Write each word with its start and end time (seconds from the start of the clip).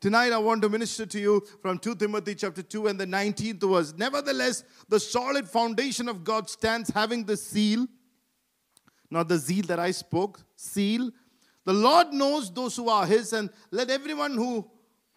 Tonight 0.00 0.32
I 0.32 0.38
want 0.38 0.62
to 0.62 0.68
minister 0.68 1.06
to 1.06 1.18
you 1.18 1.44
from 1.60 1.78
2 1.78 1.96
Timothy 1.96 2.36
chapter 2.36 2.62
2 2.62 2.86
and 2.86 3.00
the 3.00 3.06
19th 3.06 3.68
verse. 3.68 3.94
Nevertheless, 3.96 4.62
the 4.88 5.00
solid 5.00 5.48
foundation 5.48 6.08
of 6.08 6.22
God 6.22 6.48
stands 6.48 6.88
having 6.90 7.24
the 7.24 7.36
seal, 7.36 7.86
not 9.10 9.28
the 9.28 9.38
zeal 9.38 9.64
that 9.66 9.80
I 9.80 9.90
spoke, 9.90 10.40
seal. 10.54 11.10
The 11.64 11.72
Lord 11.72 12.12
knows 12.12 12.52
those 12.52 12.76
who 12.76 12.88
are 12.88 13.06
his, 13.06 13.32
and 13.32 13.50
let 13.72 13.90
everyone 13.90 14.34
who 14.36 14.70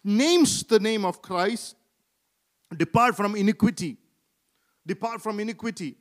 names 0.03 0.63
the 0.63 0.79
name 0.79 1.05
of 1.05 1.21
Christ 1.21 1.75
depart 2.75 3.15
from 3.15 3.35
iniquity. 3.35 3.97
Depart 4.87 5.21
from 5.21 5.39
iniquity. 5.39 5.95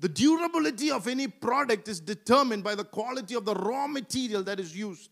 The 0.00 0.08
durability 0.08 0.90
of 0.90 1.06
any 1.06 1.28
product 1.28 1.86
is 1.86 2.00
determined 2.00 2.64
by 2.64 2.74
the 2.74 2.84
quality 2.84 3.36
of 3.36 3.44
the 3.44 3.54
raw 3.54 3.86
material 3.86 4.42
that 4.42 4.58
is 4.58 4.76
used. 4.76 5.10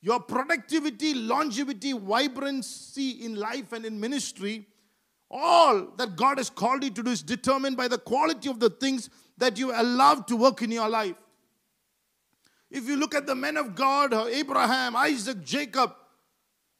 Your 0.00 0.20
productivity, 0.20 1.14
longevity, 1.14 1.92
vibrancy 1.92 3.24
in 3.24 3.34
life 3.34 3.72
and 3.72 3.84
in 3.84 3.98
ministry, 3.98 4.66
all 5.30 5.88
that 5.96 6.16
God 6.16 6.38
has 6.38 6.50
called 6.50 6.84
you 6.84 6.90
to 6.90 7.02
do 7.02 7.10
is 7.10 7.22
determined 7.22 7.76
by 7.76 7.88
the 7.88 7.98
quality 7.98 8.48
of 8.48 8.60
the 8.60 8.70
things 8.70 9.10
that 9.36 9.58
you 9.58 9.72
allow 9.74 10.14
to 10.14 10.36
work 10.36 10.62
in 10.62 10.70
your 10.70 10.88
life. 10.88 11.16
If 12.70 12.86
you 12.86 12.96
look 12.96 13.14
at 13.14 13.26
the 13.26 13.34
men 13.34 13.56
of 13.56 13.74
God, 13.74 14.12
uh, 14.12 14.26
Abraham, 14.26 14.94
Isaac, 14.94 15.42
Jacob, 15.42 15.94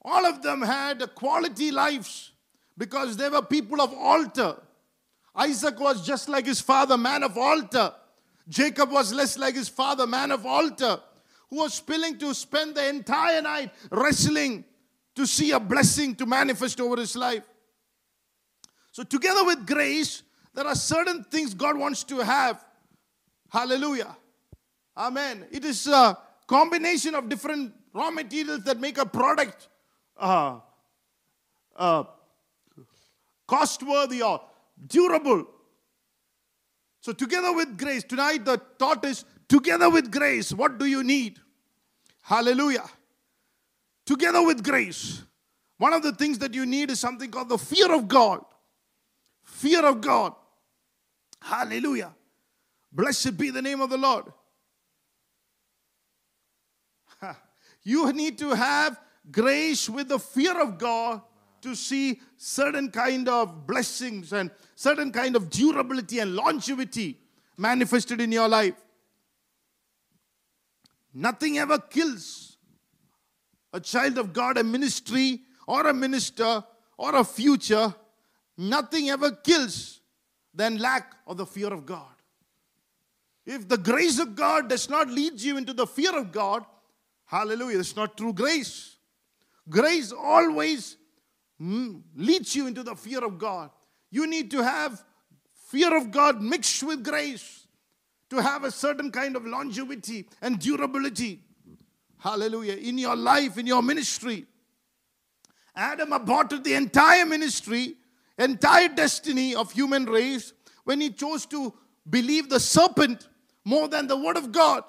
all 0.02 0.24
of 0.24 0.42
them 0.42 0.62
had 0.62 1.14
quality 1.14 1.70
lives 1.70 2.32
because 2.76 3.16
they 3.16 3.28
were 3.28 3.42
people 3.42 3.80
of 3.80 3.92
altar. 3.94 4.56
Isaac 5.34 5.78
was 5.80 6.06
just 6.06 6.28
like 6.28 6.46
his 6.46 6.60
father, 6.60 6.96
man 6.96 7.22
of 7.22 7.36
altar. 7.36 7.92
Jacob 8.48 8.90
was 8.90 9.12
less 9.12 9.36
like 9.36 9.54
his 9.54 9.68
father, 9.68 10.06
man 10.06 10.30
of 10.30 10.46
altar 10.46 11.00
who 11.50 11.56
was 11.56 11.82
willing 11.86 12.18
to 12.18 12.34
spend 12.34 12.74
the 12.74 12.88
entire 12.88 13.40
night 13.42 13.70
wrestling 13.90 14.64
to 15.14 15.26
see 15.26 15.50
a 15.52 15.60
blessing 15.60 16.14
to 16.14 16.26
manifest 16.26 16.80
over 16.80 16.96
his 16.96 17.16
life. 17.16 17.42
So, 18.92 19.02
together 19.02 19.44
with 19.44 19.66
grace, 19.66 20.22
there 20.54 20.66
are 20.66 20.74
certain 20.74 21.24
things 21.24 21.54
God 21.54 21.78
wants 21.78 22.04
to 22.04 22.18
have. 22.18 22.64
Hallelujah. 23.48 24.16
Amen. 24.96 25.46
It 25.50 25.64
is 25.64 25.86
a 25.86 26.18
combination 26.46 27.14
of 27.14 27.28
different 27.28 27.72
raw 27.94 28.10
materials 28.10 28.64
that 28.64 28.80
make 28.80 28.98
a 28.98 29.06
product 29.06 29.68
uh, 30.16 30.58
uh, 31.76 32.04
cost 33.46 33.82
worthy 33.82 34.22
or 34.22 34.40
durable. 34.86 35.46
So, 37.00 37.12
together 37.12 37.52
with 37.54 37.78
grace, 37.78 38.04
tonight 38.04 38.44
the 38.44 38.60
thought 38.78 39.04
is 39.04 39.24
Together 39.48 39.88
with 39.88 40.12
grace, 40.12 40.52
what 40.52 40.78
do 40.78 40.84
you 40.84 41.02
need? 41.02 41.40
Hallelujah. 42.28 42.84
Together 44.04 44.44
with 44.44 44.62
grace, 44.62 45.22
one 45.78 45.94
of 45.94 46.02
the 46.02 46.12
things 46.12 46.38
that 46.40 46.52
you 46.52 46.66
need 46.66 46.90
is 46.90 47.00
something 47.00 47.30
called 47.30 47.48
the 47.48 47.56
fear 47.56 47.90
of 47.90 48.06
God. 48.06 48.44
Fear 49.44 49.86
of 49.86 50.02
God. 50.02 50.34
Hallelujah. 51.40 52.14
Blessed 52.92 53.38
be 53.38 53.48
the 53.48 53.62
name 53.62 53.80
of 53.80 53.88
the 53.88 53.96
Lord. 53.96 54.26
You 57.82 58.12
need 58.12 58.36
to 58.40 58.50
have 58.50 59.00
grace 59.30 59.88
with 59.88 60.08
the 60.08 60.18
fear 60.18 60.60
of 60.60 60.76
God 60.76 61.22
to 61.62 61.74
see 61.74 62.20
certain 62.36 62.90
kind 62.90 63.26
of 63.26 63.66
blessings 63.66 64.34
and 64.34 64.50
certain 64.74 65.12
kind 65.12 65.34
of 65.34 65.48
durability 65.48 66.18
and 66.18 66.36
longevity 66.36 67.18
manifested 67.56 68.20
in 68.20 68.30
your 68.32 68.48
life. 68.48 68.74
Nothing 71.18 71.58
ever 71.58 71.80
kills 71.80 72.58
a 73.72 73.80
child 73.80 74.18
of 74.18 74.32
God, 74.32 74.56
a 74.56 74.62
ministry, 74.62 75.40
or 75.66 75.88
a 75.88 75.92
minister, 75.92 76.62
or 76.96 77.16
a 77.16 77.24
future. 77.24 77.92
Nothing 78.56 79.10
ever 79.10 79.32
kills 79.32 80.00
than 80.54 80.78
lack 80.78 81.16
of 81.26 81.36
the 81.36 81.44
fear 81.44 81.72
of 81.74 81.84
God. 81.84 82.14
If 83.44 83.66
the 83.66 83.78
grace 83.78 84.20
of 84.20 84.36
God 84.36 84.68
does 84.68 84.88
not 84.88 85.08
lead 85.08 85.40
you 85.40 85.56
into 85.56 85.72
the 85.72 85.88
fear 85.88 86.16
of 86.16 86.30
God, 86.30 86.64
hallelujah, 87.24 87.80
it's 87.80 87.96
not 87.96 88.16
true 88.16 88.32
grace. 88.32 88.98
Grace 89.68 90.12
always 90.12 90.98
mm, 91.60 92.00
leads 92.14 92.54
you 92.54 92.68
into 92.68 92.84
the 92.84 92.94
fear 92.94 93.24
of 93.24 93.38
God. 93.38 93.70
You 94.12 94.28
need 94.28 94.52
to 94.52 94.62
have 94.62 95.02
fear 95.66 95.96
of 95.96 96.12
God 96.12 96.40
mixed 96.40 96.84
with 96.84 97.02
grace 97.02 97.66
to 98.30 98.42
have 98.42 98.64
a 98.64 98.70
certain 98.70 99.10
kind 99.10 99.36
of 99.36 99.46
longevity 99.46 100.26
and 100.42 100.58
durability. 100.58 101.40
Hallelujah. 102.18 102.74
In 102.74 102.98
your 102.98 103.16
life, 103.16 103.58
in 103.58 103.66
your 103.66 103.82
ministry. 103.82 104.46
Adam 105.74 106.12
aborted 106.12 106.64
the 106.64 106.74
entire 106.74 107.24
ministry, 107.24 107.94
entire 108.38 108.88
destiny 108.88 109.54
of 109.54 109.70
human 109.72 110.04
race 110.04 110.52
when 110.84 111.00
he 111.00 111.10
chose 111.10 111.46
to 111.46 111.72
believe 112.08 112.48
the 112.48 112.58
serpent 112.58 113.28
more 113.64 113.88
than 113.88 114.06
the 114.06 114.16
word 114.16 114.36
of 114.36 114.50
God. 114.50 114.82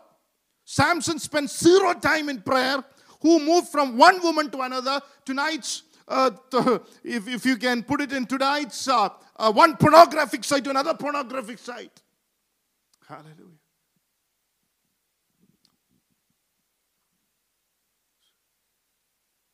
Samson 0.66 1.20
spent 1.20 1.50
zero 1.50 1.94
time 1.94 2.30
in 2.30 2.42
prayer, 2.42 2.84
who 3.22 3.40
moved 3.40 3.68
from 3.68 3.98
one 3.98 4.22
woman 4.22 4.50
to 4.50 4.62
another. 4.62 5.02
Tonight's, 5.26 5.84
uh, 6.08 6.32
if, 7.04 7.28
if 7.28 7.46
you 7.46 7.58
can 7.58 7.84
put 7.84 8.02
it 8.02 8.14
in 8.14 8.26
tonight's, 8.26 8.88
uh, 8.88 9.10
uh, 9.36 9.52
one 9.52 9.76
pornographic 9.78 10.44
site 10.44 10.64
to 10.64 10.70
another 10.70 10.94
pornographic 10.94 11.58
site. 11.58 12.02
Hallelujah. 13.10 13.58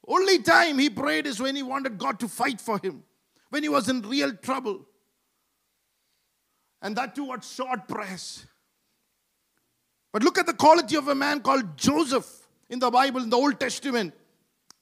Only 0.05 0.39
time 0.39 0.77
he 0.77 0.89
prayed 0.89 1.25
is 1.25 1.39
when 1.39 1.55
he 1.55 1.63
wanted 1.63 1.97
God 1.97 2.19
to 2.19 2.27
fight 2.27 2.59
for 2.59 2.77
him, 2.83 3.03
when 3.49 3.63
he 3.63 3.69
was 3.69 3.87
in 3.87 4.01
real 4.01 4.33
trouble. 4.33 4.85
And 6.81 6.97
that 6.97 7.15
too, 7.15 7.23
what 7.23 7.45
short 7.45 7.87
prayers. 7.87 8.45
But 10.11 10.21
look 10.21 10.37
at 10.37 10.45
the 10.45 10.53
quality 10.53 10.97
of 10.97 11.07
a 11.07 11.15
man 11.15 11.39
called 11.39 11.77
Joseph 11.77 12.27
in 12.69 12.79
the 12.79 12.91
Bible, 12.91 13.23
in 13.23 13.29
the 13.29 13.37
Old 13.37 13.57
Testament, 13.59 14.13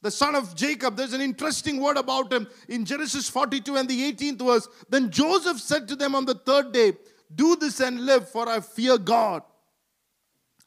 the 0.02 0.12
son 0.12 0.36
of 0.36 0.56
Jacob. 0.56 0.98
There's 0.98 1.14
an 1.14 1.22
interesting 1.22 1.80
word 1.80 1.98
about 1.98 2.34
him 2.34 2.48
in 2.68 2.86
Genesis 2.86 3.30
42 3.30 3.78
and 3.78 3.88
the 3.88 4.12
18th 4.12 4.40
verse. 4.40 4.68
Then 4.90 5.12
Joseph 5.12 5.60
said 5.60 5.88
to 5.88 5.96
them 5.96 6.16
on 6.16 6.26
the 6.26 6.36
third 6.36 6.74
day, 6.74 6.94
do 7.36 7.56
this 7.56 7.80
and 7.80 8.06
live, 8.06 8.30
for 8.30 8.48
I 8.48 8.60
fear 8.60 8.98
God. 8.98 9.44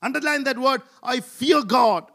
Underline 0.02 0.44
that 0.44 0.58
word, 0.58 0.82
I 1.02 1.20
fear 1.20 1.62
God. 1.62 2.10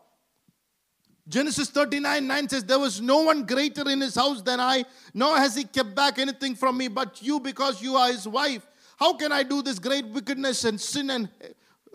Genesis 1.28 1.70
39 1.70 2.28
9 2.28 2.50
says, 2.50 2.64
There 2.64 2.80
was 2.80 3.02
no 3.02 3.24
one 3.24 3.46
greater 3.46 3.90
in 3.90 4.02
his 4.02 4.16
house 4.16 4.42
than 4.42 4.60
I, 4.60 4.84
nor 5.14 5.38
has 5.38 5.56
he 5.56 5.64
kept 5.64 5.96
back 5.96 6.20
anything 6.20 6.56
from 6.56 6.78
me, 6.78 6.88
but 6.88 7.22
you, 7.22 7.40
because 7.40 7.82
you 7.82 7.96
are 7.96 8.12
his 8.12 8.28
wife. 8.28 8.68
How 8.98 9.14
can 9.14 9.32
I 9.32 9.44
do 9.44 9.62
this 9.62 9.80
great 9.80 10.06
wickedness 10.08 10.64
and 10.64 10.80
sin 10.80 11.10
and 11.10 11.30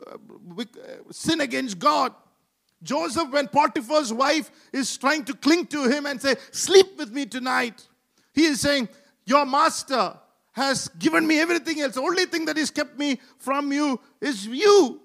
uh, 0.06 0.14
uh, 0.14 0.16
sin 1.10 1.40
against 1.40 1.78
God? 1.78 2.12
Joseph, 2.82 3.30
when 3.30 3.48
Potiphar's 3.48 4.12
wife 4.12 4.50
is 4.72 4.96
trying 4.96 5.24
to 5.24 5.34
cling 5.34 5.66
to 5.66 5.88
him 5.88 6.06
and 6.06 6.20
say, 6.20 6.36
Sleep 6.50 6.96
with 6.98 7.12
me 7.12 7.26
tonight, 7.26 7.86
he 8.32 8.44
is 8.46 8.60
saying, 8.60 8.88
Your 9.24 9.44
master, 9.46 10.14
has 10.56 10.88
given 10.98 11.26
me 11.26 11.38
everything 11.38 11.82
else. 11.82 11.94
The 11.94 12.00
only 12.00 12.24
thing 12.24 12.46
that 12.46 12.56
has 12.56 12.70
kept 12.70 12.98
me 12.98 13.20
from 13.38 13.70
you 13.72 14.00
is 14.22 14.46
you. 14.46 15.02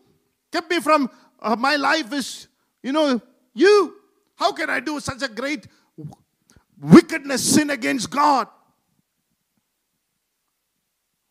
Kept 0.50 0.72
me 0.72 0.80
from 0.80 1.10
uh, 1.42 1.58
my 1.58 1.76
life 1.76 2.14
is, 2.14 2.48
you 2.82 2.94
know, 2.94 3.22
you. 3.54 3.96
How 4.38 4.54
can 4.54 4.70
I 4.70 4.80
do 4.80 5.00
such 5.02 5.22
a 5.22 5.28
great 5.28 5.68
wickedness, 6.80 7.54
sin 7.54 7.70
against 7.70 8.10
God? 8.10 8.48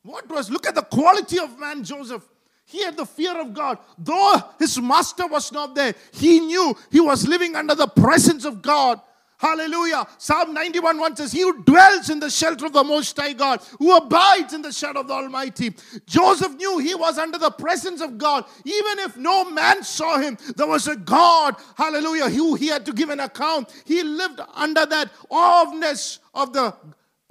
What 0.02 0.28
was, 0.28 0.50
look 0.50 0.66
at 0.66 0.74
the 0.74 0.82
quality 0.82 1.38
of 1.38 1.58
man, 1.58 1.82
Joseph. 1.82 2.28
He 2.66 2.84
had 2.84 2.98
the 2.98 3.06
fear 3.06 3.40
of 3.40 3.54
God. 3.54 3.78
Though 3.98 4.36
his 4.58 4.78
master 4.78 5.26
was 5.26 5.50
not 5.50 5.74
there, 5.74 5.94
he 6.12 6.40
knew 6.40 6.76
he 6.92 7.00
was 7.00 7.26
living 7.26 7.56
under 7.56 7.74
the 7.74 7.88
presence 7.88 8.44
of 8.44 8.60
God. 8.60 9.00
Hallelujah. 9.40 10.06
Psalm 10.18 10.52
91 10.52 10.98
1 10.98 11.16
says, 11.16 11.32
He 11.32 11.40
who 11.40 11.62
dwells 11.62 12.10
in 12.10 12.20
the 12.20 12.28
shelter 12.28 12.66
of 12.66 12.74
the 12.74 12.84
Most 12.84 13.16
High 13.16 13.32
God, 13.32 13.62
who 13.78 13.96
abides 13.96 14.52
in 14.52 14.60
the 14.60 14.70
shadow 14.70 15.00
of 15.00 15.08
the 15.08 15.14
Almighty. 15.14 15.74
Joseph 16.04 16.56
knew 16.56 16.76
he 16.76 16.94
was 16.94 17.16
under 17.16 17.38
the 17.38 17.50
presence 17.50 18.02
of 18.02 18.18
God. 18.18 18.44
Even 18.66 18.98
if 18.98 19.16
no 19.16 19.50
man 19.50 19.82
saw 19.82 20.18
him, 20.18 20.36
there 20.56 20.66
was 20.66 20.88
a 20.88 20.96
God, 20.96 21.56
hallelujah, 21.74 22.28
who 22.28 22.54
he 22.54 22.66
had 22.66 22.84
to 22.84 22.92
give 22.92 23.08
an 23.08 23.20
account. 23.20 23.72
He 23.86 24.02
lived 24.02 24.42
under 24.52 24.84
that 24.84 25.10
awness 25.30 26.18
of 26.34 26.52
the 26.52 26.74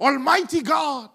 Almighty 0.00 0.62
God. 0.62 1.10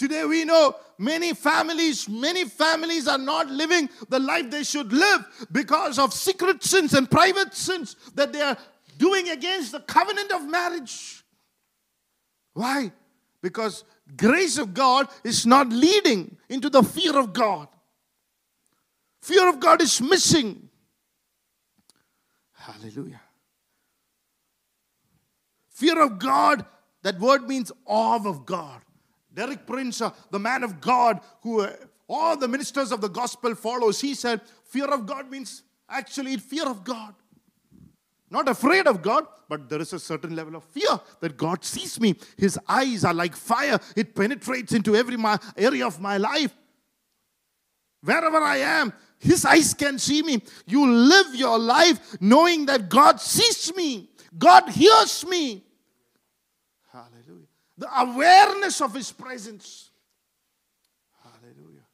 Today 0.00 0.24
we 0.24 0.46
know 0.46 0.76
many 0.96 1.34
families, 1.34 2.08
many 2.08 2.46
families 2.46 3.06
are 3.06 3.18
not 3.18 3.48
living 3.50 3.86
the 4.08 4.18
life 4.18 4.50
they 4.50 4.62
should 4.62 4.94
live 4.94 5.26
because 5.52 5.98
of 5.98 6.14
secret 6.14 6.64
sins 6.64 6.94
and 6.94 7.10
private 7.10 7.54
sins 7.54 7.96
that 8.14 8.32
they 8.32 8.40
are 8.40 8.56
doing 8.96 9.28
against 9.28 9.72
the 9.72 9.80
covenant 9.80 10.32
of 10.32 10.48
marriage. 10.48 11.22
Why? 12.54 12.92
Because 13.42 13.84
grace 14.16 14.56
of 14.56 14.72
God 14.72 15.06
is 15.22 15.44
not 15.44 15.68
leading 15.68 16.34
into 16.48 16.70
the 16.70 16.82
fear 16.82 17.18
of 17.18 17.34
God. 17.34 17.68
Fear 19.20 19.50
of 19.50 19.60
God 19.60 19.82
is 19.82 20.00
missing. 20.00 20.70
Hallelujah. 22.54 23.20
Fear 25.68 26.00
of 26.00 26.18
God, 26.18 26.64
that 27.02 27.20
word 27.20 27.46
means 27.46 27.70
awe 27.84 28.26
of 28.26 28.46
God. 28.46 28.80
Derek 29.40 29.66
Prince, 29.66 30.02
uh, 30.02 30.10
the 30.30 30.38
man 30.38 30.62
of 30.62 30.82
God 30.82 31.18
who 31.40 31.62
uh, 31.62 31.72
all 32.06 32.36
the 32.36 32.46
ministers 32.46 32.92
of 32.92 33.00
the 33.00 33.08
gospel 33.08 33.54
follows, 33.54 33.98
he 33.98 34.12
said, 34.12 34.42
fear 34.64 34.84
of 34.92 35.06
God 35.06 35.30
means 35.30 35.62
actually 35.88 36.36
fear 36.36 36.68
of 36.68 36.84
God. 36.84 37.14
Not 38.30 38.50
afraid 38.50 38.86
of 38.86 39.00
God, 39.00 39.24
but 39.48 39.66
there 39.70 39.80
is 39.80 39.94
a 39.94 39.98
certain 39.98 40.36
level 40.36 40.56
of 40.56 40.64
fear 40.64 41.00
that 41.20 41.38
God 41.38 41.64
sees 41.64 41.98
me. 41.98 42.16
His 42.36 42.58
eyes 42.68 43.02
are 43.02 43.14
like 43.14 43.34
fire, 43.34 43.78
it 43.96 44.14
penetrates 44.14 44.74
into 44.74 44.94
every 44.94 45.16
my, 45.16 45.38
area 45.56 45.86
of 45.86 45.98
my 45.98 46.18
life. 46.18 46.54
Wherever 48.02 48.42
I 48.42 48.58
am, 48.58 48.92
His 49.18 49.46
eyes 49.46 49.72
can 49.72 49.98
see 49.98 50.20
me. 50.20 50.42
You 50.66 50.86
live 50.86 51.34
your 51.34 51.58
life 51.58 52.20
knowing 52.20 52.66
that 52.66 52.90
God 52.90 53.22
sees 53.22 53.74
me, 53.74 54.10
God 54.36 54.68
hears 54.68 55.26
me. 55.26 55.64
The 57.80 57.88
awareness 57.98 58.82
of 58.82 58.92
His 58.92 59.10
presence. 59.10 59.88
Hallelujah. 61.24 61.86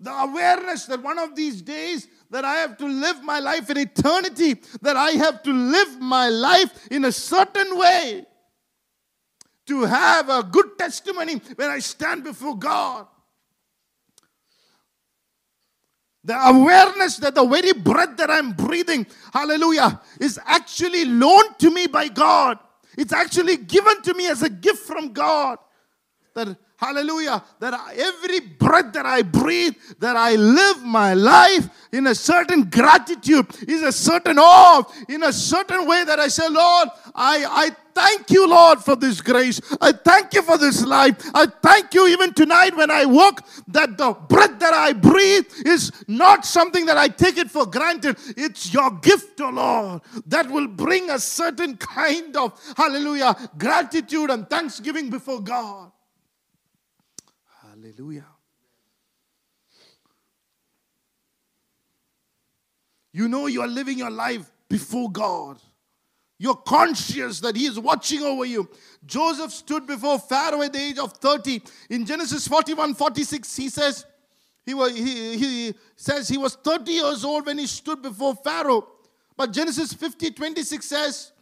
The 0.00 0.10
awareness 0.10 0.86
that 0.86 1.02
one 1.02 1.18
of 1.18 1.36
these 1.36 1.60
days 1.60 2.08
that 2.30 2.42
I 2.42 2.54
have 2.54 2.78
to 2.78 2.86
live 2.86 3.22
my 3.22 3.38
life 3.38 3.68
in 3.68 3.76
eternity, 3.76 4.56
that 4.80 4.96
I 4.96 5.10
have 5.10 5.42
to 5.42 5.52
live 5.52 6.00
my 6.00 6.30
life 6.30 6.88
in 6.90 7.04
a 7.04 7.12
certain 7.12 7.78
way 7.78 8.24
to 9.66 9.82
have 9.82 10.30
a 10.30 10.42
good 10.42 10.78
testimony 10.78 11.34
when 11.56 11.68
I 11.68 11.80
stand 11.80 12.24
before 12.24 12.56
God. 12.56 13.08
The 16.24 16.48
awareness 16.48 17.18
that 17.18 17.34
the 17.34 17.44
very 17.44 17.74
breath 17.74 18.16
that 18.16 18.30
I'm 18.30 18.52
breathing, 18.52 19.06
hallelujah, 19.34 20.00
is 20.18 20.40
actually 20.46 21.04
loaned 21.04 21.58
to 21.58 21.70
me 21.70 21.88
by 21.88 22.08
God. 22.08 22.58
It's 22.96 23.12
actually 23.12 23.56
given 23.56 24.02
to 24.02 24.14
me 24.14 24.28
as 24.28 24.42
a 24.42 24.50
gift 24.50 24.86
from 24.86 25.12
God. 25.12 25.58
That 26.34 26.56
hallelujah, 26.80 27.42
that 27.58 27.74
every 27.96 28.40
breath 28.40 28.92
that 28.94 29.04
I 29.04 29.22
breathe, 29.22 29.74
that 29.98 30.16
I 30.16 30.36
live 30.36 30.82
my 30.82 31.12
life 31.14 31.68
in 31.92 32.06
a 32.06 32.14
certain 32.14 32.70
gratitude, 32.70 33.46
is 33.68 33.82
a 33.82 33.92
certain 33.92 34.38
awe, 34.38 34.82
in 35.08 35.22
a 35.22 35.32
certain 35.32 35.86
way 35.86 36.04
that 36.04 36.18
I 36.18 36.28
say, 36.28 36.48
Lord, 36.48 36.88
I, 37.14 37.44
I 37.44 37.70
thank 38.00 38.30
you, 38.30 38.48
Lord, 38.48 38.80
for 38.80 38.96
this 38.96 39.20
grace. 39.20 39.60
I 39.80 39.92
thank 39.92 40.34
you 40.34 40.42
for 40.42 40.56
this 40.56 40.84
life. 40.84 41.16
I 41.34 41.46
thank 41.46 41.94
you 41.94 42.06
even 42.08 42.32
tonight 42.32 42.76
when 42.76 42.90
I 42.90 43.04
walk 43.04 43.46
that 43.68 43.98
the 43.98 44.12
breath 44.12 44.58
that 44.58 44.72
I 44.72 44.92
breathe 44.92 45.46
is 45.66 45.92
not 46.08 46.44
something 46.44 46.86
that 46.86 46.96
I 46.96 47.08
take 47.08 47.36
it 47.36 47.50
for 47.50 47.66
granted. 47.66 48.16
It's 48.36 48.72
your 48.72 48.90
gift, 48.92 49.40
oh 49.40 49.50
Lord, 49.50 50.02
that 50.26 50.50
will 50.50 50.68
bring 50.68 51.10
a 51.10 51.18
certain 51.18 51.76
kind 51.76 52.36
of, 52.36 52.58
hallelujah, 52.76 53.36
gratitude 53.58 54.30
and 54.30 54.48
thanksgiving 54.48 55.10
before 55.10 55.40
God. 55.40 55.92
Hallelujah. 57.62 58.26
You 63.12 63.28
know 63.28 63.46
you 63.46 63.60
are 63.60 63.68
living 63.68 63.98
your 63.98 64.10
life 64.10 64.50
before 64.68 65.10
God. 65.10 65.60
You're 66.42 66.54
conscious 66.54 67.38
that 67.40 67.54
He 67.54 67.66
is 67.66 67.78
watching 67.78 68.22
over 68.22 68.46
you. 68.46 68.66
Joseph 69.04 69.52
stood 69.52 69.86
before 69.86 70.18
Pharaoh 70.18 70.62
at 70.62 70.72
the 70.72 70.80
age 70.80 70.98
of 70.98 71.12
30. 71.12 71.60
In 71.90 72.06
Genesis 72.06 72.48
41 72.48 72.94
46, 72.94 73.56
he 73.56 73.68
says, 73.68 74.06
he, 74.64 74.72
was, 74.72 74.96
he, 74.96 75.36
he 75.36 75.74
says 75.96 76.30
he 76.30 76.38
was 76.38 76.54
30 76.54 76.92
years 76.92 77.26
old 77.26 77.44
when 77.44 77.58
he 77.58 77.66
stood 77.66 78.00
before 78.00 78.34
Pharaoh. 78.34 78.88
But 79.36 79.52
Genesis 79.52 79.92
50 79.92 80.30
26 80.30 80.86
says, 80.86 81.32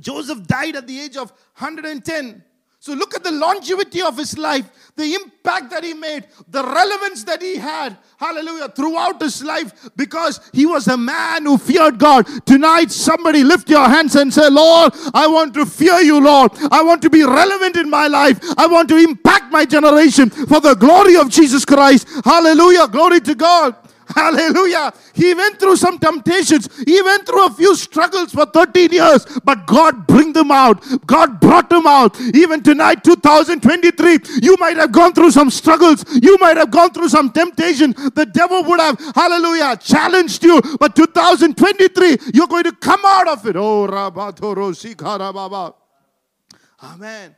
Joseph 0.00 0.46
died 0.46 0.76
at 0.76 0.86
the 0.86 0.98
age 0.98 1.18
of 1.18 1.30
110. 1.58 2.42
So 2.84 2.92
look 2.92 3.14
at 3.14 3.24
the 3.24 3.30
longevity 3.30 4.02
of 4.02 4.18
his 4.18 4.36
life, 4.36 4.92
the 4.94 5.14
impact 5.14 5.70
that 5.70 5.82
he 5.82 5.94
made, 5.94 6.26
the 6.50 6.62
relevance 6.62 7.24
that 7.24 7.40
he 7.40 7.56
had, 7.56 7.96
hallelujah, 8.18 8.68
throughout 8.68 9.22
his 9.22 9.42
life 9.42 9.88
because 9.96 10.38
he 10.52 10.66
was 10.66 10.86
a 10.88 10.96
man 10.98 11.46
who 11.46 11.56
feared 11.56 11.98
God. 11.98 12.28
Tonight, 12.44 12.90
somebody 12.90 13.42
lift 13.42 13.70
your 13.70 13.88
hands 13.88 14.16
and 14.16 14.30
say, 14.30 14.50
Lord, 14.50 14.92
I 15.14 15.26
want 15.26 15.54
to 15.54 15.64
fear 15.64 16.00
you, 16.00 16.20
Lord. 16.20 16.52
I 16.70 16.82
want 16.82 17.00
to 17.00 17.08
be 17.08 17.24
relevant 17.24 17.78
in 17.78 17.88
my 17.88 18.06
life. 18.06 18.38
I 18.58 18.66
want 18.66 18.90
to 18.90 18.98
impact 18.98 19.50
my 19.50 19.64
generation 19.64 20.28
for 20.28 20.60
the 20.60 20.74
glory 20.74 21.16
of 21.16 21.30
Jesus 21.30 21.64
Christ. 21.64 22.06
Hallelujah. 22.22 22.86
Glory 22.88 23.20
to 23.22 23.34
God. 23.34 23.76
Hallelujah. 24.14 24.92
He 25.12 25.34
went 25.34 25.58
through 25.58 25.76
some 25.76 25.98
temptations. 25.98 26.68
He 26.86 27.02
went 27.02 27.26
through 27.26 27.46
a 27.46 27.50
few 27.50 27.74
struggles 27.74 28.32
for 28.32 28.46
13 28.46 28.92
years, 28.92 29.26
but 29.44 29.66
God 29.66 30.06
bring 30.06 30.32
them 30.32 30.52
out. 30.52 30.84
God 31.04 31.40
brought 31.40 31.68
them 31.68 31.86
out. 31.86 32.20
Even 32.20 32.62
tonight, 32.62 33.02
2023, 33.02 34.18
you 34.40 34.56
might 34.60 34.76
have 34.76 34.92
gone 34.92 35.12
through 35.14 35.32
some 35.32 35.50
struggles. 35.50 36.04
You 36.22 36.38
might 36.38 36.56
have 36.56 36.70
gone 36.70 36.92
through 36.92 37.08
some 37.08 37.32
temptation. 37.32 37.92
The 37.92 38.30
devil 38.32 38.62
would 38.62 38.78
have, 38.78 39.00
hallelujah, 39.16 39.76
challenged 39.78 40.44
you. 40.44 40.60
But 40.78 40.94
2023, 40.94 42.18
you're 42.32 42.46
going 42.46 42.64
to 42.64 42.72
come 42.72 43.00
out 43.04 43.26
of 43.26 43.44
it. 43.46 43.56
Oh, 43.56 43.88
Rabatoro 43.88 44.72
Baba. 45.34 45.74
Amen. 46.82 47.34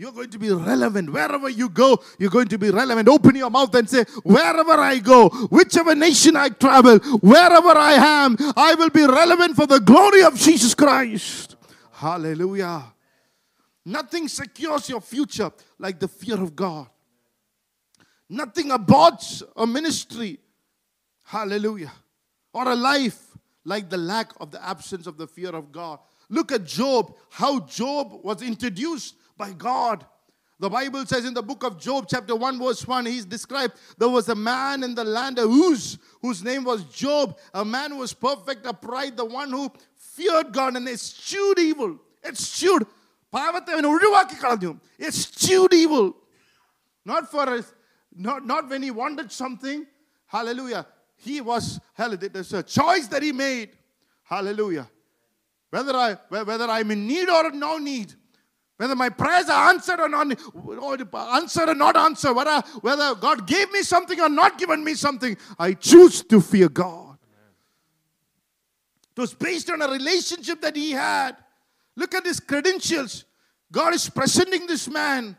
You're 0.00 0.12
going 0.12 0.30
to 0.30 0.38
be 0.38 0.50
relevant. 0.50 1.12
Wherever 1.12 1.50
you 1.50 1.68
go, 1.68 2.02
you're 2.18 2.30
going 2.30 2.48
to 2.48 2.56
be 2.56 2.70
relevant. 2.70 3.06
Open 3.06 3.36
your 3.36 3.50
mouth 3.50 3.74
and 3.74 3.86
say, 3.86 4.04
Wherever 4.22 4.72
I 4.72 4.98
go, 4.98 5.28
whichever 5.28 5.94
nation 5.94 6.36
I 6.36 6.48
travel, 6.48 6.98
wherever 7.18 7.68
I 7.68 7.92
am, 8.24 8.34
I 8.56 8.76
will 8.76 8.88
be 8.88 9.04
relevant 9.04 9.56
for 9.56 9.66
the 9.66 9.78
glory 9.78 10.22
of 10.22 10.36
Jesus 10.36 10.74
Christ. 10.74 11.56
Hallelujah. 11.92 12.94
Nothing 13.84 14.26
secures 14.28 14.88
your 14.88 15.02
future 15.02 15.52
like 15.78 16.00
the 16.00 16.08
fear 16.08 16.42
of 16.42 16.56
God. 16.56 16.88
Nothing 18.26 18.70
aborts 18.70 19.42
a 19.54 19.66
ministry. 19.66 20.38
Hallelujah. 21.24 21.92
Or 22.54 22.66
a 22.70 22.74
life 22.74 23.36
like 23.66 23.90
the 23.90 23.98
lack 23.98 24.32
of 24.40 24.50
the 24.50 24.66
absence 24.66 25.06
of 25.06 25.18
the 25.18 25.26
fear 25.26 25.50
of 25.50 25.70
God. 25.70 25.98
Look 26.30 26.52
at 26.52 26.64
Job, 26.64 27.14
how 27.28 27.60
Job 27.60 28.24
was 28.24 28.40
introduced 28.40 29.16
by 29.39 29.53
God. 29.53 30.05
The 30.57 30.69
Bible 30.69 31.05
says 31.05 31.25
in 31.25 31.33
the 31.33 31.43
book 31.43 31.63
of 31.63 31.77
Job, 31.77 32.05
chapter 32.07 32.33
1, 32.33 32.59
verse 32.59 32.87
1, 32.87 33.05
he's 33.07 33.25
described 33.25 33.73
there 33.97 34.07
was 34.07 34.29
a 34.29 34.35
man 34.35 34.83
in 34.83 34.95
the 34.95 35.03
land 35.03 35.37
of 35.37 35.49
Uz 35.49 35.97
whose 36.21 36.43
name 36.43 36.63
was 36.63 36.85
Job, 36.85 37.37
a 37.53 37.65
man 37.65 37.91
who 37.91 37.97
was 37.97 38.13
perfect, 38.13 38.65
upright, 38.65 39.17
the 39.17 39.25
one 39.25 39.49
who 39.51 39.69
feared 39.95 40.53
God 40.53 40.77
and 40.77 40.87
eschewed 40.87 41.59
evil. 41.59 41.99
Eschewed. 42.23 42.85
പാവത്തെ 43.33 43.71
അവൻ 43.75 43.85
ഒഴിവാക്കി 43.93 44.37
കളഞ്ഞു 44.43 44.71
eschewed 45.07 45.73
evil. 45.73 46.15
Not 47.11 47.29
for 47.29 47.45
us, 47.55 47.73
not, 48.15 48.45
not 48.45 48.69
when 48.69 48.81
he 48.81 48.91
wanted 48.91 49.31
something. 49.31 49.85
Hallelujah. 50.27 50.87
He 51.17 51.41
was, 51.41 51.79
hallelujah, 51.93 52.29
there's 52.29 52.53
a 52.53 52.63
choice 52.63 53.07
that 53.07 53.23
he 53.23 53.31
made. 53.31 53.69
Hallelujah. 54.23 54.89
Whether, 55.69 55.95
I, 55.95 56.13
whether 56.29 56.65
I'm 56.65 56.91
in 56.91 57.05
need 57.05 57.29
or 57.29 57.51
no 57.51 57.77
need, 57.77 58.13
whether 58.80 58.96
my 58.96 59.10
prayers 59.10 59.50
are 59.50 59.68
answered 59.68 60.00
or 60.00 60.08
not, 60.08 60.26
answered 61.34 61.68
or 61.68 61.74
not 61.74 61.96
answered, 61.98 62.32
whether, 62.32 62.62
whether 62.80 63.14
God 63.14 63.46
gave 63.46 63.70
me 63.72 63.82
something 63.82 64.18
or 64.18 64.30
not 64.30 64.56
given 64.56 64.82
me 64.82 64.94
something, 64.94 65.36
I 65.58 65.74
choose 65.74 66.22
to 66.22 66.40
fear 66.40 66.70
God. 66.70 67.18
It 69.14 69.20
was 69.20 69.34
based 69.34 69.68
on 69.68 69.82
a 69.82 69.86
relationship 69.86 70.62
that 70.62 70.76
he 70.76 70.92
had. 70.92 71.36
Look 71.94 72.14
at 72.14 72.24
his 72.24 72.40
credentials. 72.40 73.26
God 73.70 73.92
is 73.92 74.08
presenting 74.08 74.66
this 74.66 74.88
man. 74.88 75.36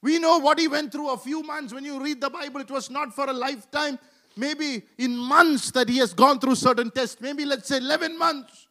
We 0.00 0.20
know 0.20 0.38
what 0.38 0.60
he 0.60 0.68
went 0.68 0.92
through 0.92 1.10
a 1.10 1.18
few 1.18 1.42
months. 1.42 1.74
When 1.74 1.84
you 1.84 2.00
read 2.00 2.20
the 2.20 2.30
Bible, 2.30 2.60
it 2.60 2.70
was 2.70 2.88
not 2.88 3.16
for 3.16 3.28
a 3.28 3.32
lifetime. 3.32 3.98
Maybe 4.36 4.84
in 4.98 5.16
months 5.16 5.72
that 5.72 5.88
he 5.88 5.98
has 5.98 6.14
gone 6.14 6.38
through 6.38 6.54
certain 6.54 6.92
tests. 6.92 7.20
Maybe 7.20 7.44
let's 7.44 7.66
say 7.66 7.78
11 7.78 8.16
months. 8.16 8.65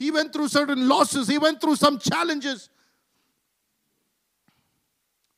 He 0.00 0.10
went 0.10 0.32
through 0.32 0.48
certain 0.48 0.88
losses, 0.88 1.28
he 1.28 1.36
went 1.36 1.60
through 1.60 1.76
some 1.76 1.98
challenges. 1.98 2.70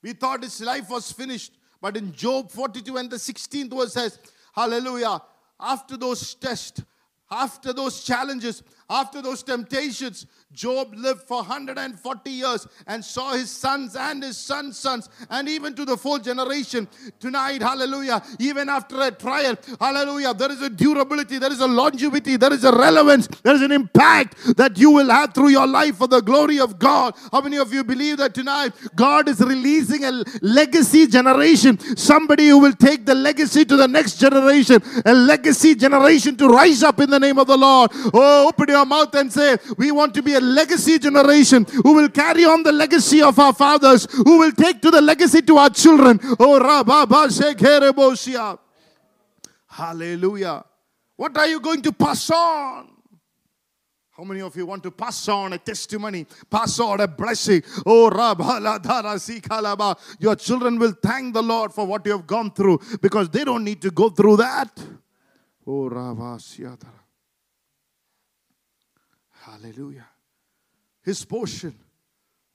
We 0.00 0.12
thought 0.12 0.45
his 0.45 0.61
life 0.61 0.88
was 0.88 1.11
finished. 1.11 1.52
But 1.81 1.97
in 1.97 2.12
Job 2.12 2.49
42 2.49 2.97
and 2.97 3.11
the 3.11 3.16
16th 3.16 3.76
verse 3.76 3.92
says, 3.92 4.21
Hallelujah. 4.54 5.21
After 5.59 5.97
those 5.97 6.35
tests, 6.35 6.81
after 7.28 7.73
those 7.73 8.04
challenges, 8.04 8.62
after 8.89 9.23
those 9.23 9.43
temptations, 9.43 10.27
Job 10.53 10.95
lived 10.95 11.23
for 11.23 11.39
140 11.39 12.31
years 12.31 12.67
and 12.87 13.05
saw 13.05 13.33
his 13.33 13.51
sons 13.51 13.97
and 13.97 14.23
his 14.23 14.37
sons' 14.37 14.79
sons, 14.79 15.09
and 15.31 15.49
even 15.49 15.75
to 15.75 15.85
the 15.85 15.97
fourth 15.97 16.25
generation. 16.25 16.87
Tonight, 17.19 17.62
hallelujah, 17.62 18.23
even 18.39 18.69
after 18.69 19.01
a 19.01 19.11
trial, 19.11 19.57
hallelujah, 19.81 20.35
there 20.35 20.53
is 20.53 20.61
a 20.61 20.69
durability, 20.69 21.39
there 21.39 21.51
is 21.53 21.61
a 21.61 21.67
longevity, 21.67 22.37
there 22.37 22.53
is 22.53 22.65
a 22.65 22.73
relevance, 22.73 23.29
there 23.43 23.55
is 23.55 23.62
an 23.62 23.73
impact 23.73 24.57
that 24.57 24.77
you 24.77 24.91
will 24.91 25.09
have 25.09 25.33
through 25.33 25.49
your 25.49 25.67
life 25.67 25.97
for 25.97 26.07
the 26.07 26.21
glory 26.21 26.61
of 26.61 26.79
God. 26.79 27.15
How 27.31 27.41
many 27.41 27.57
of 27.57 27.73
you 27.73 27.83
believe 27.85 28.19
that 28.19 28.35
tonight 28.35 28.75
God 28.95 29.29
is 29.29 29.41
releasing 29.41 30.05
a 30.05 30.23
legacy 30.43 31.07
generation? 31.07 31.79
Somebody 31.97 32.49
who 32.49 32.59
will 32.59 32.75
take 32.75 33.07
the 33.07 33.15
legacy 33.15 33.65
to 33.65 33.77
the 33.77 33.89
next 33.89 34.19
generation, 34.19 34.83
a 35.07 35.15
legacy 35.15 35.75
generation 35.75 36.37
to 36.37 36.49
rise 36.49 36.83
up 36.83 37.01
in 37.01 37.09
the 37.09 37.21
name 37.21 37.39
of 37.39 37.47
the 37.47 37.57
Lord. 37.57 37.91
Oh, 38.12 38.49
open 38.49 38.69
your 38.69 38.82
mouth 38.85 39.15
and 39.15 39.33
say, 39.33 39.57
We 39.77 39.93
want 39.93 40.15
to 40.15 40.23
be 40.23 40.35
a 40.35 40.41
legacy 40.41 40.99
generation 40.99 41.65
who 41.83 41.95
will 41.95 42.09
carry 42.09 42.45
on 42.45 42.62
the 42.62 42.73
legacy 42.73 43.23
of 43.23 43.39
our 43.39 43.53
fathers, 43.53 44.07
who 44.11 44.39
will 44.39 44.53
take 44.53 44.81
to 44.83 44.91
the 44.91 45.01
legacy 45.01 45.43
to 45.43 45.57
our 45.59 45.71
children. 45.71 46.21
Oh. 46.39 46.99
Hallelujah. 49.69 50.65
What 51.17 51.37
are 51.37 51.47
you 51.47 51.61
going 51.61 51.83
to 51.83 51.93
pass 51.93 52.31
on? 52.31 52.89
How 54.11 54.25
many 54.25 54.43
of 54.43 54.55
you 54.55 54.67
want 54.67 54.83
to 54.83 54.91
pass 54.91 55.27
on 55.29 55.55
a 55.55 55.59
testimony, 55.59 56.27
pass 56.51 56.79
on 56.79 57.01
a 57.01 57.09
blessing? 57.09 57.62
Oh, 57.87 58.11
Sikalaba. 58.11 59.99
Your 60.21 60.37
children 60.37 60.79
will 60.79 60.93
thank 61.03 61.33
the 61.33 61.43
Lord 61.43 61.73
for 61.73 61.87
what 61.87 62.05
you 62.05 62.12
have 62.12 62.27
gone 62.27 62.51
through 62.51 62.81
because 63.01 63.31
they 63.31 63.43
don't 63.43 63.65
need 63.65 63.81
to 63.83 63.91
go 63.91 64.11
through 64.11 64.37
that. 64.37 64.79
Oh, 65.67 65.89
Rabasiadara. 65.89 67.01
Hallelujah. 69.52 70.06
His 71.02 71.25
portion 71.26 71.75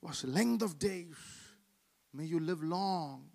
was 0.01 0.23
length 0.23 0.63
of 0.63 0.79
days. 0.79 1.15
May 2.11 2.25
you 2.25 2.39
live 2.39 2.63
long 2.63 3.25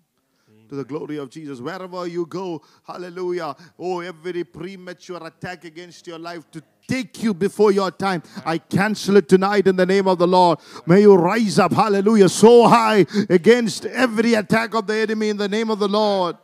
to 0.67 0.75
the 0.75 0.83
glory 0.83 1.17
of 1.17 1.29
Jesus. 1.29 1.61
Wherever 1.61 2.05
you 2.05 2.25
go, 2.25 2.61
hallelujah. 2.85 3.55
Oh, 3.79 4.01
every 4.01 4.43
premature 4.43 5.25
attack 5.25 5.63
against 5.63 6.05
your 6.07 6.19
life 6.19 6.51
to 6.51 6.61
take 6.87 7.23
you 7.23 7.33
before 7.33 7.71
your 7.71 7.89
time, 7.89 8.21
I 8.45 8.57
cancel 8.57 9.15
it 9.15 9.29
tonight 9.29 9.65
in 9.67 9.77
the 9.77 9.85
name 9.85 10.09
of 10.09 10.17
the 10.17 10.27
Lord. 10.27 10.59
May 10.85 11.01
you 11.01 11.15
rise 11.15 11.57
up, 11.57 11.71
hallelujah, 11.71 12.27
so 12.27 12.67
high 12.67 13.05
against 13.29 13.85
every 13.85 14.33
attack 14.33 14.73
of 14.73 14.87
the 14.87 14.95
enemy 14.95 15.29
in 15.29 15.37
the 15.37 15.47
name 15.47 15.69
of 15.69 15.79
the 15.79 15.87
Lord. 15.87 16.35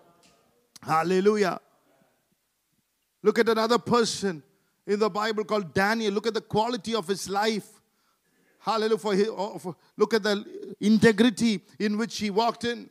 Hallelujah. 0.81 1.59
Look 3.21 3.39
at 3.39 3.49
another 3.49 3.77
person 3.77 4.41
in 4.89 4.99
the 4.99 5.09
Bible 5.09 5.43
called 5.45 5.71
Daniel. 5.73 6.11
Look 6.11 6.25
at 6.25 6.33
the 6.33 6.41
quality 6.41 6.95
of 6.95 7.07
his 7.07 7.29
life. 7.29 7.67
Hallelujah. 8.59 8.97
For, 8.97 9.13
his, 9.13 9.27
oh, 9.29 9.59
for 9.59 9.75
look 9.95 10.15
at 10.15 10.23
the 10.23 10.75
integrity 10.81 11.61
in 11.77 11.97
which 11.97 12.17
he 12.17 12.31
walked 12.31 12.63
in. 12.63 12.89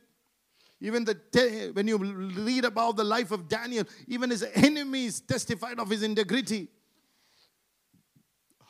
Even 0.81 1.05
the 1.05 1.71
when 1.73 1.89
you 1.89 1.99
read 1.99 2.65
about 2.65 2.97
the 2.97 3.03
life 3.03 3.33
of 3.33 3.49
Daniel, 3.49 3.85
even 4.07 4.31
his 4.31 4.47
enemies 4.55 5.21
testified 5.21 5.81
of 5.81 5.91
his 5.91 6.05
integrity. 6.05 6.69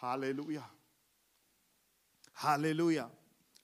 Hallelujah. 0.01 0.65
Hallelujah. 2.33 3.09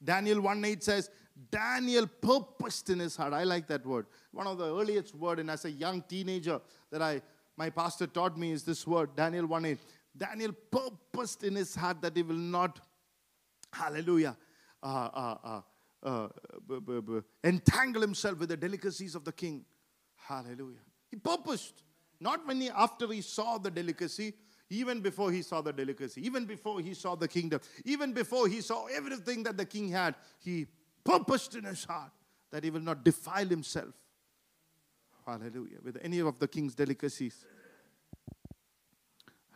Daniel 0.02 0.42
1 0.42 0.62
8 0.62 0.85
says, 0.85 1.11
Daniel 1.50 2.06
purposed 2.06 2.90
in 2.90 2.99
his 2.99 3.16
heart. 3.16 3.33
I 3.33 3.44
like 3.44 3.66
that 3.68 3.87
word. 3.87 4.06
One 4.30 4.47
of 4.47 4.59
the 4.59 4.66
earliest 4.66 5.14
word, 5.14 5.38
and 5.38 5.50
as 5.50 5.64
a 5.64 5.71
young 5.71 6.02
teenager 6.02 6.61
that 6.90 7.00
I 7.00 7.23
my 7.56 7.70
pastor 7.70 8.06
taught 8.06 8.37
me 8.37 8.52
is 8.52 8.64
this 8.64 8.87
word, 8.87 9.14
Daniel 9.16 9.46
1 9.46 9.64
8. 9.64 9.78
Daniel 10.16 10.52
purposed 10.70 11.44
in 11.44 11.54
his 11.54 11.75
heart 11.75 12.00
that 12.02 12.16
he 12.16 12.23
will 12.23 12.34
not, 12.34 12.80
hallelujah, 13.73 14.37
uh, 14.82 14.87
uh, 14.87 15.61
uh, 16.04 16.28
uh, 16.28 17.20
entangle 17.42 18.02
himself 18.02 18.38
with 18.38 18.49
the 18.49 18.56
delicacies 18.56 19.14
of 19.14 19.25
the 19.25 19.32
king. 19.32 19.64
Hallelujah. 20.16 20.80
He 21.11 21.16
purposed. 21.16 21.82
Not 22.20 22.46
when 22.46 22.61
he, 22.61 22.70
after 22.70 23.12
he 23.12 23.20
saw 23.20 23.58
the 23.58 23.70
delicacy, 23.70 24.34
even 24.70 25.00
before 25.00 25.30
he 25.30 25.42
saw 25.42 25.61
the 25.61 25.73
delicacy, 25.73 26.25
even 26.25 26.46
before 26.46 26.80
he 26.80 26.94
saw 26.94 27.14
the 27.14 27.28
kingdom, 27.28 27.61
even 27.84 28.12
before 28.12 28.49
he 28.49 28.61
saw 28.61 28.87
everything 28.87 29.42
that 29.42 29.56
the 29.56 29.64
king 29.64 29.88
had, 29.88 30.14
he 30.38 30.66
purposed 31.04 31.54
in 31.54 31.64
his 31.64 31.84
heart 31.84 32.12
that 32.50 32.64
he 32.64 32.70
will 32.70 32.80
not 32.80 33.04
defile 33.04 33.46
himself. 33.46 33.92
Hallelujah. 35.26 35.78
With 35.83 35.99
any 36.02 36.21
of 36.21 36.38
the 36.38 36.47
king's 36.47 36.75
delicacies. 36.75 37.47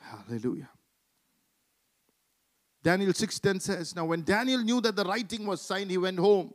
Hallelujah. 0.00 0.70
Daniel 2.82 3.12
6:10 3.12 3.60
says, 3.60 3.94
Now 3.94 4.06
when 4.06 4.22
Daniel 4.22 4.62
knew 4.62 4.80
that 4.80 4.96
the 4.96 5.04
writing 5.04 5.46
was 5.46 5.60
signed, 5.60 5.90
he 5.90 5.98
went 5.98 6.18
home. 6.18 6.54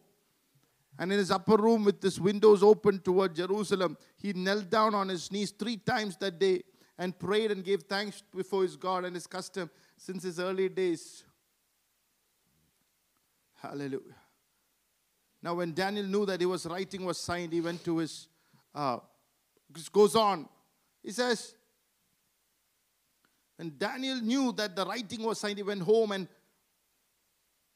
And 0.98 1.12
in 1.12 1.18
his 1.18 1.32
upper 1.32 1.58
room 1.58 1.86
with 1.86 2.02
his 2.02 2.20
windows 2.20 2.62
open 2.62 3.00
toward 3.00 3.36
Jerusalem, 3.36 3.98
he 4.18 4.34
knelt 4.34 4.70
down 4.70 4.94
on 4.94 5.10
his 5.10 5.32
knees 5.32 5.52
three 5.52 5.78
times 5.78 6.18
that 6.18 6.40
day 6.40 6.64
and 6.98 7.18
prayed 7.18 7.52
and 7.52 7.64
gave 7.64 7.84
thanks 7.84 8.24
before 8.36 8.62
his 8.62 8.76
God 8.76 9.06
and 9.06 9.16
his 9.16 9.26
custom 9.26 9.70
since 9.98 10.24
his 10.24 10.40
early 10.40 10.70
days. 10.70 11.24
Hallelujah. 13.56 14.16
Now, 15.42 15.56
when 15.56 15.74
Daniel 15.74 16.06
knew 16.06 16.26
that 16.26 16.40
he 16.40 16.46
was 16.46 16.66
writing 16.66 17.06
was 17.06 17.18
signed, 17.18 17.54
he 17.54 17.62
went 17.62 17.84
to 17.86 17.98
his. 17.98 18.28
Uh, 18.74 19.00
goes 19.92 20.16
on. 20.16 20.48
He 21.02 21.12
says, 21.12 21.56
when 23.58 23.74
Daniel 23.78 24.18
knew 24.18 24.52
that 24.54 24.76
the 24.76 24.86
writing 24.86 25.24
was 25.24 25.40
signed, 25.40 25.58
he 25.58 25.64
went 25.64 25.82
home 25.82 26.12
and 26.12 26.28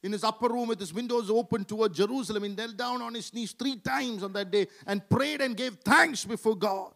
in 0.03 0.11
his 0.11 0.23
upper 0.23 0.47
room 0.47 0.67
with 0.67 0.79
his 0.79 0.93
windows 0.93 1.29
open 1.29 1.65
toward 1.65 1.93
Jerusalem. 1.93 2.43
He 2.43 2.49
knelt 2.49 2.77
down 2.77 3.01
on 3.01 3.13
his 3.13 3.33
knees 3.33 3.51
three 3.51 3.77
times 3.77 4.23
on 4.23 4.33
that 4.33 4.51
day 4.51 4.67
and 4.85 5.07
prayed 5.09 5.41
and 5.41 5.55
gave 5.55 5.77
thanks 5.83 6.23
before 6.23 6.55
God, 6.55 6.93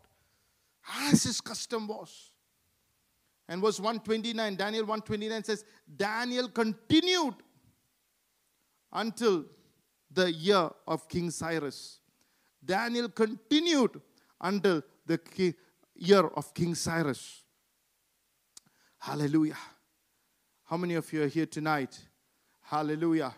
as 1.01 1.23
his 1.23 1.41
custom 1.41 1.87
was. 1.87 2.31
And 3.47 3.61
verse 3.61 3.79
129, 3.79 4.55
Daniel 4.55 4.83
129 4.83 5.43
says, 5.43 5.65
Daniel 5.97 6.47
continued 6.49 7.35
until 8.93 9.45
the 10.09 10.31
year 10.31 10.69
of 10.87 11.07
King 11.09 11.31
Cyrus. 11.31 12.00
Daniel 12.63 13.09
continued 13.09 13.99
until 14.39 14.83
the 15.05 15.55
year 15.95 16.25
of 16.25 16.53
King 16.53 16.75
Cyrus. 16.75 17.43
Hallelujah. 18.99 19.57
How 20.63 20.77
many 20.77 20.93
of 20.93 21.11
you 21.11 21.23
are 21.23 21.27
here 21.27 21.45
tonight? 21.45 21.99
Hallelujah. 22.61 23.33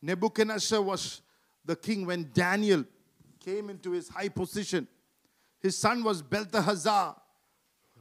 Nebuchadnezzar 0.00 0.80
was 0.80 1.22
the 1.64 1.76
king 1.76 2.06
when 2.06 2.30
Daniel 2.32 2.84
came 3.40 3.68
into 3.68 3.90
his 3.90 4.08
high 4.08 4.28
position. 4.28 4.86
His 5.60 5.76
son 5.76 6.04
was 6.04 6.22
Belteshazzar. 6.22 7.16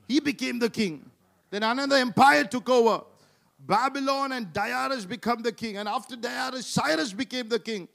He 0.07 0.19
became 0.19 0.59
the 0.59 0.69
king. 0.69 1.09
Then 1.49 1.63
another 1.63 1.95
empire 1.95 2.43
took 2.43 2.69
over. 2.69 3.03
Babylon 3.59 4.33
and 4.33 4.53
Darius 4.53 5.05
became 5.05 5.41
the 5.41 5.51
king. 5.51 5.77
And 5.77 5.89
after 5.89 6.15
Darius, 6.15 6.67
Cyrus 6.67 7.11
became 7.13 7.49
the 7.49 7.59
king. 7.59 7.87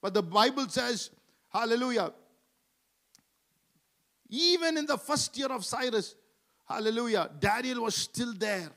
But 0.00 0.14
the 0.14 0.22
Bible 0.22 0.68
says, 0.68 1.10
hallelujah, 1.48 2.12
even 4.30 4.78
in 4.78 4.86
the 4.86 4.96
first 4.96 5.36
year 5.36 5.48
of 5.48 5.64
Cyrus, 5.64 6.14
hallelujah, 6.66 7.30
Daniel 7.38 7.82
was 7.82 7.96
still 7.96 8.32
there. 8.32 8.70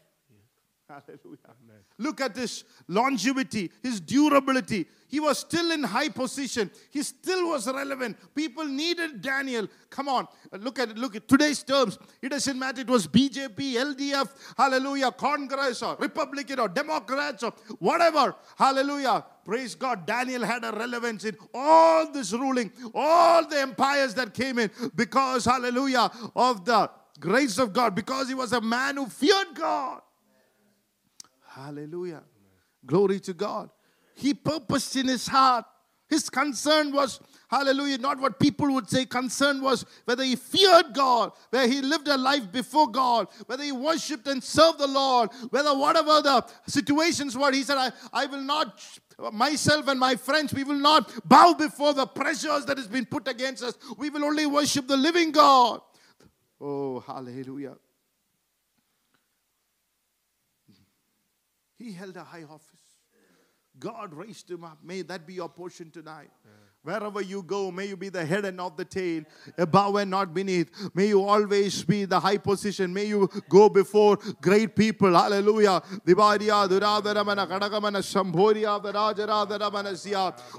Hallelujah. 0.88 1.38
Amen. 1.63 1.73
Look 2.03 2.19
at 2.22 2.36
his 2.36 2.63
longevity, 2.88 3.72
his 3.81 4.00
durability. 4.00 4.88
He 5.07 5.19
was 5.19 5.38
still 5.38 5.72
in 5.72 5.83
high 5.83 6.10
position. 6.10 6.72
He 6.89 7.03
still 7.03 7.50
was 7.50 7.67
relevant. 7.67 8.17
People 8.33 8.65
needed 8.65 9.22
Daniel. 9.22 9.67
Come 9.89 10.10
on, 10.10 10.27
look 10.51 10.79
at. 10.79 10.98
Look 10.98 11.15
at 11.15 11.27
today's 11.27 11.62
terms. 11.63 12.00
It 12.22 12.29
doesn't 12.29 12.57
matter. 12.57 12.81
It 12.81 12.89
was 12.89 13.07
BJP, 13.07 13.74
LDF, 13.74 14.29
hallelujah, 14.57 15.12
Congress 15.12 15.81
or 15.83 15.95
Republican 15.98 16.60
or 16.60 16.67
Democrats 16.67 17.43
or 17.43 17.53
whatever. 17.79 18.36
Hallelujah. 18.57 19.24
Praise 19.45 19.75
God. 19.75 20.05
Daniel 20.05 20.43
had 20.43 20.63
a 20.65 20.72
relevance 20.72 21.25
in 21.25 21.38
all 21.53 22.12
this 22.12 22.33
ruling, 22.33 22.72
all 22.93 23.48
the 23.48 23.60
empires 23.60 24.13
that 24.15 24.33
came 24.33 24.57
in 24.57 24.72
because, 24.95 25.45
hallelujah, 25.45 26.10
of 26.36 26.65
the 26.65 26.89
grace 27.19 27.60
of 27.60 27.72
God, 27.72 27.93
because 27.93 28.27
he 28.27 28.33
was 28.33 28.51
a 28.53 28.62
man 28.62 28.98
who 28.98 29.05
feared 29.05 29.53
God. 29.53 30.01
Hallelujah. 31.55 32.24
Glory 32.86 33.19
to 33.22 33.33
God. 33.33 33.69
He 34.15 34.33
purposed 34.33 34.95
in 34.95 35.07
his 35.07 35.27
heart. 35.27 35.65
His 36.10 36.29
concern 36.29 36.91
was, 36.91 37.19
hallelujah, 37.48 37.98
not 37.98 38.19
what 38.19 38.39
people 38.39 38.72
would 38.74 38.89
say. 38.89 39.05
Concern 39.05 39.62
was 39.62 39.86
whether 40.05 40.24
he 40.24 40.36
feared 40.36 40.93
God, 40.93 41.31
whether 41.50 41.67
he 41.67 41.81
lived 41.81 42.07
a 42.07 42.17
life 42.17 42.51
before 42.51 42.88
God, 42.88 43.27
whether 43.45 43.63
he 43.63 43.72
worshipped 43.72 44.27
and 44.27 44.43
served 44.43 44.79
the 44.79 44.88
Lord, 44.88 45.31
whether 45.50 45.75
whatever 45.75 46.22
the 46.22 46.45
situations 46.67 47.38
were, 47.38 47.51
he 47.51 47.63
said, 47.63 47.77
I, 47.77 47.91
I 48.12 48.25
will 48.27 48.41
not, 48.41 48.79
myself 49.31 49.88
and 49.88 50.00
my 50.00 50.15
friends, 50.15 50.53
we 50.53 50.63
will 50.63 50.79
not 50.79 51.12
bow 51.27 51.53
before 51.53 51.93
the 51.93 52.05
pressures 52.05 52.65
that 52.65 52.77
has 52.77 52.88
been 52.88 53.05
put 53.05 53.27
against 53.27 53.63
us. 53.63 53.75
We 53.98 54.10
will 54.10 54.25
only 54.25 54.45
worship 54.45 54.88
the 54.88 54.98
living 54.98 55.31
God. 55.31 55.81
Oh, 56.60 57.00
hallelujah. 57.00 57.75
He 61.84 61.92
held 61.92 62.16
a 62.16 62.24
high 62.24 62.44
office. 62.44 62.80
God 63.78 64.13
raised 64.13 64.50
him 64.50 64.63
up. 64.63 64.78
May 64.82 65.02
that 65.02 65.28
be 65.28 65.34
your 65.34 65.50
portion 65.50 65.92
tonight. 65.92 66.30
Yeah. 66.46 66.52
Wherever 66.84 67.20
you 67.22 67.44
go, 67.44 67.72
may 67.72 67.88
you 67.88 67.98
be 67.98 68.08
the 68.08 68.25
head 68.25 68.46
and 68.46 68.56
not 68.56 68.78
the 68.78 68.86
tail, 68.86 69.24
above 69.58 69.96
and 69.96 70.10
not 70.10 70.34
beneath. 70.34 70.70
May 70.94 71.08
you 71.08 71.24
always 71.24 71.84
be 71.84 72.06
the 72.06 72.20
high 72.20 72.38
position. 72.38 72.94
May 72.94 73.06
you 73.06 73.30
go 73.50 73.68
before 73.68 74.18
great 74.42 74.78
people. 74.78 75.13
Hallelujah. 75.13 75.82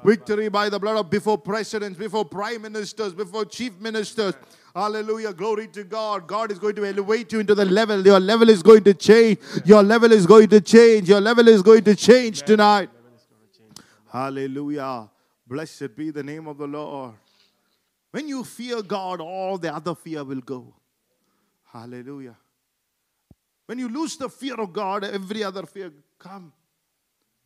Victory 0.04 0.48
by 0.48 0.68
the 0.68 0.78
blood 0.78 0.96
of 0.96 1.08
before 1.10 1.38
presidents, 1.38 1.98
before 1.98 2.26
prime 2.26 2.62
ministers, 2.62 3.14
before 3.14 3.46
chief 3.46 3.78
ministers. 3.80 4.34
Hallelujah. 4.74 5.32
Glory 5.32 5.68
to 5.68 5.84
God. 5.84 6.26
God 6.26 6.50
is 6.50 6.58
going 6.58 6.74
to 6.74 6.84
elevate 6.84 7.32
you 7.32 7.38
into 7.38 7.54
the 7.54 7.64
level. 7.64 8.04
Your 8.04 8.18
level 8.18 8.48
is 8.48 8.60
going 8.62 8.82
to 8.84 8.94
change. 8.94 9.38
Your 9.64 9.84
level 9.84 10.10
is 10.10 10.26
going 10.26 10.48
to 10.48 10.60
change. 10.60 11.08
Your 11.08 11.20
level 11.20 11.46
is 11.46 11.62
going 11.62 11.84
to 11.84 11.94
change 11.94 12.42
tonight. 12.42 12.90
Hallelujah. 14.10 15.08
Blessed 15.46 15.94
be 15.94 16.10
the 16.10 16.24
name 16.24 16.48
of 16.48 16.58
the 16.58 16.66
Lord. 16.66 17.14
When 18.10 18.26
you 18.26 18.42
fear 18.42 18.82
God, 18.82 19.20
all 19.20 19.58
the 19.58 19.72
other 19.72 19.94
fear 19.94 20.24
will 20.24 20.40
go. 20.40 20.74
Hallelujah. 21.72 22.36
When 23.66 23.78
you 23.78 23.88
lose 23.88 24.16
the 24.16 24.28
fear 24.28 24.54
of 24.54 24.72
God, 24.72 25.04
every 25.04 25.44
other 25.44 25.66
fear 25.66 25.92
come. 26.18 26.52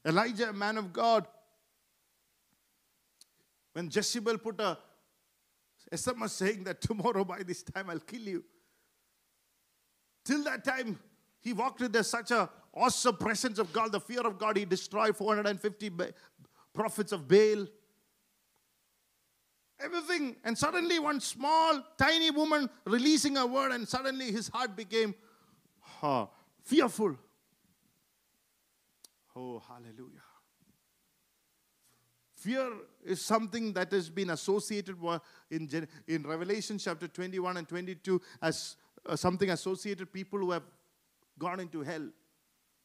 Elijah, 0.05 0.49
a 0.49 0.53
man 0.53 0.79
of 0.79 0.93
God, 0.93 1.27
when 3.75 3.91
Jezebel 3.93 4.39
put 4.39 4.61
a 4.61 4.79
SMS 5.93 6.31
saying 6.31 6.65
that 6.65 6.81
tomorrow 6.81 7.25
by 7.25 7.43
this 7.43 7.63
time 7.63 7.91
I'll 7.91 7.99
kill 7.99 8.23
you. 8.23 8.45
Till 10.25 10.45
that 10.45 10.65
time, 10.65 10.99
he 11.41 11.53
walked 11.53 11.81
with 11.81 12.05
such 12.05 12.31
a 12.31 12.51
awesome 12.75 13.17
presence 13.17 13.59
of 13.59 13.73
God, 13.73 13.93
the 13.93 14.01
fear 14.01 14.21
of 14.21 14.39
God. 14.39 14.57
He 14.57 14.65
destroyed 14.65 15.17
450 15.17 15.91
prophets 16.75 17.13
of 17.13 17.27
Baal 17.27 17.67
everything. 19.81 20.37
And 20.45 20.59
suddenly, 20.59 20.99
one 20.99 21.21
small, 21.21 21.83
tiny 21.97 22.31
woman 22.31 22.69
releasing 22.85 23.37
a 23.37 23.47
word, 23.47 23.73
and 23.73 23.87
suddenly 23.87 24.33
his 24.33 24.49
heart 24.49 24.77
became 24.77 25.15
fearful. 26.63 27.17
Oh, 29.37 29.63
hallelujah. 29.67 30.25
Fear 32.35 32.73
is 33.09 33.25
something 33.25 33.73
that 33.73 33.91
has 33.93 34.11
been 34.11 34.31
associated 34.31 34.97
in, 35.51 35.89
in 36.07 36.23
Revelation 36.23 36.79
chapter 36.79 37.09
21 37.09 37.57
and 37.57 37.69
22 37.69 38.21
as 38.43 38.77
uh, 39.07 39.17
something 39.17 39.51
associated 39.51 40.13
people 40.13 40.39
who 40.39 40.51
have 40.51 40.65
gone 41.39 41.61
into 41.61 41.83
hell. 41.83 42.07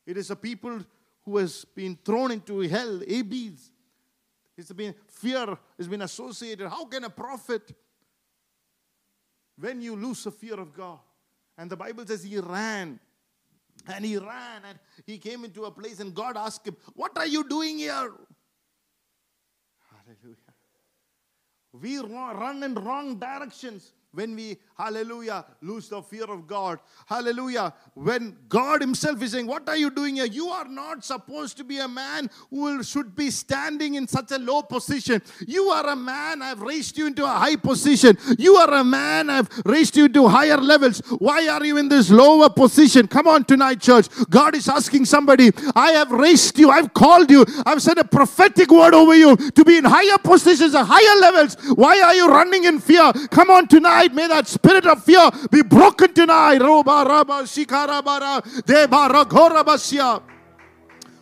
It 0.05 0.17
is 0.17 0.31
a 0.31 0.35
people 0.35 0.79
who 1.25 1.37
has 1.37 1.65
been 1.65 1.97
thrown 2.03 2.31
into 2.31 2.59
hell, 2.61 3.01
ABs. 3.07 3.71
It's 4.57 4.71
been 4.71 4.93
fear 5.07 5.57
has 5.77 5.87
been 5.87 6.01
associated. 6.01 6.69
How 6.69 6.85
can 6.85 7.03
a 7.03 7.09
prophet, 7.09 7.73
when 9.57 9.81
you 9.81 9.95
lose 9.95 10.23
the 10.23 10.31
fear 10.31 10.59
of 10.59 10.73
God, 10.73 10.99
and 11.57 11.69
the 11.69 11.77
Bible 11.77 12.05
says 12.05 12.23
he 12.23 12.37
ran, 12.37 12.99
and 13.87 14.05
he 14.05 14.17
ran, 14.17 14.61
and 14.67 14.79
he 15.05 15.17
came 15.17 15.43
into 15.43 15.65
a 15.65 15.71
place, 15.71 15.99
and 15.99 16.13
God 16.13 16.37
asked 16.37 16.67
him, 16.67 16.77
What 16.93 17.17
are 17.17 17.25
you 17.25 17.47
doing 17.47 17.79
here? 17.79 18.11
Hallelujah. 20.05 20.37
We 21.73 21.97
run 21.99 22.61
in 22.63 22.75
wrong 22.75 23.17
directions 23.17 23.93
when 24.13 24.35
we, 24.35 24.57
hallelujah, 24.77 25.43
lose 25.61 25.89
the 25.89 26.01
fear 26.03 26.25
of 26.25 26.45
God. 26.45 26.79
Hallelujah. 27.07 27.73
When 27.95 28.37
God 28.47 28.81
Himself 28.81 29.21
is 29.23 29.31
saying, 29.31 29.47
What 29.47 29.67
are 29.67 29.75
you 29.75 29.89
doing 29.89 30.17
here? 30.17 30.25
You 30.25 30.49
are 30.49 30.67
not 30.67 31.03
supposed 31.03 31.57
to 31.57 31.63
be 31.63 31.79
a 31.79 31.87
man 31.87 32.29
who 32.51 32.83
should 32.83 33.15
be 33.15 33.31
standing 33.31 33.95
in 33.95 34.07
such 34.07 34.31
a 34.31 34.37
low 34.37 34.61
position. 34.61 35.21
You 35.47 35.63
are 35.69 35.87
a 35.87 35.95
man, 35.95 36.43
I've 36.43 36.61
raised 36.61 36.95
you 36.95 37.07
into 37.07 37.23
a 37.23 37.27
high 37.27 37.55
position. 37.55 38.15
You 38.37 38.55
are 38.57 38.71
a 38.71 38.83
man, 38.83 39.31
I've 39.31 39.49
raised 39.65 39.97
you 39.97 40.07
to 40.09 40.27
higher 40.27 40.57
levels. 40.57 40.99
Why 41.17 41.47
are 41.47 41.65
you 41.65 41.77
in 41.77 41.89
this 41.89 42.11
lower 42.11 42.49
position? 42.49 43.07
Come 43.07 43.27
on 43.27 43.45
tonight, 43.45 43.81
church. 43.81 44.07
God 44.29 44.55
is 44.55 44.69
asking 44.69 45.05
somebody, 45.05 45.51
I 45.75 45.91
have 45.93 46.11
raised 46.11 46.59
you, 46.59 46.69
I've 46.69 46.93
called 46.93 47.31
you, 47.31 47.45
I've 47.65 47.81
said 47.81 47.97
a 47.97 48.03
prophetic 48.03 48.69
word 48.69 48.93
over 48.93 49.15
you 49.15 49.35
to 49.35 49.65
be 49.65 49.77
in 49.77 49.85
higher 49.85 50.19
positions, 50.19 50.75
higher 50.75 51.19
levels. 51.19 51.55
Why 51.73 51.99
are 51.99 52.13
you 52.13 52.27
running 52.27 52.65
in 52.65 52.79
fear? 52.79 53.11
Come 53.31 53.49
on 53.49 53.67
tonight 53.67 54.02
tonight. 54.02 54.14
May 54.14 54.26
that 54.28 54.46
spirit 54.48 54.86
of 54.86 55.04
fear 55.04 55.30
be 55.50 55.62
broken 55.62 56.12
tonight. 56.12 56.60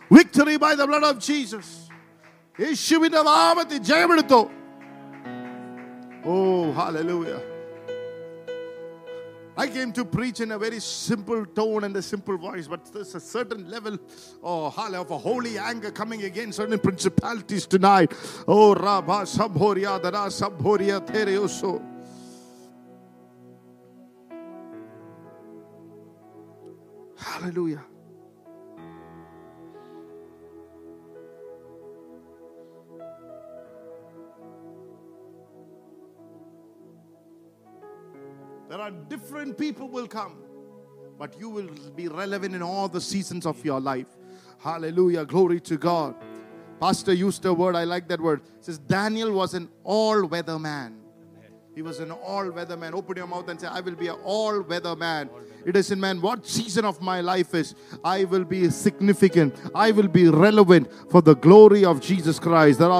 Victory 0.09 0.57
by 0.57 0.75
the 0.75 0.87
blood 0.87 1.05
of 1.11 1.19
Jesus. 1.31 1.67
യേശുവിന്റെ 2.63 3.21
നാമത്തിൽ 3.31 3.79
ജയമെടുത്തോ 3.89 4.41
Oh, 6.29 6.63
hallelujah. 6.77 7.41
I 9.63 9.67
came 9.75 9.91
to 9.97 10.03
preach 10.15 10.39
in 10.45 10.49
a 10.55 10.57
very 10.63 10.79
simple 10.79 11.41
tone 11.59 11.83
and 11.85 11.95
a 11.95 12.01
simple 12.01 12.37
voice, 12.37 12.65
but 12.73 12.81
there's 12.93 13.13
a 13.15 13.19
certain 13.19 13.61
level 13.75 13.95
oh, 14.43 14.65
of 15.01 15.11
a 15.17 15.19
holy 15.27 15.57
anger 15.57 15.91
coming 15.99 16.23
against 16.29 16.57
certain 16.61 16.79
principalities 16.87 17.65
tonight. 17.75 18.11
Oh, 18.47 18.75
Rabba 18.75 19.19
Sabhoria, 19.35 19.93
Dara 20.05 20.25
Sabhoria, 20.39 20.97
Thereoso. 21.11 21.71
Hallelujah. 27.22 27.82
There 38.68 38.80
are 38.80 38.90
different 38.90 39.58
people 39.58 39.88
will 39.88 40.08
come, 40.08 40.38
but 41.18 41.38
you 41.38 41.50
will 41.50 41.68
be 41.94 42.08
relevant 42.08 42.54
in 42.54 42.62
all 42.62 42.88
the 42.88 43.00
seasons 43.00 43.44
of 43.44 43.62
your 43.64 43.80
life. 43.80 44.06
Hallelujah. 44.58 45.24
Glory 45.26 45.60
to 45.60 45.76
God. 45.76 46.14
Pastor 46.80 47.12
used 47.12 47.44
a 47.44 47.52
word, 47.52 47.76
I 47.76 47.84
like 47.84 48.08
that 48.08 48.20
word. 48.20 48.40
It 48.58 48.64
says 48.64 48.78
Daniel 48.78 49.30
was 49.32 49.54
an 49.54 49.68
all-weather 49.84 50.58
man. 50.58 51.01
He 51.74 51.80
was 51.80 52.00
an 52.00 52.10
all-weather 52.10 52.76
man. 52.76 52.92
Open 52.94 53.16
your 53.16 53.26
mouth 53.26 53.48
and 53.48 53.58
say, 53.58 53.66
I 53.66 53.80
will 53.80 53.94
be 53.94 54.08
an 54.08 54.18
all-weather 54.24 54.94
man. 54.94 55.30
It 55.64 55.74
is 55.74 55.90
in 55.90 56.00
man 56.00 56.20
what 56.20 56.46
season 56.46 56.84
of 56.84 57.00
my 57.00 57.22
life 57.22 57.54
is. 57.54 57.74
I 58.04 58.24
will 58.24 58.44
be 58.44 58.68
significant. 58.68 59.56
I 59.74 59.90
will 59.90 60.08
be 60.08 60.28
relevant 60.28 60.92
for 61.10 61.22
the 61.22 61.34
glory 61.34 61.82
of 61.84 62.00
Jesus 62.00 62.38
Christ. 62.38 62.78
Fear 62.78 62.90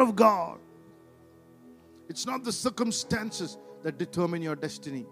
of 0.00 0.16
God. 0.16 0.58
It's 2.08 2.26
not 2.26 2.42
the 2.42 2.52
circumstances 2.52 3.56
that 3.84 3.98
determine 3.98 4.42
your 4.42 4.56
destiny. 4.56 5.06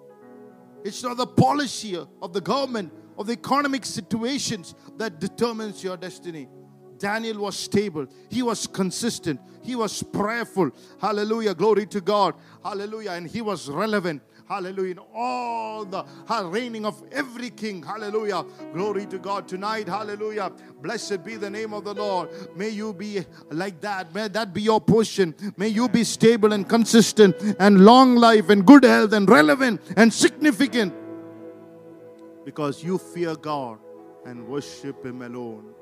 It's 0.83 1.05
not 1.05 1.17
the 1.17 1.27
policy 1.27 1.97
of 1.97 2.33
the 2.33 2.41
government, 2.41 2.93
of 3.19 3.29
the 3.29 3.35
economic 3.35 3.85
situations 3.85 4.75
that 4.97 5.21
determines 5.21 5.85
your 5.85 5.97
destiny. 5.97 6.49
Daniel 6.99 7.39
was 7.39 7.57
stable. 7.57 8.07
He 8.31 8.43
was 8.43 8.67
consistent. 8.67 9.41
He 9.63 9.75
was 9.77 10.03
prayerful. 10.03 10.71
Hallelujah. 11.01 11.55
Glory 11.55 11.87
to 11.87 12.01
God. 12.01 12.35
Hallelujah. 12.63 13.13
And 13.13 13.27
he 13.27 13.43
was 13.43 13.69
relevant. 13.69 14.23
Hallelujah. 14.49 14.93
In 14.93 14.99
all 15.13 15.85
the 15.85 16.05
reigning 16.45 16.87
of 16.87 17.03
every 17.11 17.51
king. 17.51 17.83
Hallelujah. 17.83 18.45
Glory 18.73 19.07
to 19.07 19.19
God 19.19 19.49
tonight. 19.49 19.89
Hallelujah. 19.89 20.53
Blessed 20.81 21.25
be 21.25 21.37
the 21.37 21.51
name 21.51 21.73
of 21.73 21.85
the 21.85 21.95
Lord. 21.95 22.29
May 22.57 22.69
you 22.69 22.93
be 22.93 23.25
like 23.51 23.81
that. 23.81 24.15
May 24.15 24.29
that 24.29 24.55
be 24.55 24.63
your 24.63 24.81
portion. 24.81 25.35
May 25.57 25.69
you 25.69 25.89
be 25.89 26.05
stable 26.05 26.53
and 26.53 26.69
consistent 26.69 27.35
and 27.59 27.85
long 27.85 28.15
life 28.15 28.49
and 28.51 28.65
good 28.65 28.85
health 28.85 29.13
and 29.13 29.29
relevant 29.29 29.81
and 29.97 30.15
significant 30.15 30.95
because 32.45 32.85
you 32.85 32.97
fear 32.99 33.35
God 33.35 33.79
and 34.25 34.47
worship 34.47 35.05
Him 35.05 35.23
alone. 35.23 35.76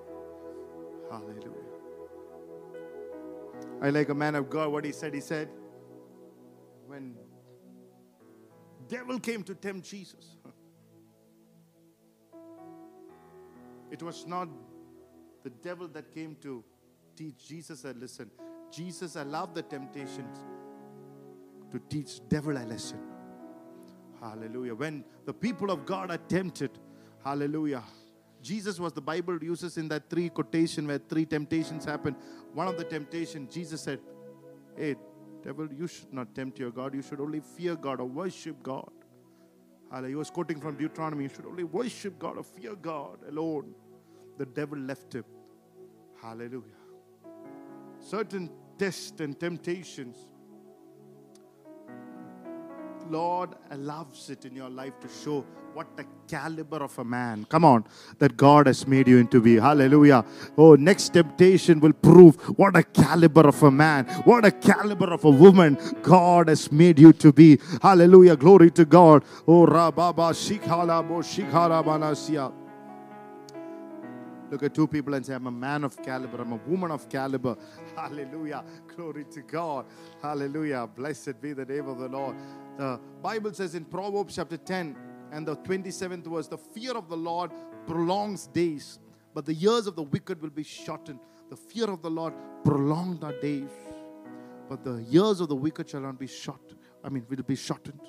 I 3.84 3.90
like 3.90 4.08
a 4.08 4.14
man 4.14 4.34
of 4.34 4.48
God, 4.48 4.72
what 4.72 4.86
he 4.86 4.92
said. 4.92 5.12
He 5.12 5.20
said, 5.20 5.50
when 6.86 7.14
devil 8.88 9.20
came 9.20 9.42
to 9.42 9.54
tempt 9.54 9.86
Jesus, 9.86 10.38
it 13.90 14.02
was 14.02 14.26
not 14.26 14.48
the 15.42 15.50
devil 15.50 15.86
that 15.88 16.14
came 16.14 16.34
to 16.36 16.64
teach 17.14 17.46
Jesus 17.46 17.80
said, 17.80 17.98
listen, 17.98 18.30
Jesus 18.72 19.16
allowed 19.16 19.54
the 19.54 19.60
temptations 19.60 20.38
to 21.70 21.78
teach 21.90 22.26
devil 22.26 22.56
a 22.56 22.64
lesson. 22.64 23.00
Hallelujah. 24.18 24.76
When 24.76 25.04
the 25.26 25.34
people 25.34 25.70
of 25.70 25.84
God 25.84 26.10
are 26.10 26.16
tempted, 26.16 26.70
hallelujah, 27.22 27.82
Jesus 28.44 28.78
was 28.78 28.92
the 28.92 29.00
Bible 29.00 29.42
uses 29.42 29.78
in 29.78 29.88
that 29.88 30.10
three 30.10 30.28
quotation 30.28 30.86
where 30.86 30.98
three 30.98 31.24
temptations 31.24 31.86
happen. 31.86 32.14
One 32.52 32.68
of 32.68 32.76
the 32.76 32.84
temptation, 32.84 33.48
Jesus 33.50 33.80
said, 33.80 34.00
Hey, 34.76 34.96
devil, 35.42 35.66
you 35.72 35.86
should 35.86 36.12
not 36.12 36.34
tempt 36.34 36.58
your 36.58 36.70
God. 36.70 36.94
You 36.94 37.00
should 37.00 37.20
only 37.20 37.40
fear 37.40 37.74
God 37.74 38.00
or 38.00 38.04
worship 38.04 38.62
God. 38.62 38.90
Hallelujah. 39.90 40.10
He 40.10 40.16
was 40.16 40.30
quoting 40.30 40.60
from 40.60 40.76
Deuteronomy. 40.76 41.24
You 41.24 41.30
should 41.30 41.46
only 41.46 41.64
worship 41.64 42.18
God 42.18 42.36
or 42.36 42.42
fear 42.42 42.74
God 42.74 43.18
alone. 43.26 43.74
The 44.36 44.44
devil 44.44 44.78
left 44.78 45.14
him. 45.14 45.24
Hallelujah. 46.20 46.82
Certain 47.98 48.50
tests 48.78 49.20
and 49.20 49.40
temptations 49.40 50.28
Lord 53.10 53.50
allows 53.70 54.30
it 54.30 54.44
in 54.44 54.54
your 54.54 54.70
life 54.70 54.98
to 55.00 55.08
show 55.08 55.44
what 55.74 55.96
the 55.96 56.06
caliber 56.28 56.76
of 56.76 56.96
a 56.98 57.04
man, 57.04 57.44
come 57.48 57.64
on, 57.64 57.84
that 58.18 58.36
God 58.36 58.66
has 58.66 58.86
made 58.86 59.08
you 59.08 59.18
into 59.18 59.40
be. 59.40 59.56
Hallelujah. 59.56 60.24
Oh, 60.56 60.76
next 60.76 61.08
temptation 61.10 61.80
will 61.80 61.92
prove 61.92 62.36
what 62.58 62.76
a 62.76 62.82
caliber 62.82 63.48
of 63.48 63.62
a 63.62 63.70
man, 63.70 64.06
what 64.24 64.44
a 64.44 64.50
caliber 64.50 65.12
of 65.12 65.24
a 65.24 65.30
woman 65.30 65.76
God 66.02 66.48
has 66.48 66.70
made 66.70 66.98
you 66.98 67.12
to 67.14 67.32
be. 67.32 67.58
Hallelujah. 67.82 68.36
Glory 68.36 68.70
to 68.72 68.84
God. 68.84 69.24
Oh, 69.46 69.66
Rababa 69.66 70.32
Shikhala 70.32 71.06
Bo 71.06 71.14
Shikhara 71.14 71.84
Banasya. 71.84 72.52
Look 74.50 74.62
at 74.62 74.74
two 74.74 74.86
people 74.86 75.14
and 75.14 75.26
say, 75.26 75.34
I'm 75.34 75.48
a 75.48 75.50
man 75.50 75.82
of 75.82 76.00
caliber, 76.00 76.40
I'm 76.40 76.52
a 76.52 76.60
woman 76.68 76.92
of 76.92 77.08
caliber. 77.08 77.56
Hallelujah. 77.96 78.64
Glory 78.94 79.24
to 79.32 79.40
God. 79.42 79.86
Hallelujah. 80.22 80.86
Blessed 80.86 81.40
be 81.40 81.54
the 81.54 81.64
name 81.64 81.88
of 81.88 81.98
the 81.98 82.08
Lord. 82.08 82.36
The 82.76 83.00
Bible 83.22 83.52
says 83.54 83.74
in 83.74 83.84
Proverbs 83.84 84.34
chapter 84.36 84.56
10 84.56 84.96
and 85.32 85.46
the 85.46 85.56
27th 85.56 86.24
verse, 86.24 86.48
the 86.48 86.58
fear 86.58 86.92
of 86.92 87.08
the 87.08 87.16
Lord 87.16 87.50
prolongs 87.86 88.48
days, 88.48 88.98
but 89.32 89.44
the 89.44 89.54
years 89.54 89.86
of 89.86 89.96
the 89.96 90.02
wicked 90.02 90.40
will 90.42 90.50
be 90.50 90.64
shortened. 90.64 91.20
The 91.50 91.56
fear 91.56 91.88
of 91.90 92.02
the 92.02 92.10
Lord 92.10 92.34
prolonged 92.64 93.22
our 93.22 93.38
days, 93.40 93.70
but 94.68 94.82
the 94.82 95.02
years 95.02 95.40
of 95.40 95.48
the 95.48 95.56
wicked 95.56 95.88
shall 95.88 96.00
not 96.00 96.18
be 96.18 96.26
short. 96.26 96.74
I 97.04 97.10
mean, 97.10 97.24
will 97.28 97.42
be 97.42 97.56
shortened. 97.56 98.00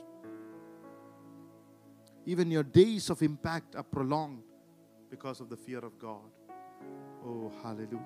Even 2.25 2.49
your 2.49 2.63
days 2.63 3.09
of 3.09 3.21
impact 3.21 3.75
are 3.75 3.83
prolonged 3.83 4.41
because 5.11 5.41
of 5.41 5.49
the 5.49 5.57
fear 5.57 5.79
of 5.79 5.99
God. 5.99 6.31
Oh, 7.23 7.51
hallelujah. 7.61 7.99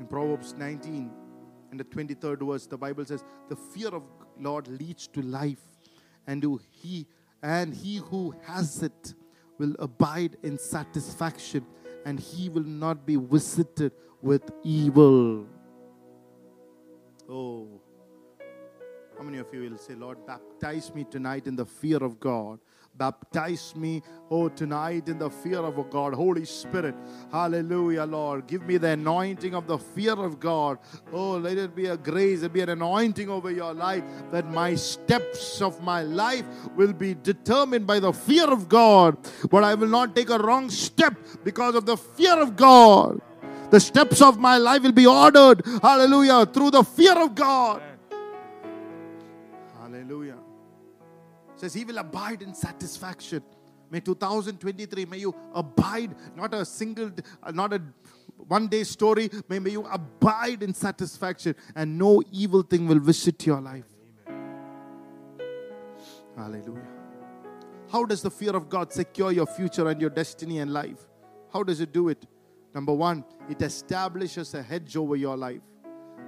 In 0.00 0.06
Proverbs 0.06 0.54
19 0.54 1.10
and 1.70 1.78
the 1.78 1.84
23rd 1.84 2.46
verse, 2.46 2.66
the 2.66 2.76
Bible 2.76 3.04
says, 3.04 3.22
The 3.48 3.56
fear 3.56 3.88
of 3.88 4.02
Lord 4.38 4.68
leads 4.68 5.06
to 5.08 5.22
life, 5.22 5.62
and 6.26 6.42
who 6.42 6.60
he 6.70 7.06
and 7.42 7.74
he 7.74 7.96
who 7.96 8.34
has 8.44 8.82
it 8.82 9.14
will 9.58 9.74
abide 9.78 10.36
in 10.42 10.58
satisfaction, 10.58 11.66
and 12.04 12.18
he 12.18 12.48
will 12.48 12.64
not 12.64 13.04
be 13.04 13.16
visited 13.16 13.92
with 14.22 14.50
evil. 14.62 15.46
Oh, 17.28 17.68
how 19.16 19.24
many 19.24 19.38
of 19.38 19.52
you 19.52 19.70
will 19.70 19.78
say, 19.78 19.94
Lord, 19.94 20.26
baptize 20.26 20.94
me 20.94 21.04
tonight 21.04 21.46
in 21.46 21.56
the 21.56 21.66
fear 21.66 21.98
of 21.98 22.18
God? 22.18 22.58
Baptize 22.96 23.74
me, 23.74 24.02
oh, 24.30 24.48
tonight 24.48 25.08
in 25.08 25.18
the 25.18 25.28
fear 25.28 25.58
of 25.58 25.90
God. 25.90 26.14
Holy 26.14 26.44
Spirit, 26.44 26.94
hallelujah, 27.32 28.04
Lord. 28.04 28.46
Give 28.46 28.62
me 28.62 28.76
the 28.76 28.90
anointing 28.90 29.52
of 29.52 29.66
the 29.66 29.78
fear 29.78 30.12
of 30.12 30.38
God. 30.38 30.78
Oh, 31.12 31.32
let 31.32 31.58
it 31.58 31.74
be 31.74 31.86
a 31.86 31.96
grace, 31.96 32.42
it 32.42 32.52
be 32.52 32.60
an 32.60 32.68
anointing 32.68 33.28
over 33.28 33.50
your 33.50 33.74
life 33.74 34.04
that 34.30 34.48
my 34.48 34.76
steps 34.76 35.60
of 35.60 35.82
my 35.82 36.02
life 36.02 36.44
will 36.76 36.92
be 36.92 37.14
determined 37.14 37.84
by 37.84 37.98
the 37.98 38.12
fear 38.12 38.48
of 38.48 38.68
God. 38.68 39.16
But 39.50 39.64
I 39.64 39.74
will 39.74 39.88
not 39.88 40.14
take 40.14 40.30
a 40.30 40.38
wrong 40.38 40.70
step 40.70 41.14
because 41.42 41.74
of 41.74 41.86
the 41.86 41.96
fear 41.96 42.40
of 42.40 42.54
God. 42.54 43.20
The 43.70 43.80
steps 43.80 44.22
of 44.22 44.38
my 44.38 44.56
life 44.56 44.82
will 44.82 44.92
be 44.92 45.06
ordered, 45.06 45.66
hallelujah, 45.82 46.46
through 46.46 46.70
the 46.70 46.84
fear 46.84 47.18
of 47.18 47.34
God. 47.34 47.82
Says 51.56 51.74
he 51.74 51.84
will 51.84 51.98
abide 51.98 52.42
in 52.42 52.54
satisfaction. 52.54 53.42
May 53.90 54.00
2023, 54.00 55.04
may 55.04 55.18
you 55.18 55.34
abide, 55.54 56.14
not 56.34 56.52
a 56.54 56.64
single, 56.64 57.10
uh, 57.42 57.50
not 57.52 57.72
a 57.72 57.82
one 58.48 58.66
day 58.68 58.84
story. 58.84 59.30
May, 59.48 59.58
may 59.58 59.70
you 59.70 59.86
abide 59.86 60.62
in 60.62 60.74
satisfaction 60.74 61.54
and 61.74 61.98
no 61.98 62.22
evil 62.32 62.62
thing 62.62 62.86
will 62.86 62.98
visit 62.98 63.46
your 63.46 63.60
life. 63.60 63.84
Hallelujah. 66.36 66.88
How 67.90 68.04
does 68.04 68.22
the 68.22 68.30
fear 68.30 68.56
of 68.56 68.68
God 68.68 68.92
secure 68.92 69.30
your 69.30 69.46
future 69.46 69.88
and 69.88 70.00
your 70.00 70.10
destiny 70.10 70.58
and 70.58 70.72
life? 70.72 70.98
How 71.52 71.62
does 71.62 71.80
it 71.80 71.92
do 71.92 72.08
it? 72.08 72.26
Number 72.74 72.92
one, 72.92 73.24
it 73.48 73.62
establishes 73.62 74.52
a 74.54 74.62
hedge 74.62 74.96
over 74.96 75.14
your 75.14 75.36
life, 75.36 75.60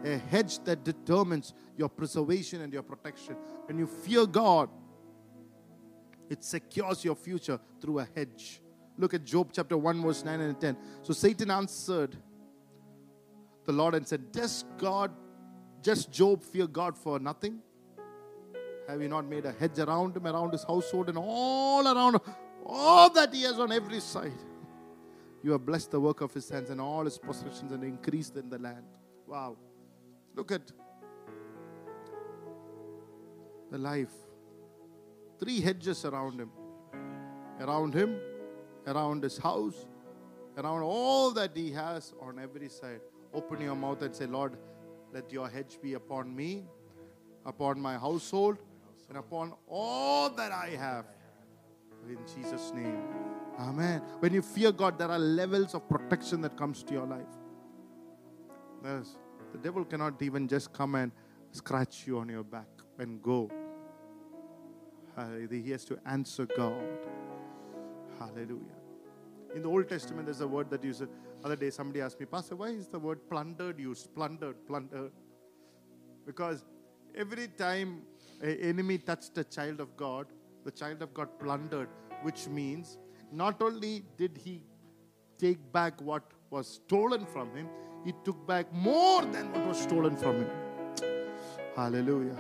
a 0.04 0.16
hedge 0.16 0.60
that 0.60 0.84
determines 0.84 1.54
your 1.76 1.88
preservation 1.88 2.60
and 2.60 2.72
your 2.72 2.84
protection. 2.84 3.34
When 3.66 3.78
you 3.78 3.88
fear 3.88 4.26
God, 4.26 4.68
it 6.28 6.44
secures 6.44 7.04
your 7.04 7.14
future 7.14 7.58
through 7.80 8.00
a 8.00 8.08
hedge. 8.14 8.60
Look 8.98 9.14
at 9.14 9.24
Job 9.24 9.50
chapter 9.52 9.76
1, 9.76 10.02
verse 10.02 10.24
9 10.24 10.40
and 10.40 10.60
10. 10.60 10.76
So 11.02 11.12
Satan 11.12 11.50
answered 11.50 12.16
the 13.64 13.72
Lord 13.72 13.94
and 13.94 14.06
said, 14.06 14.32
Does 14.32 14.64
God, 14.78 15.10
just 15.82 16.10
Job 16.10 16.42
fear 16.42 16.66
God 16.66 16.96
for 16.96 17.18
nothing? 17.18 17.60
Have 18.88 19.02
you 19.02 19.08
not 19.08 19.26
made 19.26 19.44
a 19.44 19.52
hedge 19.52 19.78
around 19.78 20.16
him, 20.16 20.26
around 20.26 20.52
his 20.52 20.64
household, 20.64 21.08
and 21.08 21.18
all 21.18 21.86
around 21.86 22.20
all 22.64 23.10
that 23.10 23.34
he 23.34 23.42
has 23.42 23.58
on 23.58 23.72
every 23.72 24.00
side? 24.00 24.32
You 25.42 25.52
have 25.52 25.66
blessed 25.66 25.90
the 25.90 26.00
work 26.00 26.22
of 26.22 26.32
his 26.32 26.48
hands 26.48 26.70
and 26.70 26.80
all 26.80 27.04
his 27.04 27.18
possessions 27.18 27.72
and 27.72 27.84
increased 27.84 28.36
in 28.36 28.48
the 28.48 28.58
land. 28.58 28.84
Wow. 29.26 29.56
Look 30.34 30.52
at 30.52 30.72
the 33.70 33.78
life 33.78 34.12
three 35.38 35.60
hedges 35.60 36.04
around 36.04 36.40
him. 36.40 36.50
Around 37.60 37.94
him, 37.94 38.18
around 38.86 39.22
his 39.22 39.38
house, 39.38 39.86
around 40.56 40.82
all 40.82 41.30
that 41.32 41.56
he 41.56 41.70
has 41.72 42.12
on 42.20 42.38
every 42.38 42.68
side. 42.68 43.00
Open 43.32 43.60
your 43.60 43.74
mouth 43.74 44.02
and 44.02 44.14
say, 44.14 44.26
Lord, 44.26 44.56
let 45.12 45.32
your 45.32 45.48
hedge 45.48 45.78
be 45.82 45.94
upon 45.94 46.34
me, 46.34 46.64
upon 47.44 47.80
my 47.80 47.96
household, 47.98 48.58
and 49.08 49.18
upon 49.18 49.52
all 49.66 50.30
that 50.30 50.52
I 50.52 50.70
have. 50.78 51.06
In 52.08 52.18
Jesus' 52.34 52.72
name. 52.74 53.02
Amen. 53.58 54.00
When 54.20 54.32
you 54.32 54.42
fear 54.42 54.70
God, 54.70 54.98
there 54.98 55.10
are 55.10 55.18
levels 55.18 55.74
of 55.74 55.88
protection 55.88 56.40
that 56.42 56.56
comes 56.56 56.82
to 56.84 56.94
your 56.94 57.06
life. 57.06 57.26
Yes. 58.84 59.16
the 59.52 59.58
devil 59.58 59.84
cannot 59.84 60.20
even 60.22 60.46
just 60.46 60.72
come 60.72 60.94
and 60.94 61.10
scratch 61.50 62.06
you 62.06 62.18
on 62.18 62.28
your 62.28 62.44
back 62.44 62.68
and 62.98 63.20
go. 63.22 63.50
He 65.50 65.70
has 65.70 65.84
to 65.86 65.98
answer 66.06 66.46
God. 66.46 66.98
Hallelujah. 68.18 68.76
In 69.54 69.62
the 69.62 69.68
Old 69.68 69.88
Testament, 69.88 70.26
there's 70.26 70.40
a 70.42 70.48
word 70.48 70.68
that 70.70 70.84
used. 70.84 71.04
Other 71.44 71.56
day, 71.56 71.70
somebody 71.70 72.00
asked 72.00 72.18
me, 72.20 72.26
Pastor, 72.26 72.56
why 72.56 72.68
is 72.68 72.88
the 72.88 72.98
word 72.98 73.28
plundered 73.30 73.78
used? 73.78 74.14
Plundered, 74.14 74.56
plundered. 74.66 75.12
Because 76.26 76.64
every 77.14 77.48
time 77.48 78.02
an 78.42 78.58
enemy 78.60 78.98
touched 78.98 79.38
a 79.38 79.44
child 79.44 79.80
of 79.80 79.96
God, 79.96 80.26
the 80.64 80.70
child 80.70 81.00
of 81.02 81.14
God 81.14 81.28
plundered, 81.38 81.88
which 82.22 82.48
means 82.48 82.98
not 83.32 83.62
only 83.62 84.04
did 84.16 84.36
he 84.36 84.62
take 85.38 85.72
back 85.72 86.00
what 86.00 86.24
was 86.50 86.66
stolen 86.66 87.24
from 87.26 87.54
him, 87.54 87.68
he 88.04 88.12
took 88.24 88.46
back 88.46 88.72
more 88.72 89.22
than 89.22 89.52
what 89.52 89.66
was 89.66 89.78
stolen 89.78 90.16
from 90.16 90.36
him. 90.36 90.50
Hallelujah. 91.74 92.36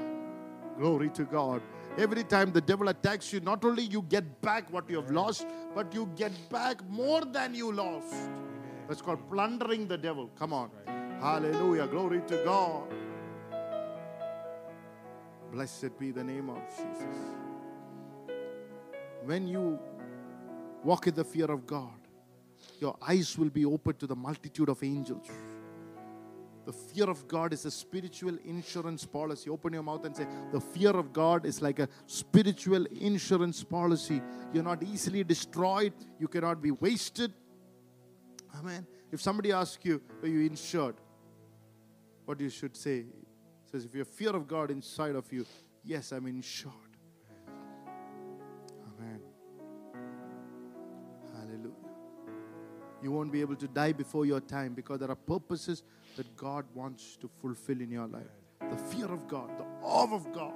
Glory 0.78 1.08
to 1.10 1.24
God. 1.24 1.62
Every 1.98 2.24
time 2.24 2.52
the 2.52 2.60
devil 2.60 2.88
attacks 2.88 3.32
you, 3.32 3.40
not 3.40 3.64
only 3.64 3.84
you 3.84 4.02
get 4.02 4.42
back 4.42 4.70
what 4.70 4.88
you 4.90 4.96
have 4.96 5.10
lost, 5.10 5.46
but 5.74 5.94
you 5.94 6.10
get 6.14 6.32
back 6.50 6.86
more 6.88 7.24
than 7.24 7.54
you 7.54 7.72
lost. 7.72 8.14
That's 8.86 9.00
called 9.00 9.30
plundering 9.30 9.88
the 9.88 9.96
devil. 9.96 10.28
Come 10.38 10.52
on. 10.52 10.70
Hallelujah. 11.20 11.86
Glory 11.86 12.20
to 12.26 12.42
God. 12.44 12.92
Blessed 15.50 15.98
be 15.98 16.10
the 16.10 16.22
name 16.22 16.50
of 16.50 16.60
Jesus. 16.68 17.34
When 19.24 19.46
you 19.48 19.78
walk 20.84 21.06
in 21.06 21.14
the 21.14 21.24
fear 21.24 21.50
of 21.50 21.66
God, 21.66 21.98
your 22.78 22.96
eyes 23.00 23.38
will 23.38 23.48
be 23.48 23.64
open 23.64 23.94
to 23.96 24.06
the 24.06 24.14
multitude 24.14 24.68
of 24.68 24.82
angels. 24.82 25.30
The 26.66 26.72
fear 26.72 27.08
of 27.08 27.28
God 27.28 27.52
is 27.52 27.64
a 27.64 27.70
spiritual 27.70 28.36
insurance 28.44 29.06
policy. 29.06 29.48
Open 29.48 29.72
your 29.72 29.84
mouth 29.84 30.04
and 30.04 30.16
say, 30.16 30.26
The 30.52 30.60
fear 30.60 30.90
of 30.90 31.12
God 31.12 31.46
is 31.46 31.62
like 31.62 31.78
a 31.78 31.88
spiritual 32.06 32.86
insurance 32.86 33.62
policy. 33.62 34.20
You're 34.52 34.64
not 34.64 34.82
easily 34.82 35.22
destroyed, 35.22 35.92
you 36.18 36.26
cannot 36.26 36.60
be 36.60 36.72
wasted. 36.72 37.32
Amen. 38.58 38.84
If 39.12 39.22
somebody 39.22 39.52
asks 39.52 39.84
you, 39.84 40.02
Are 40.22 40.28
you 40.28 40.40
insured? 40.40 40.96
What 42.24 42.40
you 42.40 42.50
should 42.50 42.76
say 42.76 43.04
says, 43.70 43.84
If 43.84 43.94
you 43.94 44.00
have 44.00 44.08
fear 44.08 44.30
of 44.30 44.48
God 44.48 44.72
inside 44.72 45.14
of 45.14 45.32
you, 45.32 45.46
yes, 45.84 46.10
I'm 46.10 46.26
insured. 46.26 46.85
You 53.06 53.12
won't 53.12 53.30
be 53.30 53.40
able 53.40 53.54
to 53.54 53.68
die 53.68 53.92
before 53.92 54.26
your 54.26 54.40
time 54.40 54.74
because 54.74 54.98
there 54.98 55.08
are 55.12 55.14
purposes 55.14 55.84
that 56.16 56.36
God 56.36 56.64
wants 56.74 57.16
to 57.18 57.30
fulfill 57.40 57.80
in 57.80 57.92
your 57.92 58.08
life. 58.08 58.34
The 58.68 58.76
fear 58.76 59.06
of 59.06 59.28
God, 59.28 59.56
the 59.56 59.64
awe 59.80 60.12
of 60.12 60.32
God, 60.32 60.54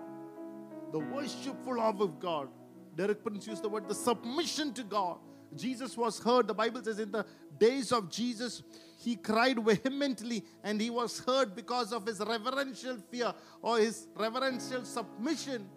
the 0.91 0.99
worshipful 0.99 1.79
awe 1.79 1.97
of 1.97 2.19
God. 2.19 2.49
Derek 2.97 3.23
Prince 3.23 3.47
used 3.47 3.63
the 3.63 3.69
word 3.69 3.89
the 3.89 3.95
submission 3.95 4.73
to 4.73 4.83
God. 4.83 5.19
Jesus 5.55 5.97
was 5.97 6.19
heard. 6.19 6.49
The 6.49 6.55
Bible 6.55 6.83
says 6.83 6.99
in 6.99 7.13
the 7.13 7.25
days 7.57 7.93
of 7.93 8.11
Jesus, 8.11 8.65
he 8.99 9.15
cried 9.15 9.65
vehemently 9.65 10.45
and 10.65 10.81
he 10.81 10.91
was 10.91 11.21
heard 11.21 11.55
because 11.55 11.93
of 11.93 12.05
his 12.05 12.19
reverential 12.19 12.97
fear 13.13 13.33
or 13.63 13.79
his 13.79 14.09
reverential 14.17 14.85
submission 14.85 15.69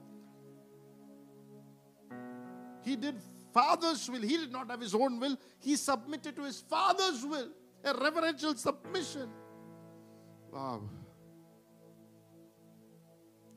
He 2.84 2.96
did 2.96 3.16
Father's 3.54 4.10
will. 4.10 4.22
He 4.22 4.38
did 4.38 4.52
not 4.52 4.70
have 4.70 4.82
his 4.82 4.96
own 4.96 5.20
will. 5.20 5.38
He 5.60 5.76
submitted 5.76 6.36
to 6.36 6.44
his 6.44 6.62
Father's 6.62 7.26
will. 7.26 7.50
A 7.84 7.94
reverential 7.94 8.56
submission. 8.56 9.30
Wow. 10.52 10.82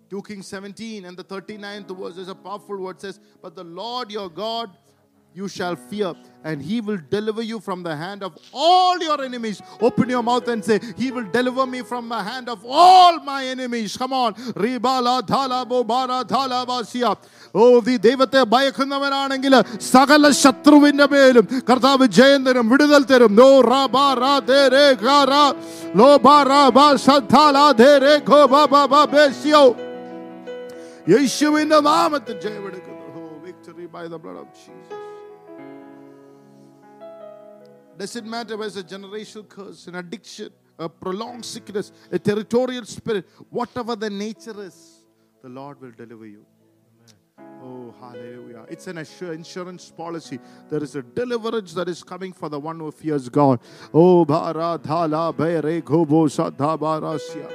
2 0.08 0.22
Kings 0.22 0.46
17 0.46 1.04
and 1.04 1.16
the 1.16 1.24
39th 1.24 1.98
verse 1.98 2.16
is 2.16 2.28
a 2.28 2.34
powerful 2.34 2.76
word 2.78 3.00
says, 3.00 3.18
But 3.42 3.56
the 3.56 3.64
Lord 3.64 4.10
your 4.10 4.28
God 4.28 4.70
you 5.35 5.47
shall 5.47 5.75
fear, 5.89 6.13
and 6.43 6.61
he 6.61 6.81
will 6.81 6.97
deliver 7.09 7.41
you 7.41 7.59
from 7.61 7.83
the 7.83 7.95
hand 7.95 8.21
of 8.21 8.31
all 8.53 8.97
your 8.99 9.23
enemies. 9.23 9.61
Open 9.79 10.09
your 10.09 10.21
mouth 10.21 10.45
and 10.49 10.63
say, 10.63 10.77
He 10.97 11.09
will 11.09 11.23
deliver 11.25 11.65
me 11.65 11.83
from 11.83 12.09
the 12.09 12.21
hand 12.21 12.49
of 12.49 12.65
all 12.65 13.19
my 13.21 13.45
enemies. 13.45 13.95
Come 13.95 14.11
on. 14.13 14.33
Ribala 14.63 15.21
dhala 15.23 15.65
bobara 15.65 16.19
dhala 16.25 16.65
basia. 16.67 17.13
ഓ 17.55 17.63
നീ 17.85 17.93
ദൈവത്തെ 18.03 18.41
ഭയക്കുന്നവനാണെങ്കിൽ 18.51 19.53
സകല 19.87 20.29
ശത്രുവിന്റെ 20.41 21.05
മേലും 21.13 21.45
കർത്താവ് 21.69 22.05
ജയം 22.17 22.41
തരും 22.47 22.67
വിടുതൽ 22.71 23.03
തരും 23.09 23.33
നോ 23.39 23.47
റാ 23.71 23.81
ബാ 23.95 24.05
റാ 24.21 24.33
ദേ 24.49 24.61
രേ 24.75 24.85
ഗാ 25.03 25.17
റാ 25.31 25.41
ലോ 26.01 26.09
ബാ 26.27 26.35
റാ 26.51 26.61
ബാ 26.77 26.85
ശദ്ധാ 27.07 27.43
ലാ 27.57 27.65
ദേ 27.81 27.91
രേ 28.05 28.13
ഘോ 28.31 28.39
ബാ 28.53 28.61
ബാ 28.73 28.83
ബാ 28.93 29.01
ബേസ്യോ 29.15 29.63
യേശുവിന്റെ 31.13 31.79
നാമത്തിൽ 31.89 32.37
ജയമെടുക്കുന്നു 32.45 33.05
ഓ 33.19 33.43
victory 33.45 33.87
by 33.95 34.05
the 34.13 34.19
blood 34.23 34.41
of 34.43 34.53
Jesus 34.59 34.99
does 37.96 38.14
it 38.16 38.24
matter 38.24 38.56
whether 38.56 38.80
it's 38.80 38.92
a 38.92 38.96
generational 38.96 39.48
curse, 39.48 39.86
an 39.86 39.94
addiction, 39.94 40.50
a 40.78 40.88
prolonged 40.88 41.44
sickness, 41.44 41.92
a 42.12 42.18
territorial 42.18 42.84
spirit, 42.84 43.26
whatever 43.48 43.96
the 43.96 44.10
nature 44.10 44.62
is, 44.62 45.06
the 45.42 45.48
Lord 45.48 45.80
will 45.80 45.92
deliver 45.92 46.26
you. 46.26 46.44
Oh, 47.62 47.94
hallelujah. 48.00 48.66
It's 48.68 48.86
an 48.86 48.98
insurance 48.98 49.90
policy. 49.90 50.38
There 50.68 50.82
is 50.82 50.94
a 50.94 51.02
deliverance 51.02 51.72
that 51.74 51.88
is 51.88 52.02
coming 52.02 52.32
for 52.32 52.48
the 52.48 52.58
one 52.60 52.78
who 52.78 52.90
fears 52.90 53.28
God. 53.28 53.60
Oh, 53.92 54.24
bara 54.24 54.78
dhala 54.82 55.36
bere 55.36 55.80
gobo 55.80 56.28
sadha 56.28 56.78
barasya. 56.78 57.50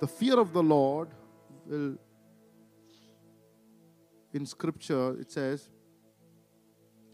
The 0.00 0.06
fear 0.06 0.38
of 0.38 0.52
the 0.52 0.62
Lord 0.62 1.08
will, 1.66 1.96
in 4.36 4.46
scripture, 4.46 5.18
it 5.20 5.30
says, 5.32 5.68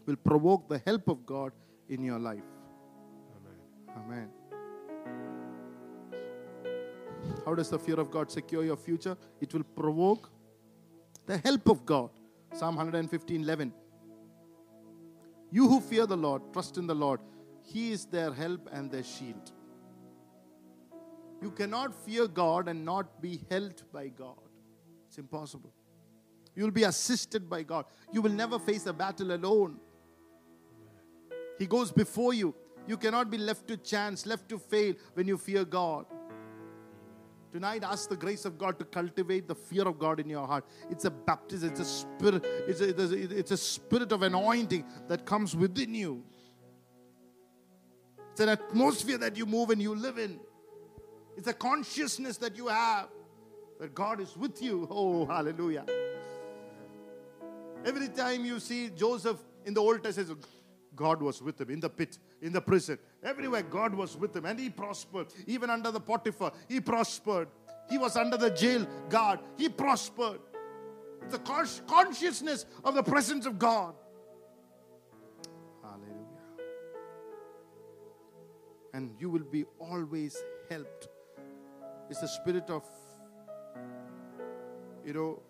will 0.05 0.17
provoke 0.17 0.67
the 0.67 0.81
help 0.85 1.07
of 1.07 1.25
God 1.25 1.53
in 1.89 2.03
your 2.03 2.19
life. 2.19 2.49
Amen. 3.97 4.29
How 7.45 7.55
does 7.55 7.69
the 7.69 7.79
fear 7.79 7.99
of 7.99 8.11
God 8.11 8.31
secure 8.31 8.63
your 8.63 8.75
future? 8.75 9.15
It 9.39 9.53
will 9.53 9.63
provoke 9.63 10.29
the 11.25 11.37
help 11.37 11.69
of 11.69 11.85
God. 11.85 12.09
Psalm 12.53 12.75
115 12.75 13.41
11. 13.41 13.73
You 15.51 15.67
who 15.67 15.79
fear 15.79 16.05
the 16.05 16.17
Lord, 16.17 16.41
trust 16.51 16.77
in 16.77 16.87
the 16.87 16.95
Lord. 16.95 17.19
He 17.61 17.91
is 17.91 18.05
their 18.05 18.33
help 18.33 18.69
and 18.71 18.91
their 18.91 19.03
shield. 19.03 19.51
You 21.41 21.51
cannot 21.51 21.93
fear 22.05 22.27
God 22.27 22.67
and 22.67 22.83
not 22.83 23.21
be 23.21 23.41
helped 23.49 23.83
by 23.91 24.07
God. 24.07 24.49
It's 25.07 25.17
impossible. 25.17 25.71
You 26.55 26.63
will 26.63 26.71
be 26.71 26.83
assisted 26.83 27.49
by 27.49 27.63
God. 27.63 27.85
You 28.11 28.21
will 28.21 28.31
never 28.31 28.59
face 28.59 28.85
a 28.85 28.93
battle 28.93 29.33
alone. 29.33 29.79
He 31.57 31.65
goes 31.65 31.91
before 31.91 32.33
you. 32.33 32.53
You 32.87 32.97
cannot 32.97 33.29
be 33.29 33.37
left 33.37 33.67
to 33.69 33.77
chance, 33.77 34.25
left 34.25 34.49
to 34.49 34.59
fail 34.59 34.95
when 35.13 35.27
you 35.27 35.37
fear 35.37 35.63
God. 35.65 36.05
Tonight, 37.51 37.83
ask 37.83 38.09
the 38.09 38.17
grace 38.17 38.45
of 38.45 38.57
God 38.57 38.79
to 38.79 38.85
cultivate 38.85 39.47
the 39.47 39.55
fear 39.55 39.87
of 39.87 39.99
God 39.99 40.19
in 40.19 40.27
your 40.27 40.47
heart. 40.47 40.65
It's 40.89 41.05
a 41.05 41.11
baptism, 41.11 41.69
it's 41.69 41.79
a 41.79 41.85
spirit, 41.85 42.43
it's 42.67 42.81
a, 42.81 42.89
it's 42.89 43.11
a, 43.11 43.39
it's 43.39 43.51
a 43.51 43.57
spirit 43.57 44.11
of 44.11 44.23
anointing 44.23 44.83
that 45.07 45.25
comes 45.25 45.55
within 45.55 45.93
you. 45.93 46.23
It's 48.31 48.41
an 48.41 48.49
atmosphere 48.49 49.19
that 49.19 49.37
you 49.37 49.45
move 49.45 49.69
and 49.69 49.79
you 49.79 49.93
live 49.93 50.17
in. 50.17 50.39
It's 51.37 51.47
a 51.47 51.53
consciousness 51.53 52.37
that 52.37 52.57
you 52.57 52.67
have 52.67 53.09
that 53.79 53.93
God 53.93 54.19
is 54.19 54.35
with 54.35 54.59
you. 54.61 54.87
Oh, 54.89 55.25
hallelujah. 55.25 55.85
Every 57.85 58.09
time 58.09 58.45
you 58.45 58.59
see 58.59 58.89
Joseph 58.89 59.37
in 59.65 59.73
the 59.73 59.81
Old 59.81 60.03
Testament, 60.03 60.45
God 60.95 61.21
was 61.21 61.41
with 61.41 61.59
him 61.59 61.69
in 61.69 61.79
the 61.79 61.89
pit, 61.89 62.17
in 62.41 62.53
the 62.53 62.61
prison. 62.61 62.99
Everywhere, 63.23 63.63
God 63.63 63.93
was 63.95 64.15
with 64.15 64.35
him 64.35 64.45
and 64.45 64.59
he 64.59 64.69
prospered. 64.69 65.27
Even 65.47 65.69
under 65.69 65.91
the 65.91 65.99
Potiphar, 65.99 66.51
he 66.69 66.79
prospered. 66.79 67.47
He 67.89 67.97
was 67.97 68.15
under 68.15 68.37
the 68.37 68.49
jail 68.49 68.87
guard, 69.09 69.39
he 69.57 69.69
prospered. 69.69 70.39
The 71.29 71.39
consciousness 71.87 72.65
of 72.83 72.95
the 72.95 73.03
presence 73.03 73.45
of 73.45 73.57
God. 73.57 73.95
Hallelujah. 75.81 76.39
And 78.93 79.15
you 79.19 79.29
will 79.29 79.43
be 79.43 79.65
always 79.79 80.37
helped. 80.69 81.07
It's 82.09 82.19
the 82.19 82.27
spirit 82.27 82.69
of, 82.69 82.83
you 85.05 85.13
know, 85.13 85.41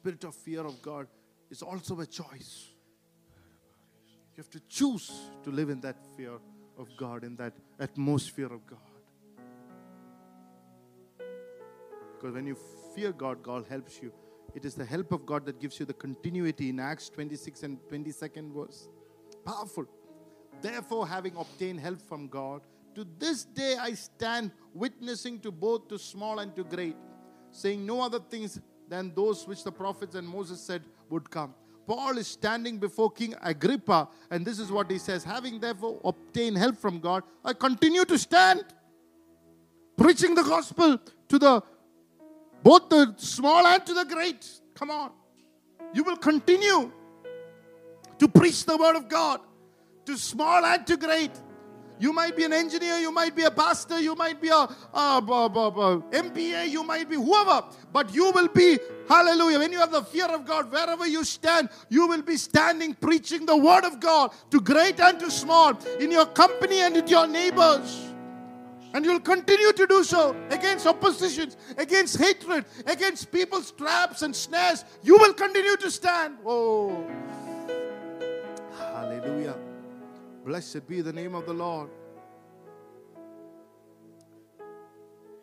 spirit 0.00 0.24
of 0.24 0.34
fear 0.34 0.64
of 0.64 0.80
God 0.80 1.06
is 1.50 1.60
also 1.62 2.00
a 2.00 2.06
choice. 2.06 2.68
You 4.34 4.42
have 4.42 4.50
to 4.50 4.60
choose 4.60 5.12
to 5.44 5.50
live 5.50 5.68
in 5.68 5.80
that 5.82 5.96
fear 6.16 6.36
of 6.78 6.88
God, 6.96 7.22
in 7.22 7.36
that 7.36 7.52
atmosphere 7.78 8.46
of 8.46 8.66
God. 8.66 8.78
Because 12.14 12.34
when 12.34 12.46
you 12.46 12.56
fear 12.94 13.12
God, 13.12 13.42
God 13.42 13.66
helps 13.68 14.00
you. 14.02 14.10
It 14.54 14.64
is 14.64 14.74
the 14.74 14.86
help 14.86 15.12
of 15.12 15.26
God 15.26 15.44
that 15.44 15.60
gives 15.60 15.78
you 15.78 15.84
the 15.84 15.92
continuity 15.92 16.70
in 16.70 16.80
Acts 16.80 17.10
26 17.10 17.62
and 17.64 17.78
22nd 17.90 18.54
verse. 18.54 18.88
Powerful. 19.44 19.84
Therefore, 20.62 21.06
having 21.06 21.36
obtained 21.36 21.80
help 21.80 22.00
from 22.00 22.28
God, 22.28 22.62
to 22.94 23.06
this 23.18 23.44
day 23.44 23.76
I 23.78 23.92
stand 23.92 24.50
witnessing 24.72 25.40
to 25.40 25.52
both 25.52 25.88
to 25.88 25.98
small 25.98 26.38
and 26.38 26.56
to 26.56 26.64
great, 26.64 26.96
saying 27.50 27.84
no 27.84 28.00
other 28.00 28.18
things 28.18 28.60
than 28.90 29.14
those 29.14 29.46
which 29.46 29.64
the 29.64 29.72
prophets 29.72 30.16
and 30.16 30.28
Moses 30.28 30.60
said 30.60 30.82
would 31.08 31.30
come. 31.30 31.54
Paul 31.86 32.18
is 32.18 32.26
standing 32.26 32.78
before 32.78 33.10
King 33.10 33.34
Agrippa, 33.40 34.08
and 34.30 34.44
this 34.44 34.58
is 34.58 34.70
what 34.70 34.90
he 34.90 34.98
says 34.98 35.24
Having 35.24 35.60
therefore 35.60 36.00
obtained 36.04 36.58
help 36.58 36.76
from 36.76 37.00
God, 37.00 37.22
I 37.44 37.52
continue 37.52 38.04
to 38.04 38.18
stand, 38.18 38.64
preaching 39.96 40.34
the 40.34 40.42
gospel 40.42 40.98
to 41.28 41.38
the 41.38 41.62
both 42.62 42.90
the 42.90 43.14
small 43.16 43.66
and 43.66 43.84
to 43.86 43.94
the 43.94 44.04
great. 44.04 44.46
Come 44.74 44.90
on. 44.90 45.12
You 45.94 46.04
will 46.04 46.16
continue 46.16 46.92
to 48.18 48.28
preach 48.28 48.64
the 48.66 48.76
word 48.76 48.96
of 48.96 49.08
God 49.08 49.40
to 50.04 50.16
small 50.16 50.64
and 50.64 50.86
to 50.86 50.96
great. 50.96 51.30
You 52.00 52.14
might 52.14 52.34
be 52.34 52.44
an 52.44 52.52
engineer, 52.54 52.96
you 52.96 53.12
might 53.12 53.36
be 53.36 53.42
a 53.42 53.50
pastor, 53.50 54.00
you 54.00 54.14
might 54.14 54.40
be 54.40 54.48
a, 54.48 54.66
MPA, 56.10 56.70
you 56.70 56.82
might 56.82 57.10
be 57.10 57.16
whoever, 57.16 57.62
but 57.92 58.14
you 58.14 58.32
will 58.32 58.48
be, 58.48 58.78
hallelujah, 59.06 59.58
when 59.58 59.70
you 59.70 59.78
have 59.78 59.92
the 59.92 60.02
fear 60.02 60.24
of 60.24 60.46
God, 60.46 60.72
wherever 60.72 61.06
you 61.06 61.24
stand, 61.24 61.68
you 61.90 62.08
will 62.08 62.22
be 62.22 62.38
standing 62.38 62.94
preaching 62.94 63.44
the 63.44 63.54
word 63.54 63.84
of 63.84 64.00
God 64.00 64.32
to 64.50 64.62
great 64.62 64.98
and 64.98 65.20
to 65.20 65.30
small, 65.30 65.78
in 65.98 66.10
your 66.10 66.24
company 66.24 66.80
and 66.80 66.94
with 66.94 67.10
your 67.10 67.26
neighbors. 67.26 68.06
And 68.94 69.04
you'll 69.04 69.20
continue 69.20 69.72
to 69.72 69.86
do 69.86 70.02
so 70.02 70.34
against 70.48 70.86
oppositions, 70.86 71.58
against 71.76 72.16
hatred, 72.16 72.64
against 72.86 73.30
people's 73.30 73.72
traps 73.72 74.22
and 74.22 74.34
snares. 74.34 74.86
You 75.02 75.18
will 75.18 75.34
continue 75.34 75.76
to 75.76 75.90
stand. 75.90 76.38
Oh, 76.46 77.06
hallelujah. 78.78 79.54
Blessed 80.44 80.86
be 80.88 81.00
the 81.00 81.12
name 81.12 81.34
of 81.34 81.46
the 81.46 81.52
Lord. 81.52 81.90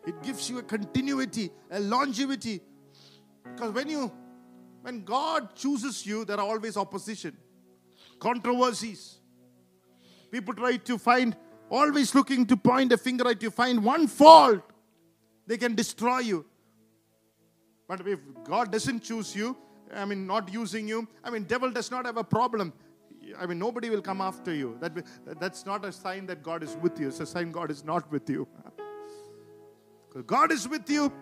It 0.06 0.22
gives 0.22 0.48
you 0.48 0.58
a 0.58 0.62
continuity, 0.62 1.50
a 1.70 1.80
longevity. 1.80 2.60
Because 3.44 3.72
when 3.72 3.88
you 3.88 4.10
when 4.82 5.04
God 5.04 5.54
chooses 5.54 6.06
you, 6.06 6.24
there 6.24 6.38
are 6.38 6.48
always 6.48 6.76
opposition, 6.76 7.36
controversies. 8.18 9.18
People 10.30 10.54
try 10.54 10.76
to 10.76 10.98
find, 10.98 11.36
always 11.68 12.14
looking 12.14 12.46
to 12.46 12.56
point 12.56 12.92
a 12.92 12.96
finger 12.96 13.28
at 13.28 13.42
you, 13.42 13.50
find 13.50 13.84
one 13.84 14.06
fault. 14.06 14.62
They 15.46 15.56
can 15.56 15.74
destroy 15.74 16.18
you. 16.20 16.46
But 17.86 18.06
if 18.06 18.20
God 18.44 18.70
doesn't 18.70 19.02
choose 19.02 19.34
you, 19.34 19.56
I 19.94 20.04
mean, 20.04 20.26
not 20.26 20.52
using 20.52 20.86
you, 20.86 21.08
I 21.24 21.30
mean, 21.30 21.44
devil 21.44 21.70
does 21.70 21.90
not 21.90 22.04
have 22.04 22.18
a 22.18 22.24
problem. 22.24 22.72
I 23.36 23.46
mean, 23.46 23.58
nobody 23.58 23.90
will 23.90 24.02
come 24.02 24.20
after 24.20 24.54
you. 24.54 24.76
That, 24.80 24.92
that's 25.40 25.66
not 25.66 25.84
a 25.84 25.92
sign 25.92 26.26
that 26.26 26.42
God 26.42 26.62
is 26.62 26.76
with 26.76 26.98
you. 27.00 27.08
It's 27.08 27.20
a 27.20 27.26
sign 27.26 27.52
God 27.52 27.70
is 27.70 27.84
not 27.84 28.10
with 28.10 28.28
you. 28.30 28.46
God 30.26 30.52
is 30.52 30.68
with 30.68 30.88
you. 30.88 31.12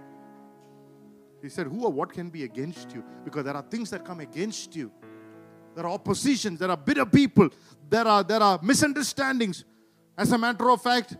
He 1.42 1.48
said, 1.48 1.66
Who 1.66 1.84
or 1.84 1.92
what 1.92 2.12
can 2.12 2.30
be 2.30 2.44
against 2.44 2.92
you? 2.92 3.04
Because 3.24 3.44
there 3.44 3.54
are 3.54 3.62
things 3.62 3.90
that 3.90 4.04
come 4.04 4.20
against 4.20 4.74
you. 4.74 4.90
There 5.74 5.84
are 5.84 5.92
oppositions, 5.92 6.58
there 6.58 6.70
are 6.70 6.76
bitter 6.76 7.04
people, 7.04 7.50
there 7.88 8.06
are, 8.06 8.24
there 8.24 8.42
are 8.42 8.58
misunderstandings. 8.62 9.64
As 10.16 10.32
a 10.32 10.38
matter 10.38 10.70
of 10.70 10.80
fact, 10.80 11.18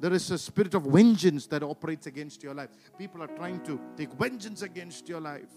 there 0.00 0.12
is 0.12 0.30
a 0.30 0.38
spirit 0.38 0.74
of 0.74 0.84
vengeance 0.84 1.46
that 1.48 1.62
operates 1.62 2.06
against 2.06 2.42
your 2.42 2.54
life. 2.54 2.70
People 2.96 3.22
are 3.22 3.26
trying 3.26 3.62
to 3.64 3.78
take 3.96 4.12
vengeance 4.14 4.62
against 4.62 5.08
your 5.08 5.20
life. 5.20 5.50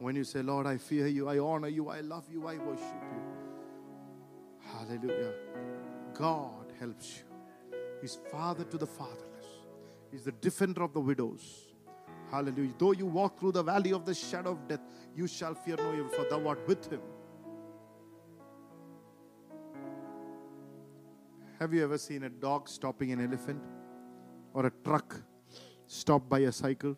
When 0.00 0.16
you 0.16 0.24
say, 0.24 0.40
Lord, 0.40 0.66
I 0.66 0.78
fear 0.78 1.06
you, 1.06 1.28
I 1.28 1.38
honor 1.38 1.68
you, 1.68 1.90
I 1.90 2.00
love 2.00 2.24
you, 2.32 2.46
I 2.46 2.56
worship 2.56 3.02
you. 3.12 3.22
Hallelujah. 4.72 5.34
God 6.14 6.72
helps 6.80 7.18
you. 7.18 7.78
He's 8.00 8.18
father 8.32 8.64
to 8.64 8.78
the 8.78 8.86
fatherless, 8.86 9.46
He's 10.10 10.24
the 10.24 10.32
defender 10.32 10.82
of 10.82 10.94
the 10.94 11.00
widows. 11.00 11.66
Hallelujah. 12.30 12.72
Though 12.78 12.92
you 12.92 13.04
walk 13.04 13.38
through 13.38 13.52
the 13.52 13.62
valley 13.62 13.92
of 13.92 14.06
the 14.06 14.14
shadow 14.14 14.52
of 14.52 14.66
death, 14.66 14.80
you 15.14 15.26
shall 15.26 15.54
fear 15.54 15.76
no 15.76 15.92
evil, 15.92 16.08
for 16.08 16.24
thou 16.30 16.48
art 16.48 16.66
with 16.66 16.90
him. 16.90 17.00
Have 21.58 21.74
you 21.74 21.84
ever 21.84 21.98
seen 21.98 22.22
a 22.22 22.30
dog 22.30 22.70
stopping 22.70 23.12
an 23.12 23.20
elephant 23.20 23.60
or 24.54 24.64
a 24.64 24.70
truck 24.82 25.20
stopped 25.86 26.28
by 26.28 26.38
a 26.38 26.52
cycle? 26.52 26.96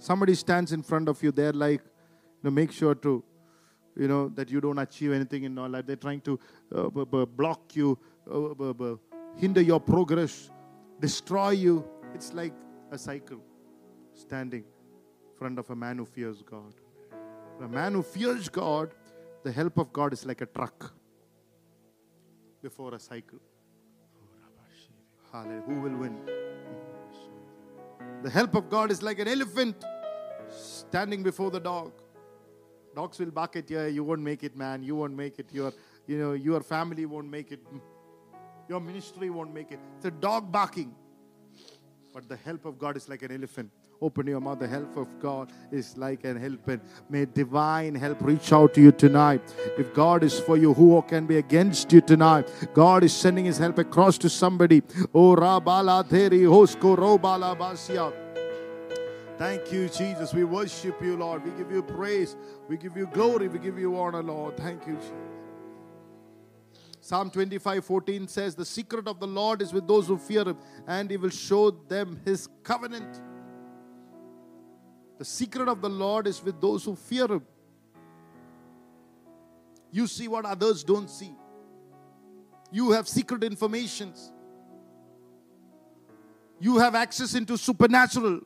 Somebody 0.00 0.34
stands 0.34 0.72
in 0.72 0.82
front 0.82 1.10
of 1.10 1.22
you, 1.22 1.30
they're 1.30 1.52
like, 1.52 1.82
you 1.82 2.44
know, 2.44 2.50
make 2.50 2.72
sure 2.72 2.94
to, 2.94 3.22
you 3.94 4.08
know, 4.08 4.28
that 4.30 4.50
you 4.50 4.58
don't 4.58 4.78
achieve 4.78 5.12
anything 5.12 5.44
in 5.44 5.54
your 5.54 5.68
life. 5.68 5.84
They're 5.86 5.96
trying 5.96 6.22
to 6.22 6.40
uh, 6.74 6.88
b- 6.88 7.04
b- 7.04 7.26
block 7.26 7.76
you, 7.76 7.98
uh, 8.30 8.72
b- 8.72 8.96
hinder 9.36 9.60
your 9.60 9.78
progress, 9.78 10.50
destroy 11.00 11.50
you. 11.50 11.84
It's 12.14 12.32
like 12.32 12.54
a 12.90 12.96
cycle 12.96 13.42
standing 14.14 14.64
in 14.64 15.38
front 15.38 15.58
of 15.58 15.68
a 15.68 15.76
man 15.76 15.98
who 15.98 16.06
fears 16.06 16.42
God. 16.42 16.72
A 17.60 17.68
man 17.68 17.92
who 17.92 18.02
fears 18.02 18.48
God, 18.48 18.94
the 19.44 19.52
help 19.52 19.76
of 19.76 19.92
God 19.92 20.14
is 20.14 20.24
like 20.24 20.40
a 20.40 20.46
truck 20.46 20.94
before 22.62 22.94
a 22.94 22.98
cycle. 22.98 23.38
Hallelujah. 25.30 25.62
Who 25.66 25.80
will 25.82 25.96
win? 25.98 26.49
The 28.22 28.28
help 28.28 28.54
of 28.54 28.68
God 28.68 28.90
is 28.90 29.02
like 29.02 29.18
an 29.18 29.28
elephant 29.28 29.82
standing 30.50 31.22
before 31.22 31.50
the 31.50 31.60
dog. 31.60 31.92
Dogs 32.94 33.18
will 33.18 33.30
bark 33.30 33.56
at 33.56 33.70
you. 33.70 33.80
You 33.84 34.04
won't 34.04 34.20
make 34.20 34.44
it, 34.44 34.54
man. 34.54 34.82
You 34.82 34.94
won't 34.94 35.14
make 35.14 35.38
it. 35.38 35.46
Your, 35.52 35.72
you 36.06 36.18
know, 36.18 36.32
your 36.32 36.60
family 36.60 37.06
won't 37.06 37.30
make 37.30 37.50
it. 37.50 37.60
Your 38.68 38.80
ministry 38.80 39.30
won't 39.30 39.54
make 39.54 39.72
it. 39.72 39.80
It's 39.96 40.04
a 40.04 40.10
dog 40.10 40.52
barking. 40.52 40.94
But 42.12 42.28
the 42.28 42.36
help 42.36 42.66
of 42.66 42.78
God 42.78 42.96
is 42.96 43.08
like 43.08 43.22
an 43.22 43.32
elephant. 43.32 43.70
Open 44.02 44.26
your 44.26 44.40
mouth. 44.40 44.58
The 44.58 44.66
help 44.66 44.96
of 44.96 45.08
God 45.20 45.52
is 45.70 45.94
like 45.98 46.24
an 46.24 46.40
helping. 46.40 46.80
May 47.10 47.26
divine 47.26 47.94
help 47.94 48.22
reach 48.22 48.50
out 48.52 48.72
to 48.74 48.80
you 48.80 48.92
tonight. 48.92 49.42
If 49.76 49.92
God 49.92 50.24
is 50.24 50.40
for 50.40 50.56
you, 50.56 50.72
who 50.72 51.02
can 51.02 51.26
be 51.26 51.36
against 51.36 51.92
you 51.92 52.00
tonight? 52.00 52.50
God 52.72 53.04
is 53.04 53.12
sending 53.14 53.44
his 53.44 53.58
help 53.58 53.76
across 53.78 54.16
to 54.18 54.30
somebody. 54.30 54.82
Oh, 55.14 55.36
Hosko 55.36 57.20
Basia. 57.58 58.12
Thank 59.36 59.72
you, 59.72 59.88
Jesus. 59.88 60.32
We 60.34 60.44
worship 60.44 61.02
you, 61.02 61.16
Lord. 61.16 61.44
We 61.44 61.50
give 61.52 61.70
you 61.70 61.82
praise. 61.82 62.36
We 62.68 62.76
give 62.76 62.96
you 62.96 63.06
glory. 63.06 63.48
We 63.48 63.58
give 63.58 63.78
you 63.78 63.98
honor, 63.98 64.22
Lord. 64.22 64.56
Thank 64.56 64.86
you, 64.86 64.94
Jesus. 64.94 65.12
Psalm 67.02 67.30
25 67.30 67.84
14 67.84 68.28
says, 68.28 68.54
The 68.54 68.64
secret 68.64 69.08
of 69.08 69.18
the 69.18 69.26
Lord 69.26 69.62
is 69.62 69.72
with 69.72 69.88
those 69.88 70.06
who 70.06 70.18
fear 70.18 70.44
him, 70.44 70.58
and 70.86 71.10
he 71.10 71.16
will 71.16 71.30
show 71.30 71.70
them 71.70 72.20
his 72.24 72.48
covenant. 72.62 73.20
The 75.20 75.26
secret 75.26 75.68
of 75.68 75.82
the 75.82 75.88
Lord 75.90 76.26
is 76.26 76.42
with 76.42 76.62
those 76.62 76.82
who 76.82 76.96
fear 76.96 77.26
him. 77.26 77.42
You 79.92 80.06
see 80.06 80.28
what 80.28 80.46
others 80.46 80.82
don't 80.82 81.10
see. 81.10 81.34
You 82.72 82.92
have 82.92 83.06
secret 83.06 83.44
informations. 83.44 84.32
You 86.58 86.78
have 86.78 86.94
access 86.94 87.34
into 87.34 87.58
supernatural. 87.58 88.40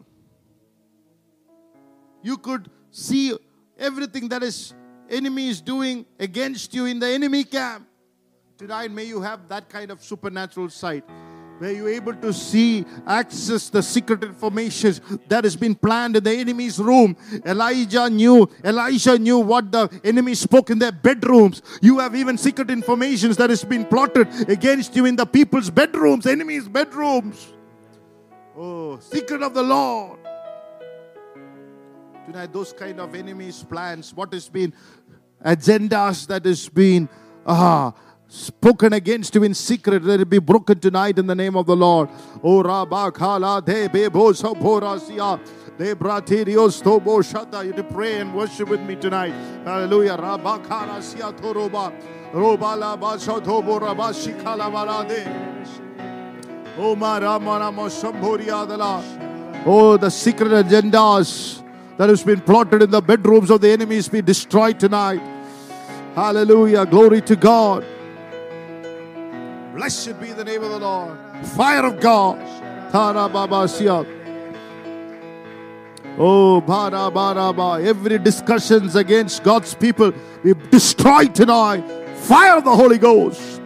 You 2.24 2.38
could 2.38 2.68
see 2.90 3.38
everything 3.78 4.28
that 4.30 4.42
is 4.42 4.74
enemy 5.08 5.50
is 5.50 5.60
doing 5.60 6.04
against 6.18 6.74
you 6.74 6.86
in 6.86 6.98
the 6.98 7.06
enemy 7.06 7.44
camp. 7.44 7.86
Tonight, 8.58 8.90
may 8.90 9.04
you 9.04 9.20
have 9.20 9.46
that 9.46 9.68
kind 9.68 9.92
of 9.92 10.02
supernatural 10.02 10.70
sight 10.70 11.04
where 11.58 11.72
you're 11.72 11.88
able 11.88 12.14
to 12.14 12.32
see, 12.32 12.84
access 13.06 13.70
the 13.70 13.82
secret 13.82 14.24
information 14.24 14.94
that 15.28 15.44
has 15.44 15.56
been 15.56 15.74
planned 15.74 16.16
in 16.16 16.24
the 16.24 16.32
enemy's 16.32 16.78
room. 16.78 17.16
Elijah 17.44 18.10
knew, 18.10 18.48
Elisha 18.62 19.18
knew 19.18 19.38
what 19.38 19.70
the 19.70 19.88
enemy 20.02 20.34
spoke 20.34 20.70
in 20.70 20.78
their 20.78 20.92
bedrooms. 20.92 21.62
You 21.80 21.98
have 22.00 22.14
even 22.14 22.36
secret 22.38 22.70
information 22.70 23.32
that 23.32 23.50
has 23.50 23.64
been 23.64 23.84
plotted 23.84 24.28
against 24.48 24.96
you 24.96 25.06
in 25.06 25.16
the 25.16 25.26
people's 25.26 25.70
bedrooms, 25.70 26.26
enemies' 26.26 26.68
bedrooms. 26.68 27.52
Oh, 28.56 28.98
secret 29.00 29.42
of 29.42 29.54
the 29.54 29.62
Lord. 29.62 30.18
Tonight, 32.26 32.52
those 32.52 32.72
kind 32.72 33.00
of 33.00 33.14
enemies' 33.14 33.62
plans, 33.62 34.14
what 34.14 34.32
has 34.32 34.48
been 34.48 34.72
agendas 35.44 36.26
that 36.26 36.44
has 36.46 36.68
been 36.68 37.08
ah 37.46 37.92
spoken 38.34 38.92
against 38.92 39.34
you 39.36 39.44
in 39.44 39.54
secret, 39.54 40.02
let 40.02 40.20
it 40.20 40.28
be 40.28 40.40
broken 40.40 40.80
tonight 40.80 41.18
in 41.18 41.26
the 41.26 41.34
name 41.34 41.56
of 41.56 41.66
the 41.66 41.76
Lord. 41.76 42.08
Oh 42.42 42.62
Rabakala. 42.62 43.62
You 47.64 47.72
to 47.72 47.84
pray 47.84 48.20
and 48.20 48.34
worship 48.34 48.68
with 48.68 48.80
me 48.80 48.96
tonight. 48.96 49.32
Hallelujah. 49.64 50.16
Sia. 51.00 51.26
Oh, 59.66 59.96
the 59.96 60.10
secret 60.10 60.50
agendas 60.50 61.62
that 61.96 62.08
has 62.08 62.24
been 62.24 62.40
plotted 62.40 62.82
in 62.82 62.90
the 62.90 63.00
bedrooms 63.00 63.50
of 63.50 63.60
the 63.60 63.70
enemies 63.70 64.08
be 64.08 64.20
destroyed 64.20 64.80
tonight. 64.80 65.22
Hallelujah. 66.14 66.84
Glory 66.86 67.20
to 67.22 67.36
God. 67.36 67.84
Blessed 69.74 70.20
be 70.20 70.32
the 70.32 70.44
name 70.44 70.62
of 70.62 70.70
the 70.70 70.78
Lord. 70.78 71.18
Fire 71.48 71.84
of 71.84 71.98
God. 71.98 72.38
Oh, 76.16 76.60
bara, 76.60 77.10
bara, 77.10 77.52
bara. 77.52 77.82
Every 77.82 78.18
discussions 78.18 78.94
against 78.94 79.42
God's 79.42 79.74
people 79.74 80.12
be 80.44 80.54
destroyed 80.70 81.34
tonight. 81.34 81.82
Fire 82.18 82.58
of 82.58 82.64
the 82.64 82.76
Holy 82.76 82.98
Ghost. 82.98 83.60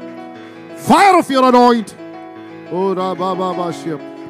Fire 0.76 1.18
of 1.18 1.30
your 1.30 1.46
anoint. 1.46 1.94
Oh, 2.70 2.94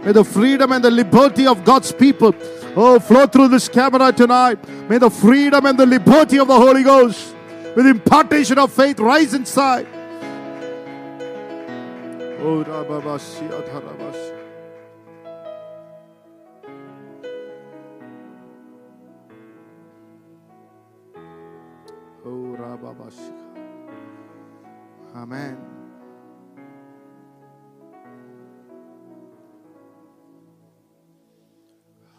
May 0.04 0.12
the 0.12 0.24
freedom 0.24 0.72
and 0.72 0.84
the 0.84 0.90
liberty 0.90 1.46
of 1.46 1.64
God's 1.64 1.92
people 1.92 2.34
oh 2.74 2.98
flow 2.98 3.26
through 3.26 3.48
this 3.48 3.68
camera 3.68 4.12
tonight. 4.12 4.58
May 4.88 4.98
the 4.98 5.10
freedom 5.10 5.64
and 5.64 5.78
the 5.78 5.86
liberty 5.86 6.40
of 6.40 6.48
the 6.48 6.56
Holy 6.56 6.82
Ghost 6.82 7.36
with 7.76 7.86
impartation 7.86 8.58
of 8.58 8.72
faith 8.72 8.98
rise 8.98 9.32
inside. 9.32 9.86
Oh, 12.40 12.62
Rababasi, 12.62 13.48
Adharabasi. 13.50 14.34
Oh, 22.24 22.56
Rababasi. 22.56 23.32
Amen. 25.16 25.58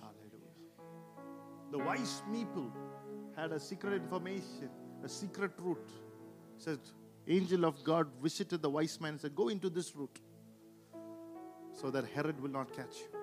Hallelujah. 0.02 0.56
The 1.72 1.78
wise 1.78 2.24
people 2.34 2.74
had 3.38 3.54
a 3.54 3.60
secret 3.60 3.94
information, 3.94 4.70
a 5.02 5.08
secret 5.08 5.52
route. 5.60 5.90
Said, 6.58 6.80
angel 7.30 7.66
of 7.66 7.84
God 7.84 8.08
visited 8.22 8.62
the 8.62 8.70
wise 8.70 9.00
man 9.00 9.12
and 9.12 9.22
said, 9.22 9.36
Go 9.36 9.50
into 9.50 9.70
this 9.70 9.96
route 9.96 10.20
so 11.74 11.92
that 11.92 12.06
Herod 12.06 12.42
will 12.42 12.50
not 12.50 12.76
catch 12.76 12.98
you. 12.98 13.20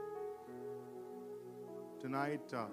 Tonight, 2.00 2.52
uh, 2.54 2.66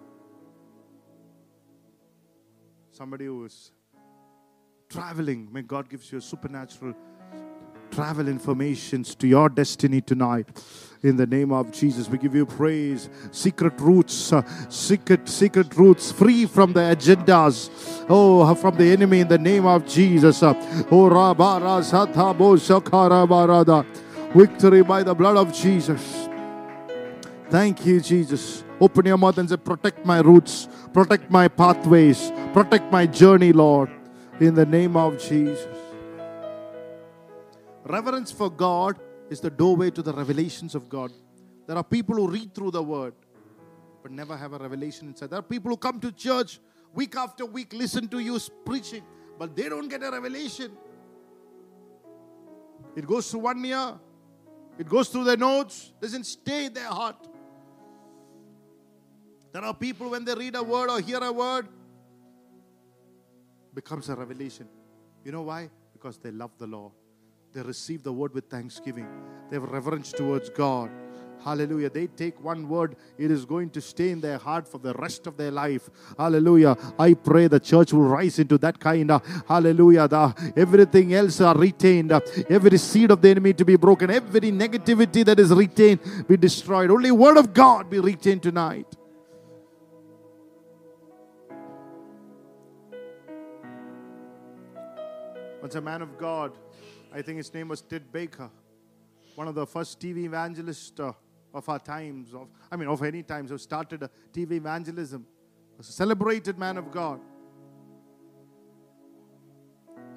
somebody 2.91 3.25
who 3.25 3.45
is 3.45 3.71
traveling, 4.89 5.49
may 5.51 5.63
God 5.63 5.89
gives 5.89 6.11
you 6.11 6.19
a 6.19 6.21
supernatural 6.21 6.93
travel 7.89 8.27
informations 8.27 9.15
to 9.15 9.27
your 9.27 9.49
destiny 9.49 10.01
tonight. 10.01 10.47
In 11.03 11.17
the 11.17 11.27
name 11.27 11.51
of 11.51 11.69
Jesus, 11.69 12.07
we 12.07 12.17
give 12.17 12.33
you 12.33 12.45
praise. 12.45 13.09
Secret 13.29 13.73
routes, 13.81 14.31
uh, 14.31 14.41
secret, 14.69 15.27
secret 15.27 15.75
routes, 15.75 16.13
free 16.13 16.45
from 16.45 16.71
the 16.71 16.79
agendas, 16.79 17.69
oh, 18.07 18.55
from 18.55 18.77
the 18.77 18.89
enemy. 18.89 19.19
In 19.19 19.27
the 19.27 19.37
name 19.37 19.65
of 19.65 19.85
Jesus, 19.85 20.41
uh, 20.41 20.53
oh, 20.89 21.09
rabara 21.09 21.83
satabo 21.83 22.55
shakara 22.55 23.27
barada. 23.27 23.85
Victory 24.33 24.81
by 24.81 25.03
the 25.03 25.13
blood 25.13 25.35
of 25.35 25.53
Jesus. 25.53 26.29
Thank 27.49 27.85
you, 27.85 27.99
Jesus. 27.99 28.63
Open 28.79 29.05
your 29.05 29.17
mouth 29.17 29.37
and 29.37 29.49
say, 29.49 29.57
Protect 29.57 30.05
my 30.05 30.21
routes, 30.21 30.69
protect 30.93 31.29
my 31.29 31.49
pathways, 31.49 32.31
protect 32.53 32.89
my 32.93 33.05
journey, 33.05 33.51
Lord. 33.51 33.89
In 34.39 34.55
the 34.55 34.65
name 34.65 34.95
of 34.95 35.19
Jesus. 35.19 35.67
Reverence 37.83 38.31
for 38.31 38.49
God 38.49 38.97
is 39.33 39.41
the 39.41 39.49
doorway 39.49 39.89
to 39.89 40.01
the 40.01 40.13
revelations 40.13 40.75
of 40.75 40.87
God. 40.87 41.11
There 41.67 41.75
are 41.75 41.83
people 41.83 42.15
who 42.15 42.29
read 42.29 42.53
through 42.53 42.71
the 42.71 42.83
word 42.83 43.13
but 44.01 44.11
never 44.11 44.37
have 44.37 44.53
a 44.53 44.57
revelation 44.57 45.07
inside. 45.07 45.31
There 45.31 45.39
are 45.39 45.49
people 45.55 45.71
who 45.71 45.77
come 45.77 45.99
to 46.01 46.11
church 46.11 46.59
week 46.93 47.15
after 47.15 47.45
week, 47.45 47.73
listen 47.73 48.07
to 48.09 48.19
you 48.19 48.37
preaching, 48.65 49.03
but 49.39 49.55
they 49.55 49.69
don't 49.69 49.87
get 49.87 50.03
a 50.03 50.11
revelation. 50.11 50.71
It 52.95 53.07
goes 53.07 53.31
through 53.31 53.39
one 53.41 53.65
ear, 53.65 53.95
it 54.77 54.87
goes 54.87 55.09
through 55.09 55.23
their 55.23 55.37
notes, 55.37 55.93
doesn't 55.99 56.25
stay 56.25 56.65
in 56.65 56.73
their 56.73 56.89
heart. 56.89 57.27
There 59.51 59.63
are 59.63 59.73
people 59.73 60.09
when 60.09 60.25
they 60.25 60.35
read 60.35 60.55
a 60.55 60.63
word 60.63 60.89
or 60.89 60.99
hear 60.99 61.23
a 61.23 61.31
word, 61.31 61.67
becomes 63.73 64.09
a 64.09 64.15
revelation. 64.15 64.67
You 65.23 65.31
know 65.31 65.43
why? 65.43 65.69
Because 65.93 66.17
they 66.17 66.31
love 66.31 66.51
the 66.59 66.67
Lord. 66.67 66.91
They 67.53 67.61
receive 67.61 68.01
the 68.01 68.11
word 68.11 68.33
with 68.33 68.49
thanksgiving. 68.49 69.07
They 69.49 69.57
have 69.57 69.69
reverence 69.69 70.11
towards 70.11 70.49
God. 70.49 70.89
Hallelujah. 71.43 71.89
They 71.89 72.07
take 72.07 72.41
one 72.43 72.67
word, 72.67 72.95
it 73.17 73.29
is 73.29 73.45
going 73.45 73.69
to 73.71 73.81
stay 73.81 74.09
in 74.09 74.21
their 74.21 74.37
heart 74.37 74.67
for 74.67 74.77
the 74.77 74.93
rest 74.93 75.27
of 75.27 75.37
their 75.37 75.51
life. 75.51 75.89
Hallelujah. 76.17 76.75
I 76.97 77.13
pray 77.13 77.47
the 77.47 77.59
church 77.59 77.93
will 77.93 78.03
rise 78.03 78.39
into 78.39 78.57
that 78.59 78.79
kind 78.79 79.11
of 79.11 79.21
hallelujah. 79.47 80.07
The, 80.07 80.53
everything 80.55 81.13
else 81.13 81.41
are 81.41 81.55
retained. 81.55 82.11
Every 82.49 82.77
seed 82.77 83.11
of 83.11 83.21
the 83.21 83.29
enemy 83.29 83.53
to 83.53 83.65
be 83.65 83.75
broken. 83.75 84.09
Every 84.09 84.51
negativity 84.51 85.23
that 85.25 85.37
is 85.39 85.51
retained 85.51 85.99
be 86.27 86.37
destroyed. 86.37 86.89
Only 86.89 87.11
word 87.11 87.37
of 87.37 87.53
God 87.53 87.89
be 87.89 87.99
retained 87.99 88.41
tonight. 88.41 88.87
Once 95.61 95.75
a 95.75 95.81
man 95.81 96.01
of 96.01 96.17
God, 96.17 96.51
I 97.13 97.21
think 97.21 97.37
his 97.37 97.53
name 97.53 97.67
was 97.67 97.81
Ted 97.81 98.11
Baker, 98.11 98.49
one 99.35 99.47
of 99.47 99.53
the 99.53 99.67
first 99.67 99.99
TV 99.99 100.25
evangelists 100.25 100.99
uh, 100.99 101.11
of 101.53 101.69
our 101.69 101.77
times, 101.77 102.33
of 102.33 102.47
I 102.71 102.75
mean, 102.75 102.87
of 102.89 103.03
any 103.03 103.21
times, 103.21 103.51
who 103.51 103.57
started 103.59 104.09
TV 104.33 104.53
evangelism, 104.53 105.23
a 105.79 105.83
celebrated 105.83 106.57
man 106.57 106.77
of 106.77 106.89
God. 106.91 107.19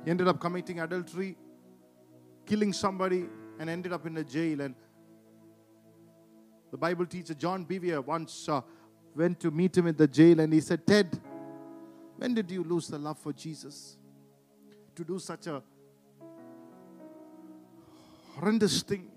He 0.05 0.11
ended 0.11 0.26
up 0.26 0.40
committing 0.40 0.80
adultery, 0.80 1.36
killing 2.47 2.72
somebody, 2.72 3.26
and 3.59 3.68
ended 3.68 3.92
up 3.92 4.07
in 4.07 4.16
a 4.16 4.24
jail. 4.24 4.62
And 4.62 4.74
the 6.70 6.78
Bible 6.78 7.05
teacher 7.05 7.34
John 7.34 7.66
Bevere 7.66 8.03
once 8.03 8.49
uh, 8.49 8.62
went 9.14 9.38
to 9.40 9.51
meet 9.51 9.76
him 9.76 9.86
in 9.86 9.97
the 9.97 10.09
jail, 10.09 10.40
and 10.40 10.51
he 10.51 10.61
said, 10.61 10.86
"Ted, 10.86 11.20
when 12.16 12.32
did 12.32 12.51
you 12.51 12.64
lose 12.64 12.88
the 12.88 12.99
love 12.99 13.18
for 13.18 13.34
Jesus?" 13.34 13.99
to 14.94 15.05
do 15.05 15.18
such 15.18 15.47
a 15.47 15.62
horrendous 18.39 18.82
thing. 18.82 19.09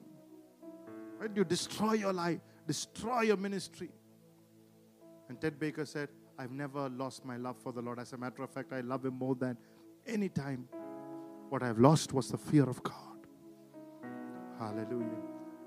Right? 1.20 1.30
You 1.36 1.44
destroy 1.44 1.94
your 1.94 2.14
life, 2.14 2.40
destroy 2.66 3.22
your 3.22 3.38
ministry. 3.38 3.90
And 5.28 5.40
Ted 5.40 5.60
Baker 5.60 5.86
said, 5.86 6.10
I've 6.38 6.52
never 6.52 6.90
lost 6.90 7.26
my 7.26 7.38
love 7.38 7.58
for 7.62 7.74
the 7.74 7.82
Lord. 7.82 8.00
As 8.00 8.14
a 8.14 8.18
matter 8.18 8.44
of 8.44 8.50
fact, 8.50 8.72
I 8.72 8.82
love 8.82 9.06
Him 9.06 9.16
more 9.16 9.36
than 9.36 9.58
any 10.08 10.30
time. 10.30 10.68
What 11.50 11.64
I've 11.64 11.80
lost 11.80 12.14
was 12.14 12.30
the 12.30 12.38
fear 12.38 12.64
of 12.64 12.82
God. 12.84 12.96
Hallelujah. 14.58 15.18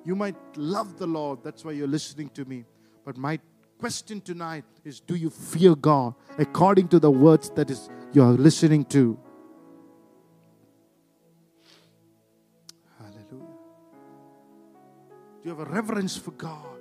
You 0.05 0.17
might 0.17 0.37
love 0.57 0.99
the 0.99 1.07
Lord, 1.07 1.45
that's 1.45 1.65
why 1.65 1.73
you're 1.73 1.87
listening 1.87 2.29
to 2.31 2.45
me. 2.45 2.65
But 3.05 3.17
my 3.17 3.39
question 3.79 4.21
tonight 4.21 4.65
is 4.85 5.01
do 5.01 5.15
you 5.15 5.31
fear 5.31 5.75
God 5.75 6.15
according 6.39 6.89
to 6.89 6.99
the 6.99 7.11
words 7.11 7.51
that 7.51 7.71
is 7.71 7.89
you 8.13 8.23
are 8.23 8.33
listening 8.33 8.85
to? 8.87 9.19
Do 15.43 15.49
you 15.49 15.57
have 15.57 15.67
a 15.67 15.71
reverence 15.71 16.17
for 16.17 16.31
God? 16.31 16.79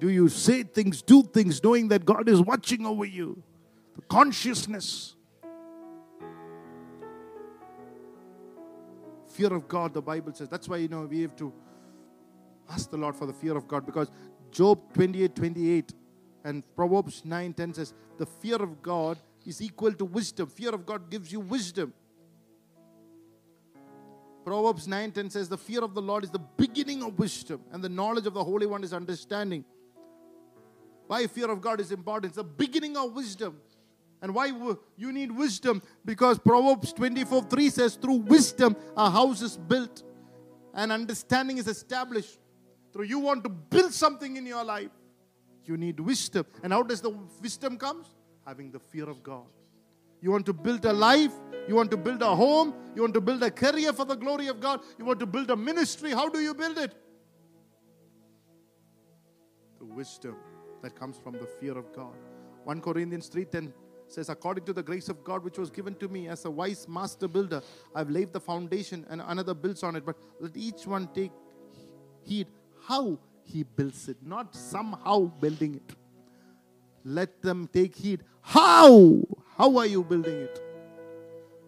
Do 0.00 0.08
you 0.08 0.28
say 0.28 0.64
things, 0.64 1.00
do 1.00 1.22
things, 1.22 1.62
knowing 1.62 1.88
that 1.88 2.04
God 2.04 2.28
is 2.28 2.40
watching 2.40 2.86
over 2.86 3.04
you? 3.04 3.40
The 3.94 4.02
consciousness. 4.02 5.14
Fear 9.28 9.54
of 9.54 9.68
God, 9.68 9.94
the 9.94 10.02
Bible 10.02 10.34
says. 10.34 10.48
That's 10.48 10.68
why, 10.68 10.78
you 10.78 10.88
know, 10.88 11.02
we 11.02 11.22
have 11.22 11.36
to 11.36 11.52
ask 12.68 12.90
the 12.90 12.96
Lord 12.96 13.14
for 13.14 13.26
the 13.26 13.32
fear 13.32 13.56
of 13.56 13.68
God 13.68 13.86
because 13.86 14.10
Job 14.50 14.92
28 14.94 15.34
28 15.36 15.94
and 16.44 16.64
Proverbs 16.74 17.24
9 17.24 17.52
10 17.52 17.74
says, 17.74 17.94
The 18.16 18.26
fear 18.26 18.56
of 18.56 18.82
God 18.82 19.18
is 19.46 19.62
equal 19.62 19.92
to 19.92 20.04
wisdom. 20.04 20.48
Fear 20.48 20.74
of 20.74 20.84
God 20.84 21.10
gives 21.10 21.30
you 21.30 21.40
wisdom. 21.40 21.92
Proverbs 24.48 24.86
9:10 24.86 25.30
says, 25.30 25.50
The 25.50 25.58
fear 25.58 25.84
of 25.84 25.92
the 25.92 26.00
Lord 26.00 26.24
is 26.24 26.30
the 26.30 26.38
beginning 26.38 27.02
of 27.02 27.18
wisdom, 27.18 27.60
and 27.70 27.84
the 27.84 27.88
knowledge 27.90 28.26
of 28.26 28.32
the 28.32 28.42
Holy 28.42 28.64
One 28.64 28.82
is 28.82 28.94
understanding. 28.94 29.62
Why 31.06 31.26
fear 31.26 31.50
of 31.50 31.60
God 31.60 31.80
is 31.80 31.92
important? 31.92 32.30
It's 32.30 32.36
the 32.36 32.44
beginning 32.44 32.96
of 32.96 33.12
wisdom. 33.12 33.60
And 34.22 34.34
why 34.34 34.46
you 34.96 35.12
need 35.12 35.32
wisdom? 35.32 35.82
Because 36.02 36.38
Proverbs 36.38 36.94
24 36.94 37.42
3 37.42 37.68
says, 37.68 37.96
Through 37.96 38.20
wisdom 38.36 38.74
a 38.96 39.10
house 39.10 39.42
is 39.42 39.58
built 39.58 40.02
and 40.72 40.92
understanding 40.92 41.58
is 41.58 41.68
established. 41.68 42.38
Through 42.94 43.04
you 43.04 43.18
want 43.18 43.44
to 43.44 43.50
build 43.50 43.92
something 43.92 44.38
in 44.38 44.46
your 44.46 44.64
life, 44.64 44.90
you 45.66 45.76
need 45.76 46.00
wisdom. 46.00 46.46
And 46.62 46.72
how 46.72 46.82
does 46.82 47.02
the 47.02 47.10
wisdom 47.42 47.76
comes? 47.76 48.06
Having 48.46 48.70
the 48.70 48.80
fear 48.80 49.10
of 49.10 49.22
God. 49.22 49.44
You 50.20 50.30
want 50.30 50.46
to 50.46 50.52
build 50.52 50.84
a 50.84 50.92
life, 50.92 51.32
you 51.68 51.74
want 51.74 51.90
to 51.90 51.96
build 51.96 52.22
a 52.22 52.34
home, 52.34 52.74
you 52.94 53.02
want 53.02 53.14
to 53.14 53.20
build 53.20 53.42
a 53.42 53.50
career 53.50 53.92
for 53.92 54.04
the 54.04 54.16
glory 54.16 54.48
of 54.48 54.60
God, 54.60 54.80
you 54.98 55.04
want 55.04 55.20
to 55.20 55.26
build 55.26 55.50
a 55.50 55.56
ministry. 55.56 56.10
How 56.10 56.28
do 56.28 56.40
you 56.40 56.54
build 56.54 56.78
it? 56.78 56.94
The 59.78 59.84
wisdom 59.84 60.36
that 60.82 60.98
comes 60.98 61.18
from 61.18 61.34
the 61.34 61.46
fear 61.46 61.76
of 61.76 61.92
God. 61.94 62.14
1 62.64 62.80
Corinthians 62.80 63.28
3:10 63.28 63.72
says, 64.08 64.28
According 64.28 64.64
to 64.64 64.72
the 64.72 64.82
grace 64.82 65.08
of 65.08 65.22
God 65.22 65.44
which 65.44 65.58
was 65.58 65.70
given 65.70 65.94
to 65.96 66.08
me 66.08 66.28
as 66.28 66.44
a 66.44 66.50
wise 66.50 66.88
master 66.88 67.28
builder, 67.28 67.62
I've 67.94 68.10
laid 68.10 68.32
the 68.32 68.40
foundation 68.40 69.06
and 69.10 69.22
another 69.26 69.54
builds 69.54 69.82
on 69.82 69.96
it. 69.96 70.04
But 70.04 70.16
let 70.40 70.56
each 70.56 70.86
one 70.86 71.08
take 71.14 71.32
heed 72.22 72.48
how 72.86 73.18
he 73.42 73.62
builds 73.62 74.08
it, 74.08 74.16
not 74.22 74.54
somehow 74.54 75.26
building 75.40 75.76
it. 75.76 75.96
Let 77.04 77.42
them 77.42 77.68
take 77.72 77.96
heed 77.96 78.24
how 78.40 79.22
how 79.58 79.76
are 79.76 79.86
you 79.86 80.04
building 80.04 80.42
it? 80.42 80.62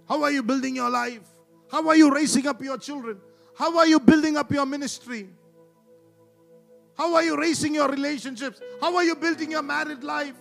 How 0.09 0.23
are 0.23 0.31
you 0.31 0.43
building 0.43 0.77
your 0.77 0.89
life? 0.89 1.27
How 1.71 1.87
are 1.89 1.97
you 1.97 2.15
raising 2.15 2.47
up 2.47 2.63
your 2.63 2.79
children? 2.79 3.19
How 3.57 3.77
are 3.79 3.87
you 3.87 4.01
building 4.01 4.37
up 4.37 4.51
your 4.51 4.65
ministry? 4.65 5.29
How 6.97 7.15
are 7.15 7.23
you 7.23 7.37
raising 7.37 7.75
your 7.75 7.89
relationships? 7.89 8.61
How 8.81 8.95
are 8.97 9.05
you 9.05 9.17
building 9.17 9.51
your 9.51 9.63
married 9.63 10.05
life? 10.05 10.35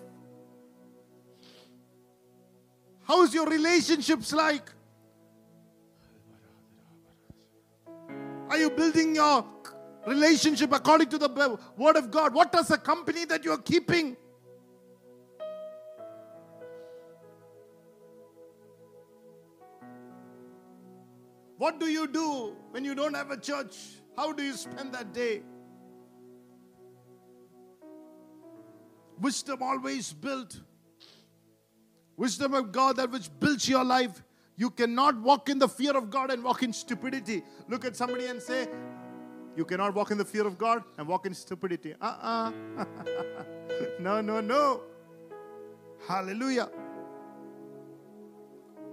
How 3.03 3.23
is 3.23 3.33
your 3.33 3.47
relationships 3.47 4.31
like? 4.33 4.71
Are 8.49 8.57
you 8.57 8.69
building 8.69 9.15
your 9.15 9.45
relationship 10.05 10.71
according 10.73 11.09
to 11.09 11.17
the 11.17 11.59
word 11.77 11.95
of 11.95 12.11
God? 12.11 12.33
What 12.33 12.51
does 12.51 12.67
the 12.67 12.77
company 12.77 13.25
that 13.25 13.43
you 13.43 13.51
are 13.51 13.57
keeping? 13.57 14.17
What 21.59 21.77
do 21.77 21.87
you 21.87 22.07
do 22.07 22.55
when 22.71 22.85
you 22.85 22.95
don't 22.95 23.13
have 23.13 23.31
a 23.31 23.37
church? 23.37 23.75
How 24.15 24.31
do 24.31 24.41
you 24.41 24.53
spend 24.53 24.93
that 24.93 25.13
day? 25.13 25.41
Wisdom 29.19 29.61
always 29.61 30.13
built. 30.13 30.57
Wisdom 32.15 32.53
of 32.53 32.71
God 32.71 32.95
that 32.95 33.11
which 33.11 33.29
builds 33.41 33.67
your 33.67 33.83
life. 33.83 34.23
You 34.55 34.69
cannot 34.69 35.19
walk 35.19 35.49
in 35.49 35.59
the 35.59 35.67
fear 35.67 35.97
of 35.97 36.09
God 36.09 36.31
and 36.31 36.45
walk 36.45 36.63
in 36.63 36.71
stupidity. 36.71 37.43
Look 37.67 37.83
at 37.83 37.97
somebody 37.97 38.27
and 38.27 38.41
say, 38.41 38.69
You 39.57 39.65
cannot 39.65 39.93
walk 39.93 40.11
in 40.11 40.17
the 40.17 40.23
fear 40.23 40.47
of 40.47 40.57
God 40.57 40.81
and 40.97 41.09
walk 41.09 41.25
in 41.25 41.33
stupidity. 41.33 41.93
Uh 41.99 42.05
uh-uh. 42.05 42.51
uh 42.77 42.85
no, 43.99 44.21
no, 44.21 44.39
no. 44.39 44.83
Hallelujah. 46.07 46.69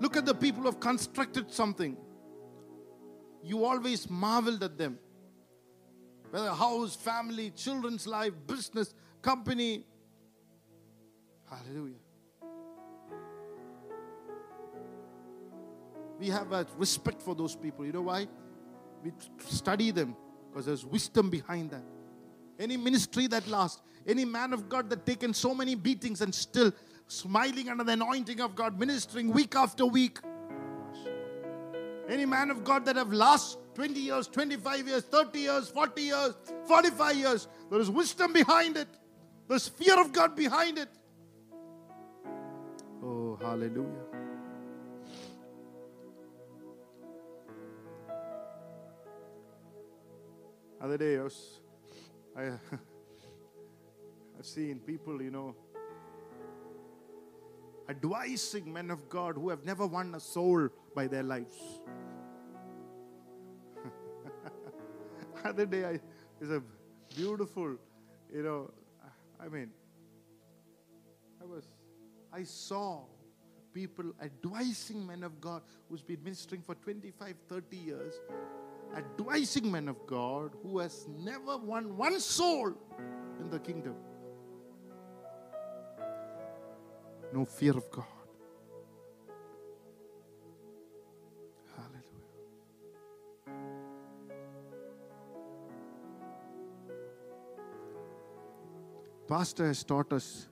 Look 0.01 0.17
at 0.17 0.27
the 0.27 0.35
people 0.35 0.63
who 0.63 0.67
have 0.67 0.81
constructed 0.81 1.53
something 1.53 1.97
you 3.47 3.65
always 3.65 4.11
marveled 4.11 4.63
at 4.63 4.77
them. 4.77 4.99
Whether 6.31 6.51
house, 6.51 6.97
family, 6.97 7.51
children's 7.51 8.07
life, 8.07 8.33
business, 8.47 8.93
company. 9.23 9.87
Hallelujah. 11.49 11.95
We 16.19 16.29
have 16.29 16.51
a 16.51 16.67
respect 16.77 17.23
for 17.23 17.35
those 17.35 17.55
people. 17.55 17.87
You 17.87 17.93
know 17.93 18.03
why? 18.03 18.27
We 19.05 19.13
study 19.39 19.93
them 19.93 20.17
because 20.51 20.67
there's 20.67 20.85
wisdom 20.85 21.31
behind 21.31 21.71
that. 21.71 21.85
Any 22.59 22.77
ministry 22.77 23.29
that 23.29 23.47
lasts, 23.47 23.83
any 24.07 24.25
man 24.25 24.53
of 24.53 24.69
God 24.69 24.91
that 24.91 25.07
taken 25.07 25.33
so 25.35 25.55
many 25.55 25.75
beatings 25.75 26.21
and 26.21 26.35
still 26.35 26.73
smiling 27.07 27.69
under 27.69 27.85
the 27.85 27.93
anointing 27.93 28.41
of 28.41 28.57
God, 28.57 28.79
ministering 28.79 29.33
week 29.33 29.55
after 29.55 29.87
week. 29.87 30.19
Any 32.09 32.25
man 32.25 32.51
of 32.51 32.63
God 32.63 32.85
that 32.85 32.97
have 32.97 33.13
last 33.13 33.59
20 33.75 33.99
years, 33.99 34.29
25 34.29 34.89
years, 34.89 35.03
30 35.03 35.39
years, 35.39 35.69
40 35.69 36.03
years, 36.03 36.35
45 36.67 37.17
years, 37.17 37.49
there 37.71 37.81
is 37.81 37.91
wisdom 37.91 38.33
behind 38.33 38.77
it. 38.77 38.89
There's 39.49 39.69
fear 39.69 40.01
of 40.01 40.13
God 40.13 40.37
behind 40.37 40.79
it. 40.79 40.89
Oh, 43.03 43.39
hallelujah. 43.41 44.07
Other 50.81 50.99
day, 50.99 51.19
I 51.19 51.23
was, 51.23 51.61
I, 52.37 52.43
I've 54.39 54.47
seen 54.47 54.79
people, 54.79 55.21
you 55.21 55.31
know, 55.31 55.55
advising 57.89 58.73
men 58.73 58.91
of 58.91 59.09
God 59.09 59.37
who 59.37 59.49
have 59.49 59.65
never 59.65 59.87
won 59.87 60.15
a 60.15 60.21
soul 60.21 60.69
by 60.95 61.07
their 61.07 61.23
lives. 61.23 61.57
Other 65.45 65.67
day, 65.67 65.85
I, 65.85 66.01
it's 66.41 66.51
a 66.51 66.63
beautiful, 67.15 67.77
you 68.33 68.43
know, 68.43 68.71
I 69.41 69.49
mean, 69.49 69.71
I 71.41 71.45
was, 71.45 71.65
I 72.33 72.43
saw 72.43 73.05
people 73.73 74.13
advising 74.23 75.07
men 75.07 75.23
of 75.23 75.41
God 75.41 75.63
who's 75.89 76.03
been 76.03 76.23
ministering 76.25 76.63
for 76.63 76.75
25, 76.77 77.35
30 77.49 77.77
years, 77.77 78.15
advising 78.97 79.71
men 79.71 79.89
of 79.89 80.07
God 80.07 80.53
who 80.63 80.79
has 80.79 81.07
never 81.09 81.59
won 81.59 81.97
one 81.97 82.19
soul 82.19 82.73
in 83.41 83.51
the 83.51 83.59
kingdom. 83.59 83.95
No 87.33 87.45
fear 87.45 87.77
of 87.77 87.91
God. 87.91 88.05
Hallelujah. 91.77 92.03
Pastor 99.29 99.67
has 99.67 99.85
taught 99.85 100.13
us 100.13 100.49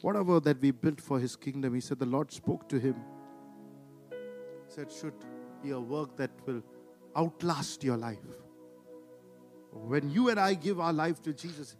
whatever 0.00 0.40
that 0.40 0.60
we 0.60 0.72
built 0.72 1.00
for 1.00 1.20
his 1.20 1.36
kingdom. 1.36 1.74
He 1.74 1.80
said 1.80 1.98
the 1.98 2.06
Lord 2.06 2.32
spoke 2.32 2.68
to 2.70 2.78
him. 2.78 2.96
He 4.10 4.74
said, 4.74 4.90
should 4.90 5.14
be 5.62 5.70
a 5.70 5.78
work 5.78 6.16
that 6.16 6.30
will 6.44 6.62
outlast 7.16 7.84
your 7.84 7.96
life. 7.96 8.18
When 9.70 10.10
you 10.10 10.28
and 10.28 10.40
I 10.40 10.54
give 10.54 10.80
our 10.80 10.92
life 10.92 11.22
to 11.22 11.32
Jesus, 11.32 11.76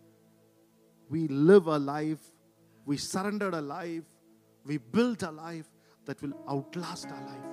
we 1.10 1.26
live 1.28 1.66
a 1.66 1.78
life, 1.78 2.31
we 2.84 2.96
surrendered 2.96 3.54
a 3.54 3.60
life, 3.60 4.02
we 4.64 4.78
built 4.78 5.22
a 5.22 5.30
life 5.30 5.70
that 6.04 6.20
will 6.22 6.32
outlast 6.48 7.06
our 7.06 7.20
life 7.24 7.44